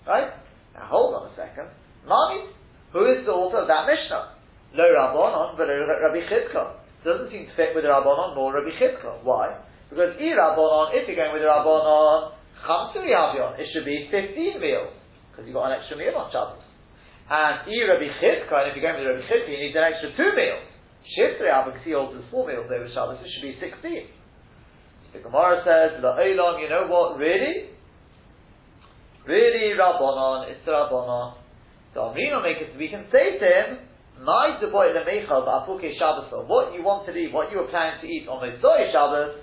Right? 0.08 0.36
Now 0.76 0.88
hold 0.92 1.16
on 1.16 1.32
a 1.32 1.34
second. 1.36 1.72
Mami, 2.04 2.52
who 2.92 3.08
is 3.08 3.24
the 3.24 3.32
author 3.32 3.64
of 3.64 3.68
that 3.72 3.88
Mishnah? 3.88 4.33
Lo 4.74 4.86
Rabbanon, 4.90 5.54
but 5.58 5.69
Rabbi 5.69 6.26
Chizkah 6.26 6.82
doesn't 7.06 7.30
seem 7.30 7.46
to 7.46 7.54
fit 7.56 7.76
with 7.78 7.86
Rabbanon 7.86 8.34
nor 8.34 8.54
Rabbi 8.54 8.74
Chizka. 8.82 9.21
Why? 9.21 9.62
Because 9.90 10.17
I 10.17 10.30
Rabbanon, 10.34 10.98
if 10.98 11.06
you're 11.06 11.19
going 11.19 11.34
with 11.34 11.46
Rabbanon, 11.46 12.34
Chamsu 12.65 13.06
Yavion, 13.06 13.60
it 13.60 13.67
should 13.69 13.86
be 13.86 14.10
15 14.10 14.58
meals, 14.58 14.90
because 15.30 15.46
you've 15.46 15.54
got 15.54 15.69
an 15.69 15.78
extra 15.78 15.98
meal 15.98 16.17
on 16.17 16.32
Shabbos. 16.34 16.63
And 17.30 17.62
I 17.62 17.80
Rabbi 17.86 18.10
Chizka, 18.17 18.50
and 18.50 18.65
if 18.71 18.74
you're 18.74 18.82
going 18.82 18.98
with 18.98 19.13
Rabbi 19.13 19.26
Chizka, 19.30 19.52
you 19.52 19.62
need 19.62 19.76
an 19.78 19.86
extra 19.86 20.10
two 20.17 20.32
meals. 20.34 20.65
Shiftri 21.13 21.52
because 21.67 21.84
he 21.86 21.92
holds 21.92 22.17
the 22.17 22.24
four 22.32 22.48
meals 22.48 22.65
over 22.65 22.90
Shabbos, 22.90 23.21
it 23.21 23.30
should 23.30 23.46
be 23.46 23.60
16. 23.62 23.78
The 25.13 25.19
Gemara 25.21 25.62
says, 25.62 26.02
the 26.02 26.10
Olam, 26.17 26.58
you 26.58 26.69
know 26.71 26.90
what, 26.90 27.21
really? 27.21 27.69
Really, 29.28 29.78
Rabbanon, 29.78 30.50
it's 30.50 30.65
Rabbanon. 30.65 31.38
So 31.94 32.10
Amrino 32.10 32.42
make 32.42 32.58
it, 32.58 32.74
we 32.74 32.90
can 32.90 33.06
say 33.12 33.38
to 33.38 33.46
him, 33.46 33.92
Shabbos. 35.98 36.30
What 36.46 36.74
you 36.74 36.84
want 36.84 37.06
to 37.08 37.16
eat, 37.16 37.34
what 37.34 37.52
you 37.52 37.58
were 37.58 37.68
planning 37.68 38.00
to 38.02 38.08
eat 38.08 38.28
on 38.28 38.42
Motzoi 38.44 38.92
Shabbos. 38.92 39.42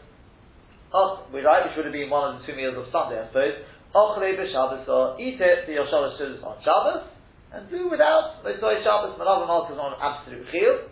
Oh, 0.93 1.27
which 1.31 1.45
would 1.47 1.87
have 1.87 1.95
been 1.95 2.11
one 2.11 2.35
of 2.35 2.41
the 2.41 2.47
two 2.47 2.57
meals 2.59 2.75
of 2.75 2.91
Sunday, 2.91 3.23
I 3.23 3.27
suppose. 3.31 3.62
Ochle 3.95 4.39
b'Shabbos 4.39 4.87
or 4.87 5.18
eat 5.18 5.41
it 5.41 5.66
for 5.66 5.73
your 5.75 5.87
Shabbos 5.91 6.14
Sudas 6.14 6.43
on 6.47 6.62
Shabbos, 6.62 7.11
and 7.51 7.66
do 7.71 7.91
without 7.91 8.39
Motzoi 8.47 8.87
Shabbos, 8.87 9.18
Malav 9.18 9.47
Malk 9.51 9.71
is 9.73 9.79
on 9.79 9.99
absolute 9.99 10.47
chiyuv, 10.55 10.87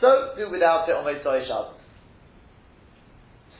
so 0.00 0.34
do 0.38 0.50
without 0.50 0.86
it 0.86 0.94
on 0.94 1.02
Motzoi 1.02 1.42
Shabbos. 1.46 1.78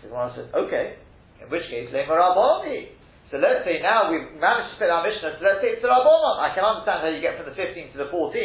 So 0.02 0.14
says, 0.36 0.46
okay, 0.54 1.02
in 1.42 1.50
which 1.50 1.66
case, 1.66 1.90
Lema 1.90 2.14
Rabboni. 2.14 2.94
So 3.32 3.42
let's 3.42 3.66
say 3.66 3.82
now 3.82 4.12
we've 4.12 4.38
managed 4.38 4.78
to 4.78 4.86
fit 4.86 4.90
our 4.92 5.02
Mishnah, 5.02 5.40
so 5.40 5.42
let's 5.42 5.58
say 5.58 5.74
it's 5.74 5.82
the 5.82 5.90
Rabbanon. 5.90 6.38
I 6.38 6.54
can 6.54 6.62
understand 6.62 7.02
how 7.02 7.10
you 7.10 7.18
get 7.18 7.34
from 7.34 7.50
the 7.50 7.56
15 7.58 7.90
to 7.90 8.06
the 8.06 8.08
14, 8.12 8.38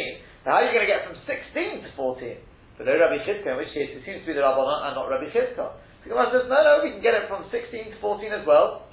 but 0.44 0.50
how 0.50 0.64
are 0.64 0.66
you 0.68 0.72
going 0.72 0.86
to 0.86 0.92
get 0.92 1.04
from 1.04 1.16
16 1.28 1.84
to 1.84 1.90
14? 1.96 2.80
But 2.80 2.88
no 2.88 2.96
Rabbi 2.96 3.20
Chizka, 3.28 3.52
in 3.52 3.58
which 3.60 3.76
case 3.76 3.92
it 3.92 4.00
seems 4.08 4.24
to 4.24 4.28
be 4.32 4.36
the 4.36 4.40
Rabbanon 4.40 4.88
and 4.88 4.96
not 4.96 5.12
Rabbi 5.12 5.28
Chizka. 5.28 5.76
The 6.00 6.16
Gemara 6.16 6.32
says, 6.32 6.48
no, 6.48 6.58
no, 6.64 6.80
we 6.80 6.96
can 6.96 7.04
get 7.04 7.12
it 7.12 7.28
from 7.28 7.44
16 7.52 7.60
to 7.92 7.96
14 8.00 8.32
as 8.32 8.44
well. 8.48 8.88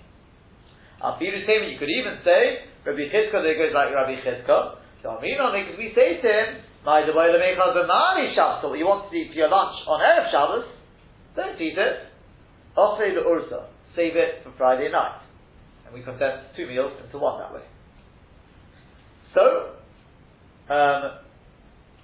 Afiru 0.99 1.39
Temi, 1.47 1.71
you 1.71 1.79
could 1.79 1.87
even 1.87 2.19
say, 2.27 2.67
Rabbi 2.83 3.07
Chizka, 3.07 3.39
there 3.39 3.55
goes 3.55 3.71
like 3.71 3.95
Rabbi 3.95 4.19
Chizka. 4.19 4.83
So 4.99 5.15
I 5.15 5.21
mean 5.23 5.39
on 5.39 5.55
it, 5.55 5.71
because 5.71 5.79
we 5.79 5.95
say 5.95 6.19
to 6.19 6.27
him, 6.27 6.47
the 6.83 7.15
way 7.15 7.31
the 7.31 7.39
Mechal 7.39 7.75
B'mani 7.75 8.35
Shabbos, 8.35 8.67
what 8.67 8.79
you 8.79 8.87
want 8.87 9.11
to 9.11 9.15
eat 9.15 9.31
for 9.31 9.39
your 9.39 9.49
lunch 9.49 9.75
on 9.87 10.03
Erev 10.03 10.31
Shabbos, 10.31 10.67
don't 11.35 11.59
eat 11.61 11.77
it. 11.77 12.11
Ofre 12.75 13.13
the 13.15 13.23
Ursa, 13.23 13.67
save 13.95 14.15
it 14.15 14.43
for 14.43 14.51
Friday 14.57 14.91
night. 14.91 15.21
And 15.85 15.93
we 15.93 16.03
condense 16.03 16.43
two 16.55 16.67
meals 16.67 16.91
into 17.03 17.17
one 17.17 17.39
that 17.39 17.53
way. 17.53 17.63
So, 19.33 19.79
um, 20.73 21.26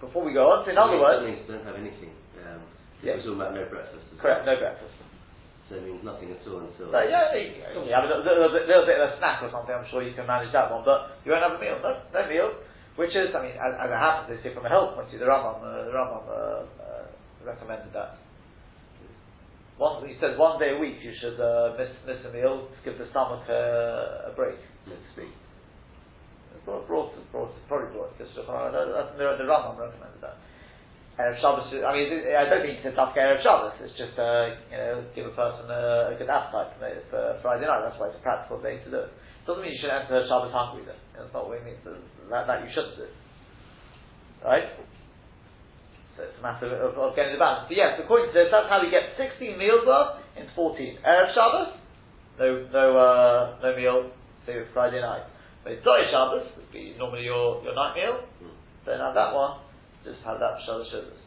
before 0.04 0.24
we 0.28 0.36
go 0.36 0.51
on, 0.51 0.68
so 0.68 0.72
in 0.72 0.78
other 0.78 0.99
words, 0.99 1.24
that 1.24 1.28
means 1.32 1.47
don't 1.47 1.64
have 1.64 1.80
anything. 1.80 2.12
Um, 2.43 2.62
Yeah. 2.99 3.16
It 3.16 3.24
was 3.24 3.28
all 3.32 3.39
about 3.39 3.56
no 3.56 3.64
breakfast. 3.72 4.04
correct, 4.20 4.43
well. 4.43 4.56
no 4.56 4.60
breakfast. 4.60 4.95
So 5.72 5.80
it 5.80 5.84
means 5.88 6.04
nothing 6.04 6.30
at 6.36 6.43
all 6.43 6.60
until. 6.60 6.91
Right, 6.91 7.08
yeah, 7.08 7.32
you, 7.32 7.88
have 7.95 8.04
a 8.04 8.08
little, 8.12 8.24
little, 8.24 8.51
bit- 8.51 8.68
little 8.68 8.84
bit 8.86 8.99
of 8.99 9.16
a 9.16 9.18
snack 9.18 9.39
or 9.43 9.49
something, 9.51 9.72
I'm 9.72 9.88
sure 9.88 10.04
you 10.04 10.12
can 10.12 10.28
manage 10.28 10.51
that 10.51 10.68
one, 10.68 10.84
but 10.84 11.16
you 11.24 11.32
won't 11.32 11.43
have 11.43 11.56
a 11.56 11.62
meal, 11.64 11.80
no, 11.80 12.04
no 12.12 12.22
meal, 12.28 12.51
which 12.99 13.16
is, 13.16 13.32
I 13.32 13.39
mean, 13.41 13.56
as, 13.56 13.72
as 13.80 13.88
it 13.89 13.99
happens, 13.99 14.28
they 14.28 14.39
say 14.43 14.51
from 14.54 14.68
a 14.68 14.72
health 14.72 14.95
point 14.99 15.08
of 15.08 15.16
view, 15.16 15.20
the 15.24 15.32
Rambam, 15.32 15.64
uh, 15.64 15.88
the 15.88 15.93
Rambam 15.95 16.24
uh, 16.28 16.36
uh, 16.84 17.06
recommended 17.47 17.91
that. 17.95 18.20
One, 19.78 20.08
he 20.08 20.16
said 20.22 20.38
one 20.38 20.60
day 20.60 20.76
a 20.76 20.78
week 20.78 21.01
you 21.01 21.14
should 21.20 21.39
uh, 21.39 21.74
miss, 21.80 21.89
miss 22.06 22.22
a 22.28 22.32
meal 22.32 22.70
to 22.70 22.80
give 22.86 22.99
the 22.99 23.10
stomach 23.10 23.41
uh, 23.49 24.30
a 24.30 24.34
break, 24.36 24.56
so 24.86 24.91
to 24.91 25.08
speak. 25.18 25.34
Brought, 26.64 26.88
brought, 26.88 27.11
brought, 27.32 27.51
probably 27.68 27.91
brought, 27.91 28.16
because 28.16 28.32
the, 28.36 28.43
the, 28.43 29.26
the 29.36 29.43
Rambam 29.43 29.76
recommended 29.76 30.24
that. 30.24 30.39
Erev 31.20 31.38
Shabbos, 31.43 31.70
I 31.70 31.91
mean, 31.91 32.07
I 32.32 32.47
don't 32.49 32.64
think 32.66 32.80
it's 32.82 32.95
tough 32.95 33.14
Erev 33.14 33.43
Shabbos, 33.43 33.78
it's 33.84 33.93
just, 33.99 34.18
uh, 34.18 34.55
you 34.72 34.78
know, 34.80 35.03
give 35.14 35.28
a 35.28 35.36
person 35.36 35.68
a, 35.70 36.09
a 36.09 36.16
good 36.18 36.32
appetite 36.32 36.74
for, 37.11 37.38
Friday 37.43 37.68
night, 37.68 37.84
that's 37.84 37.99
why 37.99 38.09
it's 38.09 38.18
a 38.18 38.24
practical 38.24 38.64
thing 38.64 38.80
to 38.88 38.89
do. 38.89 39.03
Doesn't 39.45 39.61
mean 39.61 39.76
you 39.76 39.82
should 39.84 39.91
enter 39.91 40.24
Shabbos 40.26 40.55
hungry 40.55 40.88
then, 40.88 40.97
that's 41.14 41.30
not 41.36 41.51
what 41.51 41.59
it 41.59 41.68
means, 41.68 41.84
that, 41.84 42.47
that 42.47 42.64
you 42.64 42.72
shouldn't 42.72 42.95
do. 42.95 43.11
Right? 44.41 44.72
So 46.16 46.24
it's 46.24 46.39
a 46.39 46.43
matter 46.47 46.72
of, 46.80 46.95
of 46.95 47.11
getting 47.20 47.36
the 47.36 47.43
balance. 47.43 47.68
But 47.68 47.76
yes, 47.76 47.99
according 47.99 48.32
to 48.32 48.36
this, 48.39 48.49
that's 48.49 48.72
how 48.72 48.80
we 48.80 48.88
get 48.88 49.20
16 49.20 49.59
meals 49.59 49.84
worth 49.84 50.24
into 50.39 50.49
14. 50.55 51.03
Erev 51.03 51.30
Shabbos, 51.36 51.70
no, 52.39 52.47
no, 52.72 52.86
uh, 52.95 53.61
no 53.61 53.70
meal, 53.76 54.16
say 54.47 54.64
Friday 54.72 55.03
night. 55.03 55.28
Zoy 55.64 56.11
Shabbos 56.11 56.47
would 56.57 56.72
be 56.72 56.95
normally 56.99 57.24
your, 57.24 57.64
your 57.64 57.76
night 57.76 57.95
meal, 57.95 58.28
Hmm. 58.39 58.55
don't 58.86 58.99
have 58.99 59.16
that 59.16 59.32
one, 59.34 59.64
just 60.03 60.20
have 60.28 60.39
that 60.39 60.59
Shabbos 60.68 60.88
Shabbos. 60.91 61.20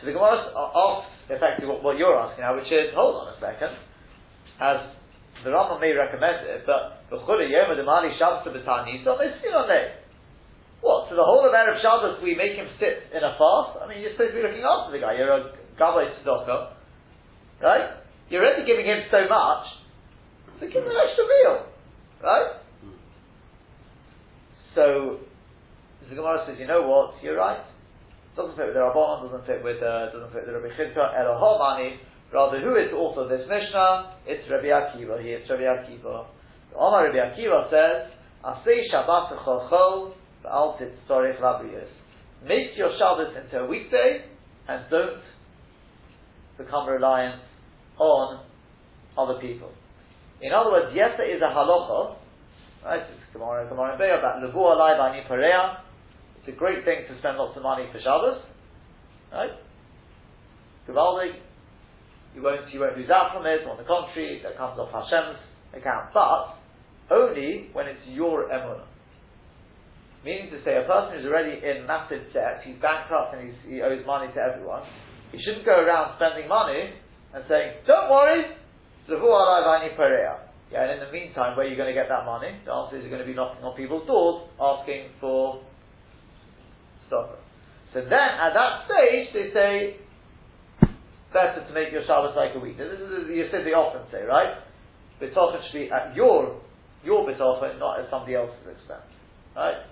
So 0.00 0.06
the 0.06 0.12
Gemara 0.12 0.52
a- 0.52 0.72
asks 0.76 1.12
effectively 1.32 1.68
what, 1.68 1.82
what 1.82 1.96
you're 1.96 2.16
asking 2.16 2.44
now, 2.44 2.56
which 2.56 2.68
is, 2.68 2.92
hold 2.92 3.24
on 3.24 3.32
a 3.32 3.36
second, 3.40 3.72
as 4.60 4.92
the 5.44 5.50
Rambam 5.50 5.80
may 5.80 5.92
recommend 5.96 6.44
it, 6.44 6.68
but 6.68 7.08
B'chule 7.08 7.48
Yom 7.48 7.72
Adamali 7.72 8.12
Shabbos 8.20 8.44
B'tani, 8.52 9.00
so 9.04 9.16
they 9.16 9.32
see 9.40 9.48
on 9.48 9.68
there. 9.68 9.96
What? 10.80 11.08
So 11.08 11.16
the 11.16 11.24
whole 11.24 11.44
of 11.44 11.52
Erev 11.52 11.80
Shabbos 11.80 12.20
we 12.22 12.36
make 12.36 12.56
him 12.56 12.68
sit 12.80 13.08
in 13.12 13.24
a 13.24 13.36
fast? 13.36 13.80
I 13.80 13.88
mean, 13.88 14.00
you're 14.00 14.12
supposed 14.12 14.32
to 14.32 14.40
be 14.40 14.44
looking 14.44 14.64
after 14.64 14.92
the 14.92 15.00
guy. 15.00 15.16
You're 15.16 15.32
a 15.32 15.52
Gabbai 15.76 16.20
Tzedakah, 16.20 16.72
right? 17.60 18.00
You're 18.28 18.44
already 18.44 18.64
giving 18.64 18.84
him 18.84 19.04
so 19.10 19.24
much, 19.28 19.64
so 20.60 20.68
give 20.68 20.84
him 20.84 20.88
an 20.88 21.00
extra 21.00 21.24
meal, 21.24 21.56
right? 22.24 22.60
So 24.74 25.18
the 26.08 26.14
Gemara 26.14 26.44
says, 26.46 26.56
you 26.58 26.66
know 26.66 26.86
what? 26.86 27.22
You're 27.22 27.36
right. 27.36 27.62
Doesn't 28.36 28.56
fit 28.56 28.66
with 28.66 28.74
the 28.74 28.80
Rabbanon. 28.80 29.26
Doesn't 29.26 29.46
fit 29.46 29.64
with 29.64 29.82
uh, 29.82 30.12
doesn't 30.12 30.32
fit 30.32 30.46
with 30.46 30.54
the 30.54 30.60
Rabbi 30.60 30.74
Chizka. 30.78 31.98
Rather, 32.32 32.60
who 32.60 32.76
is 32.76 32.94
also 32.94 33.28
this 33.28 33.42
Mishnah? 33.48 34.14
It's 34.26 34.48
Rabbi 34.48 34.70
Akiva. 34.70 35.20
He 35.20 35.30
is 35.30 35.50
Rabbi 35.50 35.62
Akiva. 35.62 36.26
The 36.70 36.76
Omar 36.78 37.10
Rabbi 37.10 37.18
Akiva 37.18 37.68
says, 37.70 38.12
"Asay 38.44 38.86
Shabbat 38.92 39.36
chol 39.44 40.12
v'al 40.44 40.78
titzorich 40.78 41.40
labriyos." 41.40 41.90
Make 42.46 42.76
your 42.76 42.90
Shabbos 42.98 43.34
into 43.36 43.64
a 43.64 43.66
weekday 43.66 44.24
and 44.68 44.84
don't 44.90 45.20
become 46.56 46.88
reliant 46.88 47.42
on 47.98 48.44
other 49.18 49.40
people. 49.40 49.72
In 50.40 50.52
other 50.52 50.70
words, 50.70 50.92
yes, 50.94 51.10
there 51.18 51.34
is 51.34 51.42
a 51.42 51.52
halacha, 51.52 52.16
right? 52.84 53.00
It's 53.00 53.32
Gemara, 53.32 53.68
Gemara 53.68 53.96
Be'er 53.98 54.18
about 54.18 54.42
levu 54.42 54.58
alai 54.58 54.96
v'ani 54.98 55.28
pareya. 55.28 55.80
It's 56.40 56.48
a 56.48 56.56
great 56.58 56.84
thing 56.84 57.04
to 57.08 57.18
spend 57.18 57.36
lots 57.36 57.56
of 57.56 57.62
money 57.62 57.86
for 57.92 58.00
Shabbos, 58.00 58.42
right? 59.32 59.52
Givaldig, 60.88 61.36
you 62.34 62.42
won't 62.42 62.72
you 62.72 62.80
won't 62.80 62.96
lose 62.96 63.10
out 63.10 63.36
from 63.36 63.46
it. 63.46 63.66
On 63.68 63.76
the 63.76 63.84
contrary, 63.84 64.40
that 64.42 64.56
comes 64.56 64.78
off 64.78 64.90
Hashem's 64.92 65.38
account, 65.76 66.14
but 66.14 66.56
only 67.10 67.68
when 67.72 67.86
it's 67.86 68.00
your 68.06 68.48
emunah. 68.48 68.86
Meaning 70.24 70.50
to 70.50 70.62
say, 70.64 70.76
a 70.76 70.84
person 70.84 71.16
who's 71.16 71.26
already 71.26 71.60
in 71.64 71.86
massive 71.86 72.28
debt, 72.32 72.60
he's 72.64 72.76
bankrupt 72.76 73.32
and 73.34 73.48
he's, 73.48 73.56
he 73.64 73.80
owes 73.80 74.04
money 74.04 74.28
to 74.34 74.40
everyone, 74.40 74.82
he 75.32 75.40
shouldn't 75.40 75.64
go 75.64 75.80
around 75.80 76.16
spending 76.20 76.46
money 76.48 76.92
and 77.32 77.44
saying, 77.48 77.84
"Don't 77.86 78.10
worry, 78.10 78.44
Zavu 79.08 79.24
alai 79.24 79.64
v'ani 79.64 79.96
pareya." 79.96 80.49
Yeah, 80.70 80.86
and 80.86 81.02
in 81.02 81.06
the 81.06 81.12
meantime, 81.12 81.56
where 81.56 81.66
are 81.66 81.68
you 81.68 81.76
going 81.76 81.90
to 81.90 81.98
get 81.98 82.08
that 82.08 82.24
money? 82.24 82.54
The 82.64 82.72
answer 82.72 82.96
is 82.96 83.02
you're 83.02 83.10
going 83.10 83.26
to 83.26 83.26
be 83.26 83.34
knocking 83.34 83.64
on 83.64 83.74
people's 83.76 84.06
doors 84.06 84.46
asking 84.60 85.10
for 85.20 85.62
stuff. 87.08 87.42
So 87.92 88.06
then, 88.06 88.30
at 88.38 88.54
that 88.54 88.86
stage, 88.86 89.34
they 89.34 89.50
say, 89.50 89.98
better 91.32 91.66
to 91.66 91.72
make 91.74 91.90
your 91.90 92.06
Shabbos 92.06 92.34
like 92.36 92.54
a 92.54 92.60
week. 92.60 92.78
This 92.78 92.86
is, 92.86 93.30
you 93.30 93.46
said 93.50 93.66
they 93.66 93.74
often 93.74 94.06
say, 94.10 94.22
right? 94.22 94.62
B'tochen 95.18 95.62
should 95.66 95.78
be 95.78 95.90
at 95.90 96.14
your, 96.14 96.62
your 97.02 97.26
b'tochen, 97.26 97.78
not 97.78 98.00
at 98.00 98.10
somebody 98.10 98.34
else's 98.34 98.62
expense. 98.62 99.10
Right? 99.54 99.82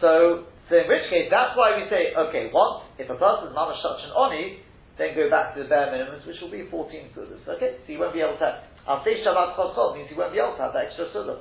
So, 0.00 0.44
so 0.68 0.76
in 0.76 0.88
which 0.88 1.08
case, 1.08 1.28
that's 1.32 1.56
why 1.56 1.76
we 1.76 1.88
say, 1.88 2.12
okay, 2.12 2.50
once, 2.52 2.84
if 2.98 3.08
a 3.08 3.16
person's 3.16 3.56
mamash 3.56 3.80
such 3.80 4.04
an 4.04 4.12
oni, 4.16 4.60
then 4.98 5.16
go 5.16 5.28
back 5.28 5.54
to 5.56 5.62
the 5.64 5.68
bare 5.68 5.88
minimums, 5.88 6.26
which 6.26 6.36
will 6.40 6.52
be 6.52 6.68
14 6.70 7.16
sudas. 7.16 7.42
Okay? 7.56 7.80
So 7.84 7.92
you 7.92 7.98
won't 7.98 8.14
be 8.14 8.20
able 8.20 8.38
to 8.38 8.44
have, 8.44 8.58
I'll 8.86 9.02
say 9.04 9.24
Shabbat 9.24 9.56
Chol 9.56 9.96
means 9.96 10.10
you 10.10 10.16
won't 10.16 10.32
be 10.32 10.38
able 10.38 10.56
to 10.56 10.62
have 10.62 10.72
that 10.76 10.92
extra 10.92 11.08
sudah. 11.08 11.40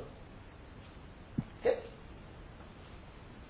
Okay? 1.59 1.75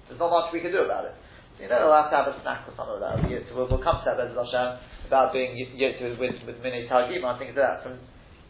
There's 0.09 0.19
not 0.19 0.33
much 0.33 0.53
we 0.53 0.61
can 0.61 0.71
do 0.73 0.81
about 0.81 1.05
it. 1.05 1.13
So, 1.57 1.63
you 1.63 1.69
know, 1.69 1.85
we'll 1.85 2.01
have 2.01 2.09
to 2.09 2.17
have 2.17 2.29
a 2.33 2.35
snack 2.41 2.65
or 2.65 2.73
something 2.73 2.97
like 2.97 3.21
that. 3.21 3.53
We'll, 3.53 3.69
we'll 3.69 3.85
come 3.85 4.01
to 4.01 4.05
that, 4.09 4.17
Bezat 4.17 4.33
Hashem, 4.33 4.69
about 5.05 5.29
being 5.29 5.53
yoked 5.77 6.01
with, 6.01 6.17
with, 6.17 6.57
Mini 6.65 6.89
Targim, 6.89 7.21
I 7.21 7.37
think 7.37 7.53
that. 7.53 7.85
From, 7.85 8.01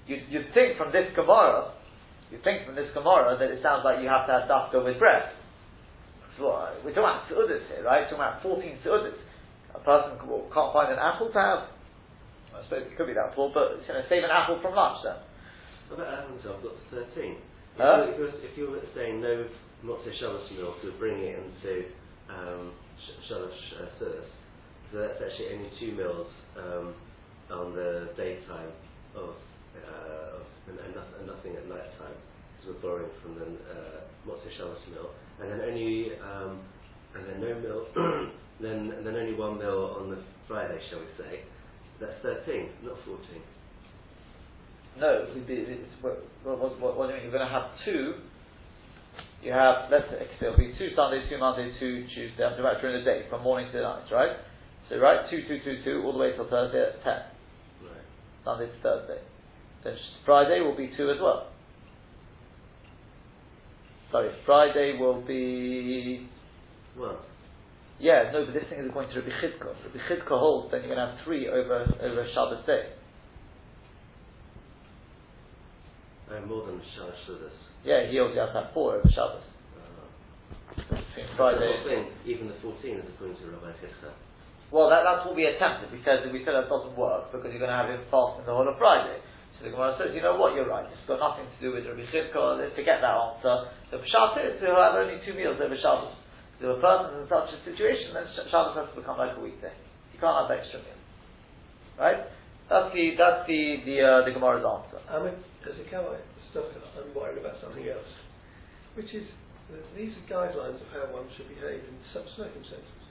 you'd, 0.08 0.24
you'd 0.32 0.48
think 0.56 0.80
from 0.80 0.96
this 0.96 1.12
Gemara, 1.12 1.76
you 2.32 2.40
think 2.40 2.64
from 2.64 2.80
this 2.80 2.88
Gemara 2.96 3.36
that 3.36 3.52
it 3.52 3.60
sounds 3.60 3.84
like 3.84 4.00
you 4.00 4.08
have 4.08 4.24
to 4.28 4.32
have 4.32 4.48
dafka 4.48 4.80
with 4.80 4.96
bread. 4.96 5.36
So, 6.40 6.56
uh, 6.56 6.80
we're 6.88 6.96
talking 6.96 7.04
about 7.04 7.28
su'udis 7.28 7.68
here, 7.68 7.84
right? 7.84 8.08
We're 8.08 8.16
talking 8.16 8.24
about 8.24 8.42
14 8.42 8.80
su'udis. 8.80 9.20
A 9.76 9.80
person 9.84 10.16
can't 10.24 10.72
find 10.72 10.88
an 10.88 11.00
apple 11.04 11.28
to 11.28 11.40
have. 11.40 11.68
I 12.56 12.64
suppose 12.64 12.88
it 12.88 12.96
could 12.96 13.12
be 13.12 13.18
that 13.18 13.36
poor, 13.36 13.52
but 13.52 13.82
you 13.84 13.92
know, 13.92 14.02
save 14.08 14.24
an 14.24 14.32
apple 14.32 14.62
from 14.62 14.76
lunch 14.76 15.04
then. 15.04 15.18
About 15.94 16.26
Adam's 16.26 16.42
I've 16.46 16.64
got 16.64 16.74
13. 16.92 17.06
If, 17.78 17.78
Huh? 17.78 18.06
you, 18.08 18.14
if, 18.14 18.18
you're, 18.20 18.30
if 18.46 18.54
you're 18.58 18.82
saying 18.96 19.22
no 19.22 19.46
Motzei 19.86 20.14
Shabbos 20.20 20.50
meal 20.52 20.74
to 20.82 20.92
bring 20.98 21.20
it 21.22 21.38
into 21.38 21.74
um, 22.30 22.74
Sh- 22.98 23.30
Shabbos 23.30 23.54
uh, 23.78 23.86
Sudas, 24.02 24.30
so 24.92 24.98
that's 25.02 25.22
actually 25.22 25.54
only 25.54 25.72
two 25.80 25.92
meals 25.94 26.30
um, 26.58 26.96
on 27.52 27.76
the 27.76 28.10
daytime 28.18 28.74
of, 29.16 29.38
uh, 29.78 30.38
of 30.42 30.46
and, 30.70 30.80
and, 30.80 30.96
nothing, 30.96 31.16
and 31.20 31.28
nothing 31.28 31.54
at 31.58 31.66
night 31.70 31.90
time, 31.98 32.18
because 32.58 32.74
we're 32.74 32.82
borrowing 32.82 33.12
from 33.22 33.36
the 33.38 33.46
uh, 33.46 34.00
Motzei 34.26 34.50
Shabbos 34.58 34.82
meal, 34.90 35.10
and 35.42 35.52
then 35.52 35.62
only 35.62 36.12
um, 36.22 36.62
and 37.16 37.24
then 37.30 37.42
no 37.42 37.54
meal, 37.62 37.82
then 38.62 38.94
and 38.98 39.06
then 39.06 39.16
only 39.16 39.36
one 39.36 39.60
meal 39.60 39.98
on 40.02 40.10
the 40.10 40.18
Friday, 40.48 40.80
shall 40.90 41.02
we 41.02 41.10
say? 41.18 41.42
That's 42.00 42.18
13, 42.24 42.70
not 42.84 42.98
14. 43.06 43.42
No, 45.00 45.26
it'd 45.30 45.48
be, 45.48 45.66
what, 46.02 46.22
what, 46.44 46.80
what, 46.80 46.98
what 46.98 47.08
do 47.08 47.16
you 47.16 47.22
mean? 47.22 47.30
You're 47.30 47.38
going 47.38 47.48
to 47.48 47.54
have 47.54 47.72
two. 47.86 48.14
You 49.42 49.52
have, 49.52 49.90
let's 49.92 50.06
say, 50.10 50.16
okay, 50.16 50.38
so 50.40 50.46
it'll 50.48 50.58
be 50.58 50.74
two 50.78 50.90
Sundays, 50.96 51.28
two 51.30 51.38
Mondays, 51.38 51.74
two 51.80 52.06
Tuesdays, 52.14 52.40
I'm 52.40 52.52
talking 52.56 52.66
about 52.66 52.82
during 52.82 52.98
the 52.98 53.04
day, 53.04 53.26
from 53.30 53.44
morning 53.44 53.72
to 53.72 53.82
night, 53.82 54.08
right? 54.12 54.38
So, 54.90 54.98
right, 55.00 55.30
two, 55.30 55.42
two, 55.48 55.60
two, 55.66 55.84
two, 55.84 56.02
all 56.06 56.14
the 56.14 56.20
way 56.20 56.32
till 56.36 56.48
Thursday 56.48 56.80
at 56.80 57.04
10. 57.04 57.14
Right. 57.84 58.08
Sunday 58.46 58.68
to 58.68 58.78
Thursday. 58.82 59.20
Then 59.84 59.96
Friday 60.26 60.62
will 60.62 60.78
be 60.78 60.92
two 60.96 61.10
as 61.12 61.18
well. 61.20 61.52
sorry, 64.12 64.32
Friday 64.46 64.98
will 64.98 65.22
be. 65.26 66.30
Well, 66.98 67.20
Yeah, 68.00 68.32
no, 68.32 68.46
but 68.46 68.54
this 68.54 68.64
thing 68.70 68.80
is 68.80 68.92
going 68.94 69.10
to 69.10 69.20
Rabbi 69.20 69.32
Chidko. 69.42 69.74
Rabbi 69.84 70.00
Chidko 70.08 70.40
holds 70.40 70.72
then 70.72 70.82
you're 70.84 70.96
going 70.96 71.04
to 71.04 71.16
have 71.16 71.26
three 71.26 71.50
over 71.50 71.84
over 72.02 72.28
Shabbos 72.34 72.66
day. 72.66 72.94
More 76.48 76.66
than 76.66 76.80
Shalosh 76.96 77.20
Sudas. 77.28 77.56
Yeah, 77.84 78.08
he 78.08 78.18
holds 78.18 78.34
you 78.34 78.42
have 78.42 78.54
to 78.56 78.64
have 78.64 78.74
four 78.74 78.96
over 78.96 79.10
Shabbos. 79.12 79.44
Uh, 79.76 80.74
Between 80.76 81.28
the 81.30 81.36
Friday. 81.36 81.74
thing, 81.84 82.04
even 82.26 82.48
the 82.48 82.58
14 82.64 82.80
is 82.98 83.06
according 83.14 83.38
to 83.38 83.46
Rabbi 83.52 83.76
Chizka. 83.84 84.12
Well, 84.72 84.90
that, 84.90 85.06
that's 85.06 85.22
what 85.28 85.36
we 85.38 85.46
attempted. 85.46 85.94
We 85.94 86.02
said 86.02 86.26
we 86.34 86.42
said 86.42 86.58
that 86.58 86.66
doesn't 86.72 86.98
work 86.98 87.30
because 87.30 87.54
you're 87.54 87.62
going 87.62 87.70
to 87.70 87.78
have 87.78 87.92
him 87.94 88.02
fasting 88.10 88.48
the 88.50 88.56
whole 88.56 88.66
of 88.66 88.80
Friday. 88.82 89.22
So 89.60 89.70
the 89.70 89.72
Gemara 89.76 89.94
says, 90.02 90.16
you 90.18 90.24
know 90.26 90.34
what, 90.42 90.58
you're 90.58 90.66
right. 90.66 90.88
It's 90.90 91.06
got 91.06 91.22
nothing 91.22 91.46
to 91.46 91.58
do 91.62 91.70
with 91.76 91.86
Rabbi 91.86 92.10
Chivka. 92.10 92.58
Let's 92.58 92.74
forget 92.74 92.98
that 93.06 93.14
answer. 93.14 93.70
The 93.94 94.02
Pshat 94.02 94.34
is 94.42 94.58
to 94.66 94.74
have 94.74 94.98
only 94.98 95.22
two 95.22 95.38
meals 95.38 95.62
over 95.62 95.78
Shabbos. 95.78 96.18
If 96.58 96.66
a 96.66 96.80
person 96.80 97.22
in 97.22 97.28
such 97.30 97.52
a 97.54 97.60
situation, 97.68 98.16
then 98.18 98.26
Shabbos 98.50 98.74
has 98.80 98.88
to 98.90 98.96
become 98.98 99.20
like 99.22 99.38
a 99.38 99.42
weekday. 99.44 99.76
You 100.16 100.18
can't 100.18 100.34
have 100.34 100.50
extra 100.50 100.80
meal, 100.82 100.98
right? 102.00 102.24
That's 102.72 102.90
the 102.96 103.14
that's 103.20 103.44
the 103.46 103.84
the 103.84 103.96
uh, 104.00 104.20
the 104.26 104.32
Gemara's 104.32 104.64
answer. 104.64 104.98
I 105.12 105.20
mean, 105.22 105.36
as 105.68 105.76
a 105.80 105.86
Calite 105.90 106.24
stuff, 106.52 106.66
I'm 106.98 107.14
worried 107.16 107.38
about 107.40 107.60
something 107.62 107.88
else, 107.88 108.12
which 108.96 109.14
is 109.14 109.28
that 109.72 109.84
these 109.96 110.12
are 110.14 110.28
guidelines 110.30 110.82
of 110.82 110.90
how 110.92 111.12
one 111.14 111.28
should 111.38 111.48
behave 111.50 111.82
in 111.88 111.98
such 112.14 112.28
circumstances. 112.38 113.02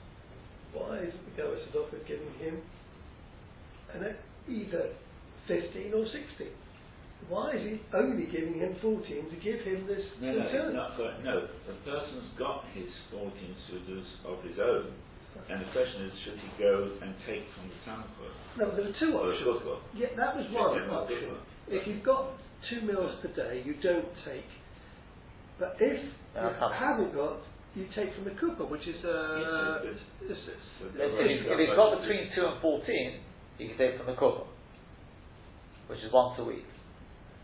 Why 0.73 0.99
is 0.99 1.13
the 1.25 1.33
Goa 1.37 1.55
Tzedakah 1.57 2.07
giving 2.07 2.33
him 2.39 2.61
an, 3.93 4.15
either 4.47 4.93
15 5.47 5.93
or 5.93 6.05
16? 6.05 6.47
Why 7.29 7.55
is 7.55 7.61
he 7.63 7.79
only 7.95 8.25
giving 8.27 8.59
him 8.59 8.75
14 8.81 9.05
to 9.29 9.37
give 9.39 9.61
him 9.63 9.87
this 9.87 10.03
No, 10.19 10.33
no, 10.33 10.43
return? 10.43 10.75
not 10.75 10.97
got, 10.97 11.23
no. 11.23 11.47
The 11.67 11.73
person's 11.87 12.29
got 12.37 12.65
his 12.73 12.89
14 13.11 13.31
sudas 13.71 14.07
of 14.25 14.43
his 14.43 14.59
own, 14.59 14.91
and 15.49 15.61
the 15.63 15.69
question 15.71 16.03
is, 16.09 16.13
should 16.25 16.39
he 16.39 16.49
go 16.59 16.91
and 17.01 17.15
take 17.25 17.47
from 17.55 17.69
the 17.69 17.77
sample 17.85 18.27
No, 18.59 18.75
there 18.75 18.85
are 18.91 18.97
two 18.99 19.15
options. 19.15 19.71
Yeah, 19.95 20.11
that 20.17 20.35
was 20.35 20.45
one 20.51 20.83
option. 20.89 21.37
Good 21.69 21.81
If 21.81 21.87
you've 21.87 22.03
got 22.03 22.31
two 22.69 22.81
meals 22.81 23.15
per 23.21 23.29
day, 23.33 23.63
you 23.65 23.75
don't 23.81 24.07
take. 24.25 24.47
But 25.59 25.75
if 25.79 25.99
Yeah, 26.35 26.49
you 26.49 26.73
haven't 26.73 27.13
got, 27.13 27.39
you 27.75 27.87
take 27.95 28.13
from 28.15 28.25
the 28.25 28.35
cooper, 28.39 28.65
which 28.65 28.87
is 28.87 28.97
uh, 29.05 29.79
Yes, 29.83 29.95
is, 30.25 30.31
is, 30.31 30.37
But 30.81 30.87
If, 30.89 30.93
the 30.97 31.21
if, 31.21 31.29
he's, 31.29 31.41
if 31.45 31.49
Rosh 31.49 31.59
he's 31.59 31.75
got 31.75 32.01
between 32.01 32.23
two 32.35 32.45
and 32.45 32.61
fourteen, 32.61 33.09
he 33.57 33.67
can 33.69 33.77
take 33.77 33.97
from 33.97 34.07
the 34.07 34.17
Kupah, 34.17 34.47
which 35.87 35.99
is 35.99 36.11
once 36.11 36.39
a 36.39 36.43
week. 36.43 36.65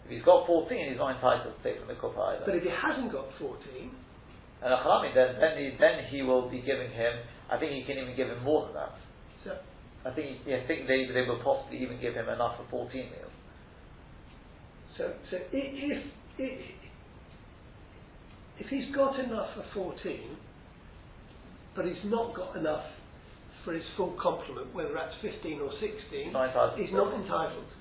If 0.05 0.11
he's 0.11 0.25
got 0.25 0.47
fourteen, 0.47 0.89
he's 0.89 0.97
not 0.97 1.15
entitled 1.15 1.53
to 1.53 1.61
take 1.61 1.79
from 1.79 1.87
the 1.87 1.99
Kupah 2.01 2.41
either. 2.41 2.45
but 2.45 2.55
if 2.55 2.63
he 2.63 2.73
hasn't 2.73 3.11
got 3.13 3.29
14, 3.37 3.93
And 4.61 4.73
Achalami, 4.73 5.13
then, 5.13 5.37
then, 5.39 5.53
he, 5.57 5.77
then 5.79 5.95
he 6.09 6.21
will 6.23 6.49
be 6.49 6.61
giving 6.65 6.89
him, 6.91 7.13
I 7.49 7.57
think 7.57 7.71
he 7.73 7.83
can 7.85 8.01
even 8.01 8.15
give 8.17 8.27
him 8.27 8.43
more 8.43 8.65
than 8.65 8.73
that. 8.75 8.93
so 9.45 9.51
I 10.03 10.11
think, 10.15 10.41
yeah, 10.45 10.63
I 10.63 10.67
think 10.67 10.87
they, 10.87 11.05
they 11.13 11.27
will 11.29 11.41
possibly 11.43 11.77
even 11.83 11.99
give 12.01 12.15
him 12.15 12.27
enough 12.27 12.57
for 12.57 12.65
14 12.89 13.11
meals. 13.13 13.28
So 14.99 15.13
so 15.31 15.37
if 15.51 16.03
if 16.37 16.59
if 18.59 18.67
he's 18.67 18.93
got 18.93 19.15
enough 19.19 19.55
for 19.55 19.95
14, 19.95 20.35
but 21.75 21.85
he's 21.85 22.03
not 22.05 22.35
got 22.35 22.57
enough 22.59 22.83
for 23.63 23.73
his 23.73 23.83
full 23.95 24.19
complement, 24.21 24.75
whether 24.75 24.91
that's 24.93 25.15
15 25.23 25.63
or 25.63 25.71
16, 25.79 26.33
Not 26.35 26.75
he's 26.75 26.91
not 26.91 27.15
entitled. 27.15 27.71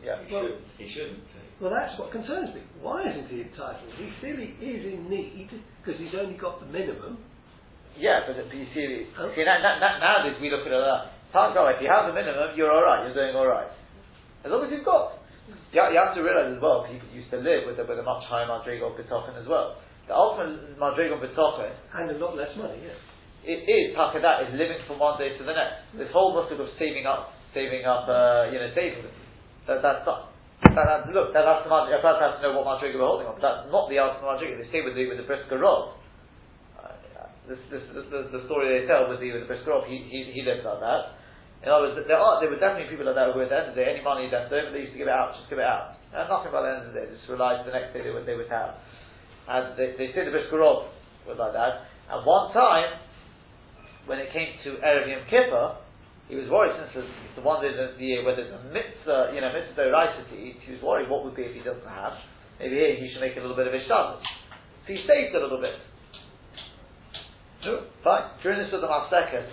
Yeah. 0.00 0.24
He, 0.24 0.32
should, 0.32 0.56
he 0.80 0.88
shouldn't. 0.96 1.20
Well, 1.60 1.68
that's 1.68 1.92
what 2.00 2.10
concerns 2.10 2.48
me. 2.56 2.64
Why 2.80 3.04
isn't 3.12 3.28
he 3.28 3.44
entitled? 3.44 3.92
He 4.00 4.08
clearly 4.24 4.56
is 4.56 4.82
in 4.88 5.06
need 5.12 5.52
because 5.84 6.00
he's 6.00 6.16
only 6.16 6.34
got 6.40 6.58
the 6.64 6.66
minimum. 6.66 7.20
Yeah, 8.00 8.24
but, 8.26 8.40
but 8.40 8.56
you 8.56 8.66
see, 8.72 9.06
Oh. 9.20 9.28
see 9.36 9.44
now, 9.44 9.60
now, 9.60 9.76
now, 9.78 10.00
nowadays 10.00 10.40
we 10.40 10.48
look 10.48 10.64
at 10.64 10.72
it 10.72 10.80
like 10.80 10.88
that. 10.88 11.04
Can't 11.36 11.52
go, 11.52 11.68
if 11.68 11.76
you 11.84 11.92
have 11.92 12.08
the 12.08 12.16
minimum, 12.16 12.56
you're 12.56 12.72
alright, 12.72 13.04
you're 13.04 13.16
doing 13.16 13.36
alright. 13.36 13.68
As 14.44 14.50
long 14.50 14.64
as 14.64 14.72
you've 14.72 14.84
got. 14.84 15.21
You, 15.72 15.80
you 15.88 15.96
have 15.96 16.12
to 16.12 16.20
realize 16.20 16.52
as 16.52 16.60
well, 16.60 16.84
people 16.84 17.08
used 17.16 17.32
to 17.32 17.40
live 17.40 17.64
with 17.64 17.80
a, 17.80 17.84
with 17.88 17.96
a 17.96 18.04
much 18.04 18.28
higher 18.28 18.44
Madrigal 18.44 18.92
B'tochen 18.92 19.40
as 19.40 19.48
well. 19.48 19.80
The 20.04 20.12
ultimate 20.12 20.76
Madrigal 20.76 21.16
B'tochen 21.16 21.72
And 21.96 22.12
a 22.12 22.16
lot 22.20 22.36
less 22.36 22.52
money, 22.60 22.76
yes. 22.84 23.00
it 23.40 23.64
is 23.64 23.96
Takadat 23.96 24.52
is 24.52 24.52
living 24.52 24.84
from 24.84 25.00
one 25.00 25.16
day 25.16 25.32
to 25.32 25.42
the 25.42 25.56
next. 25.56 25.88
This 25.96 26.12
whole 26.12 26.36
method 26.36 26.60
of 26.60 26.68
saving 26.76 27.08
up, 27.08 27.32
saving 27.56 27.88
up, 27.88 28.04
uh, 28.04 28.52
you 28.52 28.60
know, 28.60 28.68
saving. 28.76 29.08
That, 29.64 29.80
that's 29.80 30.04
not. 30.04 30.36
That, 30.76 30.84
that, 30.84 31.00
look, 31.08 31.32
that, 31.32 31.48
that's 31.48 31.64
the 31.64 31.72
Madrigal. 31.72 31.98
A 31.98 32.04
person 32.04 32.20
has 32.20 32.34
to 32.36 32.42
know 32.44 32.52
what 32.60 32.68
Madrigal 32.68 33.00
we're 33.00 33.08
holding 33.08 33.26
on. 33.32 33.40
But 33.40 33.44
that's 33.48 33.64
not 33.72 33.88
the 33.88 33.96
ultimate 33.96 34.28
Madrigal. 34.28 34.60
They 34.60 34.68
say 34.68 34.84
with 34.84 34.92
the 34.92 35.08
with 35.08 35.24
the 35.24 35.26
Brisker 35.26 35.56
Rov. 35.56 35.96
Uh, 36.76 36.92
this, 37.48 37.58
this, 37.72 37.80
this, 37.96 38.04
the, 38.12 38.28
the 38.28 38.44
story 38.44 38.76
they 38.76 38.84
tell 38.84 39.08
with 39.08 39.24
the 39.24 39.32
with 39.32 39.48
the 39.48 39.48
Brisker 39.48 39.72
Rov, 39.72 39.88
he, 39.88 40.04
he, 40.04 40.36
he 40.36 40.44
lived 40.44 40.68
like 40.68 40.84
that. 40.84 41.16
In 41.62 41.70
other 41.70 41.94
words, 41.94 42.02
there 42.10 42.18
are 42.18 42.42
there 42.42 42.50
were 42.50 42.58
definitely 42.58 42.90
people 42.90 43.06
like 43.06 43.14
that 43.14 43.30
who 43.30 43.38
at 43.38 43.48
the 43.48 43.54
end 43.54 43.70
of 43.70 43.74
the 43.78 43.86
day, 43.86 43.94
any 43.94 44.02
money 44.02 44.26
left 44.26 44.50
over, 44.50 44.74
they 44.74 44.82
used 44.82 44.98
to 44.98 45.00
give 45.00 45.06
it 45.06 45.14
out, 45.14 45.38
just 45.38 45.46
give 45.46 45.62
it 45.62 45.66
out. 45.66 45.94
And 46.10 46.26
nothing 46.26 46.50
by 46.50 46.66
the 46.66 46.70
end 46.74 46.80
of 46.84 46.86
the 46.90 46.98
day, 46.98 47.06
just 47.06 47.24
relied 47.30 47.62
the 47.62 47.70
next 47.70 47.94
day 47.94 48.02
they 48.02 48.10
would 48.10 48.26
they 48.26 48.34
would 48.34 48.50
have. 48.50 48.82
And 49.46 49.78
they, 49.78 49.94
they 49.94 50.10
say 50.10 50.26
the 50.26 50.34
Brisker 50.34 50.58
Rov 50.58 50.90
was 51.26 51.38
like 51.38 51.54
that. 51.54 51.86
And 52.10 52.26
one 52.26 52.50
time, 52.50 52.98
when 54.10 54.18
it 54.18 54.34
came 54.34 54.58
to 54.66 54.82
Erev 54.82 55.06
Yom 55.06 55.22
Kippur, 55.30 55.78
he 56.28 56.34
was 56.34 56.50
worried 56.50 56.74
since 56.78 57.04
it's 57.04 57.36
the 57.38 57.42
one 57.46 57.62
day 57.62 57.70
of 57.70 57.94
the 57.94 58.04
year 58.04 58.24
where 58.26 58.34
there's 58.34 58.50
a 58.50 58.62
mitzvah, 58.70 59.34
you 59.34 59.40
know, 59.42 59.52
mitzvah 59.54 59.86
doraisa 59.86 60.26
to 60.30 60.36
eat, 60.36 60.58
he 60.66 60.72
was 60.74 60.82
worried 60.82 61.10
what 61.10 61.22
would 61.24 61.36
be 61.36 61.46
if 61.46 61.54
he 61.54 61.62
doesn't 61.62 61.86
have. 61.86 62.16
Maybe 62.58 62.76
here 62.76 62.94
he 62.96 63.10
should 63.12 63.20
make 63.20 63.36
a 63.36 63.42
little 63.42 63.56
bit 63.56 63.66
of 63.66 63.74
a 63.74 63.82
Shabbos. 63.86 64.22
So 64.86 64.88
he 64.94 65.02
saved 65.06 65.34
a 65.34 65.42
little 65.42 65.60
bit. 65.60 65.76
Fine. 68.02 68.26
During 68.42 68.58
this 68.58 68.74
of 68.74 68.82
Masechet, 68.82 69.46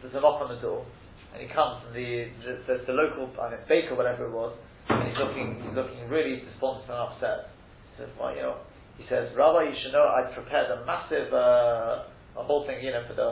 there's 0.00 0.14
a 0.14 0.20
knock 0.20 0.40
on 0.40 0.54
the 0.54 0.60
door, 0.60 0.86
and 1.32 1.38
he 1.42 1.48
comes, 1.54 1.82
from 1.84 1.94
the, 1.94 2.28
the, 2.66 2.86
the, 2.86 2.92
local, 2.92 3.30
I 3.40 3.50
mean, 3.50 3.62
baker, 3.68 3.94
whatever 3.94 4.26
it 4.26 4.34
was, 4.34 4.56
and 4.88 5.06
he's 5.06 5.18
looking, 5.18 5.62
he's 5.62 5.74
looking 5.74 6.08
really 6.10 6.42
despondent 6.42 6.90
and 6.90 6.98
upset. 6.98 7.54
He 7.94 8.02
says, 8.02 8.10
well, 8.18 8.34
you 8.34 8.42
know, 8.42 8.56
he 8.98 9.04
says, 9.08 9.30
Rabbi, 9.36 9.70
you 9.70 9.76
should 9.78 9.92
know 9.92 10.04
I 10.04 10.28
prepared 10.34 10.70
a 10.74 10.84
massive, 10.84 11.32
uh, 11.32 12.10
a 12.36 12.42
whole 12.42 12.66
thing, 12.66 12.82
you 12.82 12.90
know, 12.90 13.06
for 13.06 13.14
the, 13.14 13.30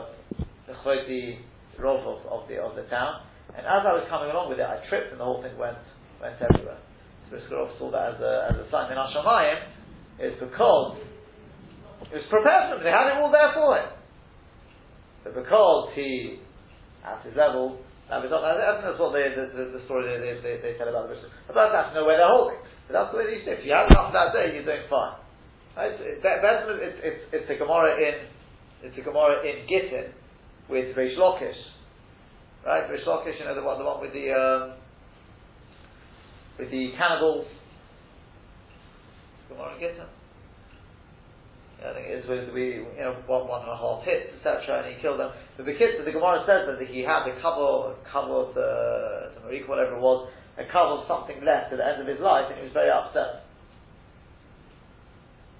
the 0.67 0.73
Choti 0.83 1.43
Rov 1.79 2.03
of, 2.07 2.23
of 2.27 2.47
the, 2.47 2.59
of 2.59 2.75
the 2.75 2.83
town, 2.87 3.23
and 3.55 3.65
as 3.65 3.83
I 3.83 3.91
was 3.97 4.05
coming 4.09 4.31
along 4.31 4.49
with 4.49 4.59
it, 4.59 4.67
I 4.67 4.79
tripped, 4.87 5.11
and 5.11 5.19
the 5.19 5.25
whole 5.25 5.41
thing 5.41 5.57
went, 5.57 5.77
went 6.21 6.39
everywhere. 6.39 6.79
So 7.29 7.37
Riskarov 7.37 7.77
saw 7.77 7.91
that 7.91 8.15
as 8.15 8.19
a, 8.21 8.33
as 8.51 8.55
a 8.55 8.65
sign 8.71 8.91
in 8.91 8.97
Hashemayim, 8.97 9.59
is 10.19 10.35
because 10.39 10.97
it 12.11 12.15
was 12.15 12.27
prepared 12.29 12.71
for 12.71 12.77
him, 12.77 12.83
they 12.83 12.91
had 12.91 13.11
it 13.11 13.21
all 13.21 13.31
there 13.31 13.51
for 13.53 13.77
him. 13.77 13.89
But 15.23 15.35
because 15.35 15.91
he, 15.95 16.39
at 17.03 17.23
his 17.25 17.35
level, 17.35 17.79
was 18.17 18.33
not, 18.33 18.41
I 18.41 18.57
think 18.73 18.89
that's 18.89 18.97
what 18.97 19.13
they, 19.13 19.29
the, 19.37 19.53
the, 19.53 19.63
the 19.77 19.81
story 19.85 20.09
they, 20.09 20.41
they, 20.41 20.57
they, 20.65 20.73
tell 20.81 20.89
about 20.89 21.13
the. 21.13 21.21
The 21.45 21.53
person 21.53 21.77
has 21.77 21.93
to 21.93 22.01
know 22.01 22.09
where 22.09 22.17
they're 22.17 22.25
holding. 22.25 22.57
But 22.89 22.97
that's 22.97 23.13
the 23.13 23.21
way 23.21 23.29
they 23.29 23.45
say. 23.45 23.61
If 23.61 23.65
you 23.69 23.73
have 23.77 23.85
enough 23.85 24.09
that 24.17 24.33
day, 24.33 24.49
you're 24.49 24.65
doing 24.65 24.89
fine. 24.89 25.21
Right? 25.77 25.93
It's, 25.93 26.01
it's, 26.01 26.89
it's, 27.05 27.21
it's, 27.37 27.49
a 27.53 27.57
Gemara 27.61 28.01
in, 28.01 28.15
it's 28.81 28.97
a 28.97 29.05
Gemara 29.05 29.45
in 29.45 29.69
Gittin 29.69 30.09
with 30.65 30.97
Reish 30.97 31.21
Lakish. 31.21 31.61
Right? 32.65 32.89
Reish 32.89 33.05
Lakish, 33.05 33.37
you 33.37 33.45
know, 33.45 33.53
the 33.53 33.61
one, 33.61 33.77
the 33.77 33.85
one 33.85 34.01
with 34.01 34.13
the, 34.17 34.33
um, 34.33 34.81
with 36.57 36.73
the 36.73 36.97
cannibals. 36.97 37.45
Gemara 39.53 39.77
in 39.77 39.79
Gittin. 39.85 40.09
I 41.79 41.93
think 41.95 42.07
it 42.11 42.23
is 42.23 42.25
with 42.27 42.51
we 42.53 42.83
you 42.83 42.99
know 42.99 43.15
one 43.27 43.47
one 43.47 43.63
and 43.63 43.71
a 43.71 43.79
half 43.79 44.03
hits 44.03 44.35
etc. 44.39 44.83
and 44.83 44.95
he 44.95 45.01
killed 45.01 45.19
them. 45.19 45.31
But 45.55 45.65
the 45.65 45.75
kids, 45.79 45.95
the 46.03 46.11
Gemara 46.11 46.43
says 46.43 46.67
that 46.67 46.75
he 46.87 47.01
had 47.07 47.23
the 47.23 47.39
cover 47.39 47.95
cover 48.03 48.35
of 48.47 48.55
the 48.55 49.31
the 49.35 49.39
Marika, 49.47 49.67
whatever 49.67 49.95
it 49.95 50.03
was, 50.03 50.27
a 50.59 50.67
cover 50.67 50.99
of 50.99 51.07
something 51.07 51.39
left 51.47 51.71
at 51.71 51.79
the 51.79 51.87
end 51.87 52.01
of 52.03 52.07
his 52.07 52.19
life, 52.19 52.51
and 52.51 52.59
he 52.59 52.63
was 52.67 52.75
very 52.75 52.91
upset. 52.91 53.47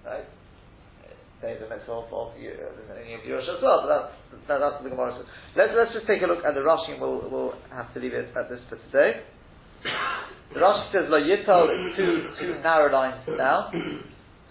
Right. 0.03 0.27
There's 1.41 1.61
a 1.63 1.69
mitzvah 1.69 2.03
of, 2.03 2.35
you- 2.35 2.51
uh, 2.51 2.99
any 2.99 3.13
of 3.15 3.21
Yerush 3.21 3.47
as 3.47 3.63
well, 3.63 3.87
but 3.87 3.87
that's, 3.87 4.11
that, 4.51 4.59
that's 4.59 4.75
what 4.75 4.83
the 4.83 4.89
Gemara 4.89 5.15
says. 5.15 5.25
Let's, 5.55 5.71
let's 5.71 5.93
just 5.95 6.05
take 6.05 6.21
a 6.21 6.27
look 6.27 6.43
at 6.43 6.53
the 6.53 6.59
Rashi 6.59 6.91
and 6.91 7.01
we'll, 7.01 7.23
we'll 7.31 7.53
have 7.71 7.93
to 7.93 7.99
leave 8.01 8.11
it 8.13 8.27
at 8.35 8.49
this 8.49 8.59
for 8.67 8.75
today. 8.91 9.23
The 10.53 10.59
Rashi 10.59 10.91
says, 10.91 11.07
Lo 11.07 11.15
Yital, 11.15 11.95
two, 11.95 12.27
two 12.39 12.59
narrow 12.59 12.91
lines 12.91 13.23
now. 13.37 13.71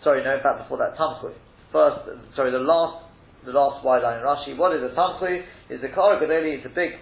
Sorry, 0.02 0.24
no, 0.24 0.38
fact, 0.42 0.62
before 0.64 0.78
that, 0.78 0.96
Tamkui. 0.96 1.34
First, 1.72 2.08
sorry, 2.34 2.50
the 2.50 2.58
last, 2.58 3.04
the 3.44 3.52
last 3.52 3.84
wide 3.84 4.02
line 4.02 4.20
in 4.20 4.24
Rashi. 4.24 4.56
What 4.56 4.74
is 4.74 4.82
a 4.82 4.94
Tamkui? 4.96 5.44
Is 5.68 5.84
a 5.84 5.92
Kara 5.92 6.16
Gadoli, 6.16 6.56
it's 6.56 6.66
a 6.66 6.74
big 6.74 6.92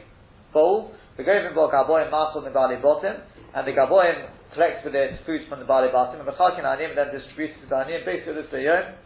bowl. 0.52 0.92
The 1.16 1.22
Govim 1.22 1.54
Bo 1.54 1.70
Gaboim 1.70 2.10
Masel 2.10 2.42
Nibali 2.42 2.82
bottom, 2.82 3.22
and 3.54 3.66
the 3.66 3.72
Gaboim 3.72 4.28
collects 4.52 4.84
with 4.84 4.94
it 4.94 5.20
food 5.24 5.44
from 5.48 5.60
the 5.60 5.68
Bali 5.68 5.88
Batim, 5.88 6.18
and 6.18 6.28
the 6.28 6.32
Chakin 6.32 6.64
Anim 6.64 6.96
then 6.96 7.12
distributes 7.12 7.60
it 7.60 7.68
to 7.68 7.68
the 7.70 7.76
Anim, 7.76 8.00
basically 8.04 8.40
this 8.40 8.52
Yom, 8.52 8.96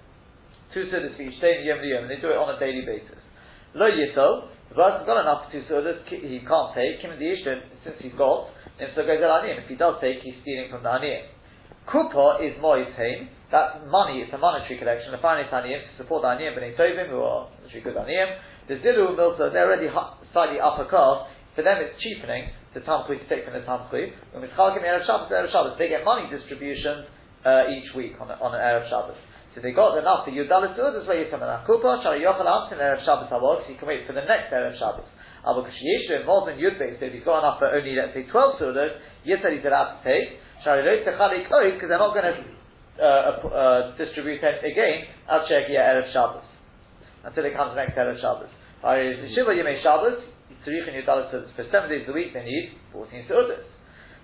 two 0.72 0.86
Sudas 0.88 1.14
for 1.18 1.22
each 1.22 1.40
day, 1.42 1.62
Yom 1.66 1.82
Yom, 1.82 2.06
and 2.06 2.10
they 2.10 2.22
do 2.22 2.30
it 2.30 2.38
on 2.38 2.54
a 2.54 2.58
daily 2.58 2.86
basis. 2.86 3.18
Lo 3.74 3.86
Yito, 3.86 4.50
the 4.70 4.74
person's 4.78 5.06
got 5.06 5.22
enough 5.22 5.46
for 5.46 5.58
two 5.58 5.66
Sudas, 5.66 6.02
he 6.06 6.38
can't 6.46 6.70
take, 6.74 7.02
Kim 7.02 7.14
the 7.18 7.26
Yishlim, 7.26 7.66
since 7.82 7.98
he's 7.98 8.14
got, 8.14 8.50
and 8.78 8.94
so 8.94 9.02
goes 9.02 9.18
Anim. 9.18 9.58
If 9.62 9.68
he 9.68 9.74
does 9.74 9.98
take, 10.00 10.22
he's 10.22 10.38
stealing 10.42 10.70
from 10.70 10.86
the 10.86 10.90
Anim. 10.94 11.26
Kupa 11.90 12.42
is 12.46 12.54
Moitain, 12.62 13.30
That's 13.50 13.82
money, 13.90 14.22
it's 14.22 14.30
a 14.30 14.38
monetary 14.38 14.78
collection. 14.78 15.10
The 15.10 15.18
finance 15.18 15.50
aniyim 15.50 15.82
to 15.82 15.92
support 15.98 16.22
the 16.22 16.30
aniyim, 16.30 16.54
b'nei 16.54 16.78
tovim, 16.78 17.10
who 17.10 17.18
are 17.18 17.50
actually 17.66 17.82
good 17.82 17.98
aniyim. 17.98 18.38
The 18.70 18.78
zilu 18.78 19.18
milsa, 19.18 19.50
they're 19.50 19.66
already 19.66 19.90
slightly 20.30 20.62
upper 20.62 20.86
class. 20.86 21.26
For 21.58 21.66
them, 21.66 21.82
it's 21.82 21.98
cheapening 21.98 22.46
to 22.74 22.80
tamchui 22.86 23.18
to 23.18 23.26
take 23.26 23.42
from 23.42 23.58
the 23.58 23.66
tamchui. 23.66 24.14
When 24.30 24.46
mitzchalkim 24.46 24.86
erev 24.86 25.02
Shabbos, 25.02 25.34
erev 25.34 25.50
Shabbos, 25.50 25.74
they 25.82 25.90
get 25.90 26.06
money 26.06 26.30
distributions 26.30 27.10
uh, 27.42 27.66
each 27.74 27.90
week 27.98 28.14
on, 28.22 28.30
on 28.30 28.54
an 28.54 28.62
erev 28.62 28.86
Shabbos. 28.86 29.18
So 29.54 29.58
they 29.58 29.74
got 29.74 29.98
enough 29.98 30.22
for 30.22 30.30
Yudalit 30.30 30.78
Sudas 30.78 31.02
where 31.10 31.18
you 31.18 31.26
come 31.26 31.42
in 31.42 31.50
Akupa, 31.50 31.98
Shari 32.06 32.22
Yochel 32.22 32.46
Amtin 32.46 32.78
Erev 32.78 33.02
Shabbos 33.02 33.26
Havok, 33.34 33.66
so 33.66 33.74
you 33.74 33.78
can 33.82 33.88
wait 33.90 34.06
for 34.06 34.14
the 34.14 34.22
next 34.22 34.54
Erev 34.54 34.78
Shabbos. 34.78 35.10
Abu 35.42 35.66
Kashiyeshu 35.66 36.22
involved 36.22 36.54
in 36.54 36.62
Yudbek, 36.62 37.02
so 37.02 37.10
if 37.10 37.12
he's 37.18 37.26
got 37.26 37.42
enough 37.42 37.58
for 37.58 37.66
only, 37.66 37.98
let's 37.98 38.14
say, 38.14 38.30
12 38.30 38.62
Sudas, 38.62 38.94
Yitzhak 39.26 39.50
he's 39.58 39.66
allowed 39.66 39.98
to 39.98 40.06
take. 40.06 40.38
Shari 40.62 40.86
Lo 40.86 40.94
Techalik 41.02 41.50
Oid, 41.50 41.74
because 41.74 41.90
they're 41.90 41.98
not 41.98 42.14
going 42.14 42.30
to 42.30 42.59
uh, 42.98 43.46
uh, 43.46 43.96
distribute 43.96 44.42
it 44.42 44.64
again, 44.64 45.06
Al 45.28 45.46
Shekia 45.46 45.78
Erev 45.78 46.12
Shabbos. 46.12 46.44
Until 47.24 47.44
it 47.44 47.54
comes 47.54 47.76
next 47.76 47.94
Erev 47.94 48.20
Shabbos. 48.20 48.50
Shiva 48.80 49.52
Yemei 49.52 49.82
Shabbos, 49.82 50.24
Tzarich 50.64 50.88
and 50.88 50.96
Yudalit 50.96 51.32
Sudas, 51.32 51.52
for 51.56 51.64
seven 51.70 51.88
days 51.88 52.04
a 52.08 52.12
week 52.12 52.32
they 52.32 52.44
need 52.44 52.76
14 52.92 53.28
Sudas. 53.28 53.64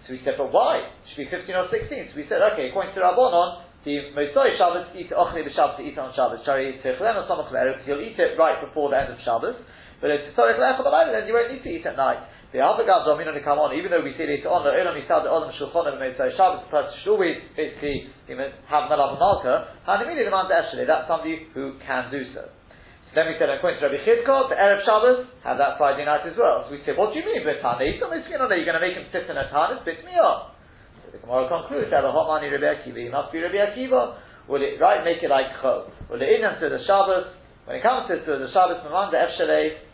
So 0.07 0.15
we 0.15 0.21
said, 0.25 0.35
but 0.39 0.53
why? 0.53 0.87
It 0.87 1.07
should 1.11 1.27
be 1.27 1.31
15 1.31 1.55
or 1.55 1.67
16. 1.67 2.13
So 2.13 2.15
we 2.15 2.27
said, 2.31 2.39
okay, 2.55 2.71
according 2.71 2.95
to 2.95 3.03
Rabbanon, 3.03 3.67
the 3.83 4.15
Motzai 4.15 4.59
Shabbos 4.59 4.91
eat 4.95 5.11
Ochni 5.11 5.47
b'Shabbos 5.47 5.83
eat 5.83 5.99
on 5.99 6.15
Shabbos. 6.15 6.43
Shari 6.45 6.79
Tichlem 6.83 7.19
or 7.19 7.27
Samach 7.27 7.51
because 7.51 7.87
you'll 7.87 8.03
eat 8.03 8.19
it 8.19 8.39
right 8.39 8.59
before 8.59 8.91
the 8.91 8.99
end 8.99 9.15
of 9.15 9.19
Shabbos. 9.25 9.55
But 10.01 10.11
if 10.11 10.31
it's 10.31 10.37
Tzorich 10.39 10.59
Lech 10.59 10.79
then 10.83 11.27
you 11.27 11.35
won't 11.35 11.53
need 11.53 11.63
to 11.63 11.71
eat 11.71 11.87
at 11.87 11.97
night. 11.97 12.21
The 12.57 12.65
other 12.65 12.89
guys 12.89 13.05
are 13.05 13.21
to 13.21 13.45
come 13.45 13.61
on, 13.61 13.77
even 13.77 13.93
though 13.93 14.01
we 14.01 14.17
see 14.17 14.25
later 14.25 14.49
on 14.49 14.65
the 14.65 14.73
Olam 14.73 14.97
Yisad 14.97 15.29
the 15.29 15.29
Olam 15.29 15.53
Shulchan 15.61 15.93
of 15.93 16.01
Motzai 16.01 16.33
Shabbos, 16.41 16.65
the 16.65 16.73
person 16.73 16.89
should 17.05 17.13
always 17.13 17.37
basically 17.53 18.09
have 18.33 18.89
Melav 18.89 19.21
Malka. 19.21 19.77
And 19.85 20.01
immediately 20.01 20.33
demands 20.33 20.49
Eshley. 20.49 20.89
That's 20.89 21.05
somebody 21.05 21.53
who 21.53 21.77
can 21.85 22.09
do 22.09 22.25
so. 22.33 22.49
So 22.49 23.11
then 23.13 23.29
we 23.29 23.37
said, 23.37 23.53
according 23.53 23.85
to 23.85 23.93
Rabbi 23.93 24.01
Chidkot, 24.09 24.49
the 24.49 24.57
Erev 24.57 24.89
Shabbos, 24.89 25.29
have 25.45 25.61
that 25.61 25.77
Friday 25.77 26.09
night 26.09 26.25
as 26.25 26.33
well. 26.33 26.65
So 26.65 26.73
we 26.73 26.81
said, 26.89 26.97
what 26.97 27.13
do 27.13 27.21
you 27.21 27.29
mean, 27.29 27.45
B'tana? 27.45 27.85
He's 27.85 28.01
on 28.01 28.09
the 28.09 28.25
skin 28.25 28.41
on 28.41 28.49
there, 28.49 28.57
you're 28.57 28.65
going 28.65 28.81
to 28.81 28.87
make 28.89 28.97
him 28.97 29.05
sit 29.13 29.29
in 29.29 29.37
a 29.37 29.53
tan, 29.53 29.77
it's 29.77 29.85
bit 29.85 30.01
me 30.09 30.17
up. 30.17 30.57
So 31.05 31.13
the 31.13 31.21
Gemara 31.21 31.53
concludes, 31.53 31.93
have 31.93 32.09
a 32.09 32.13
hot 32.17 32.41
money 32.41 32.49
Rabbi 32.49 32.73
Akiva, 32.73 33.05
he 33.05 33.13
must 33.13 33.37
be 33.37 33.45
Rabbi 33.45 33.61
Akiva. 33.61 34.17
Will 34.49 34.65
it 34.65 34.81
right 34.81 35.05
make 35.05 35.21
it 35.21 35.29
like 35.29 35.61
chol? 35.61 35.93
Will 36.09 36.25
it 36.25 36.31
in 36.33 36.41
to 36.41 36.73
the 36.73 36.81
Shabbos? 36.89 37.37
When 37.69 37.77
it 37.77 37.85
comes 37.85 38.09
to, 38.09 38.17
to 38.17 38.33
the 38.41 38.49
Shabbos, 38.49 38.81
Maman 38.81 39.13
the 39.13 39.21
Efshalei, 39.21 39.86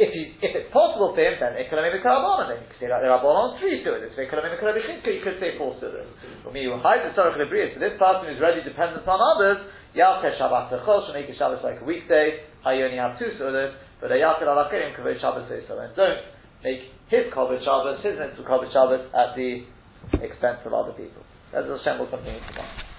if 0.00 0.16
you, 0.16 0.32
if 0.40 0.56
it's 0.56 0.72
possible 0.72 1.12
for 1.12 1.20
him, 1.20 1.36
then 1.36 1.60
Ekonomim 1.60 1.92
Karabon, 2.00 2.48
then 2.48 2.64
you 2.64 2.68
could 2.72 2.80
say 2.80 2.88
like 2.88 3.04
the 3.04 3.12
Rabbanon 3.12 3.60
three 3.60 3.84
sudas. 3.84 4.08
If 4.08 4.16
Ekonomim 4.16 4.56
Karabichinka, 4.56 5.04
you 5.12 5.20
could 5.20 5.36
say 5.36 5.60
four 5.60 5.76
sudas. 5.76 6.08
For 6.40 6.48
me, 6.48 6.64
you 6.64 6.72
hide 6.80 7.04
the 7.04 7.12
Sorach 7.12 7.36
Lebriya. 7.36 7.76
So 7.76 7.84
this 7.84 8.00
person 8.00 8.32
is 8.32 8.40
really 8.40 8.64
dependent 8.64 9.04
on 9.04 9.20
others, 9.20 9.60
Yalke 9.92 10.32
Shabbat 10.40 10.72
Techol, 10.72 11.04
should 11.04 11.12
make 11.12 11.28
a 11.28 11.36
Shabbos 11.36 11.60
like 11.60 11.84
a 11.84 11.84
weekday. 11.84 12.48
I 12.64 12.80
only 12.80 12.96
have 12.96 13.20
two 13.20 13.28
sudas, 13.36 13.76
but 14.00 14.08
a 14.08 14.16
Yalke 14.16 14.48
Alakirim 14.48 14.96
Kavod 14.96 15.20
Shabbos 15.20 15.52
so. 15.68 15.76
And 15.76 15.92
don't 15.92 16.24
make 16.64 16.80
his 17.12 17.28
Kavod 17.28 17.60
Shabbos, 17.60 18.00
his 18.00 18.16
Mitzvah 18.16 18.48
Kavod 18.48 18.72
Shabbos 18.72 19.04
at 19.12 19.36
the 19.36 19.68
expense 20.24 20.64
of 20.64 20.72
other 20.72 20.96
people. 20.96 21.20
That's 21.52 21.68
Hashem 21.68 22.00
will 22.00 22.08
continue 22.08 22.40
to 22.40 22.52
find. 22.56 22.89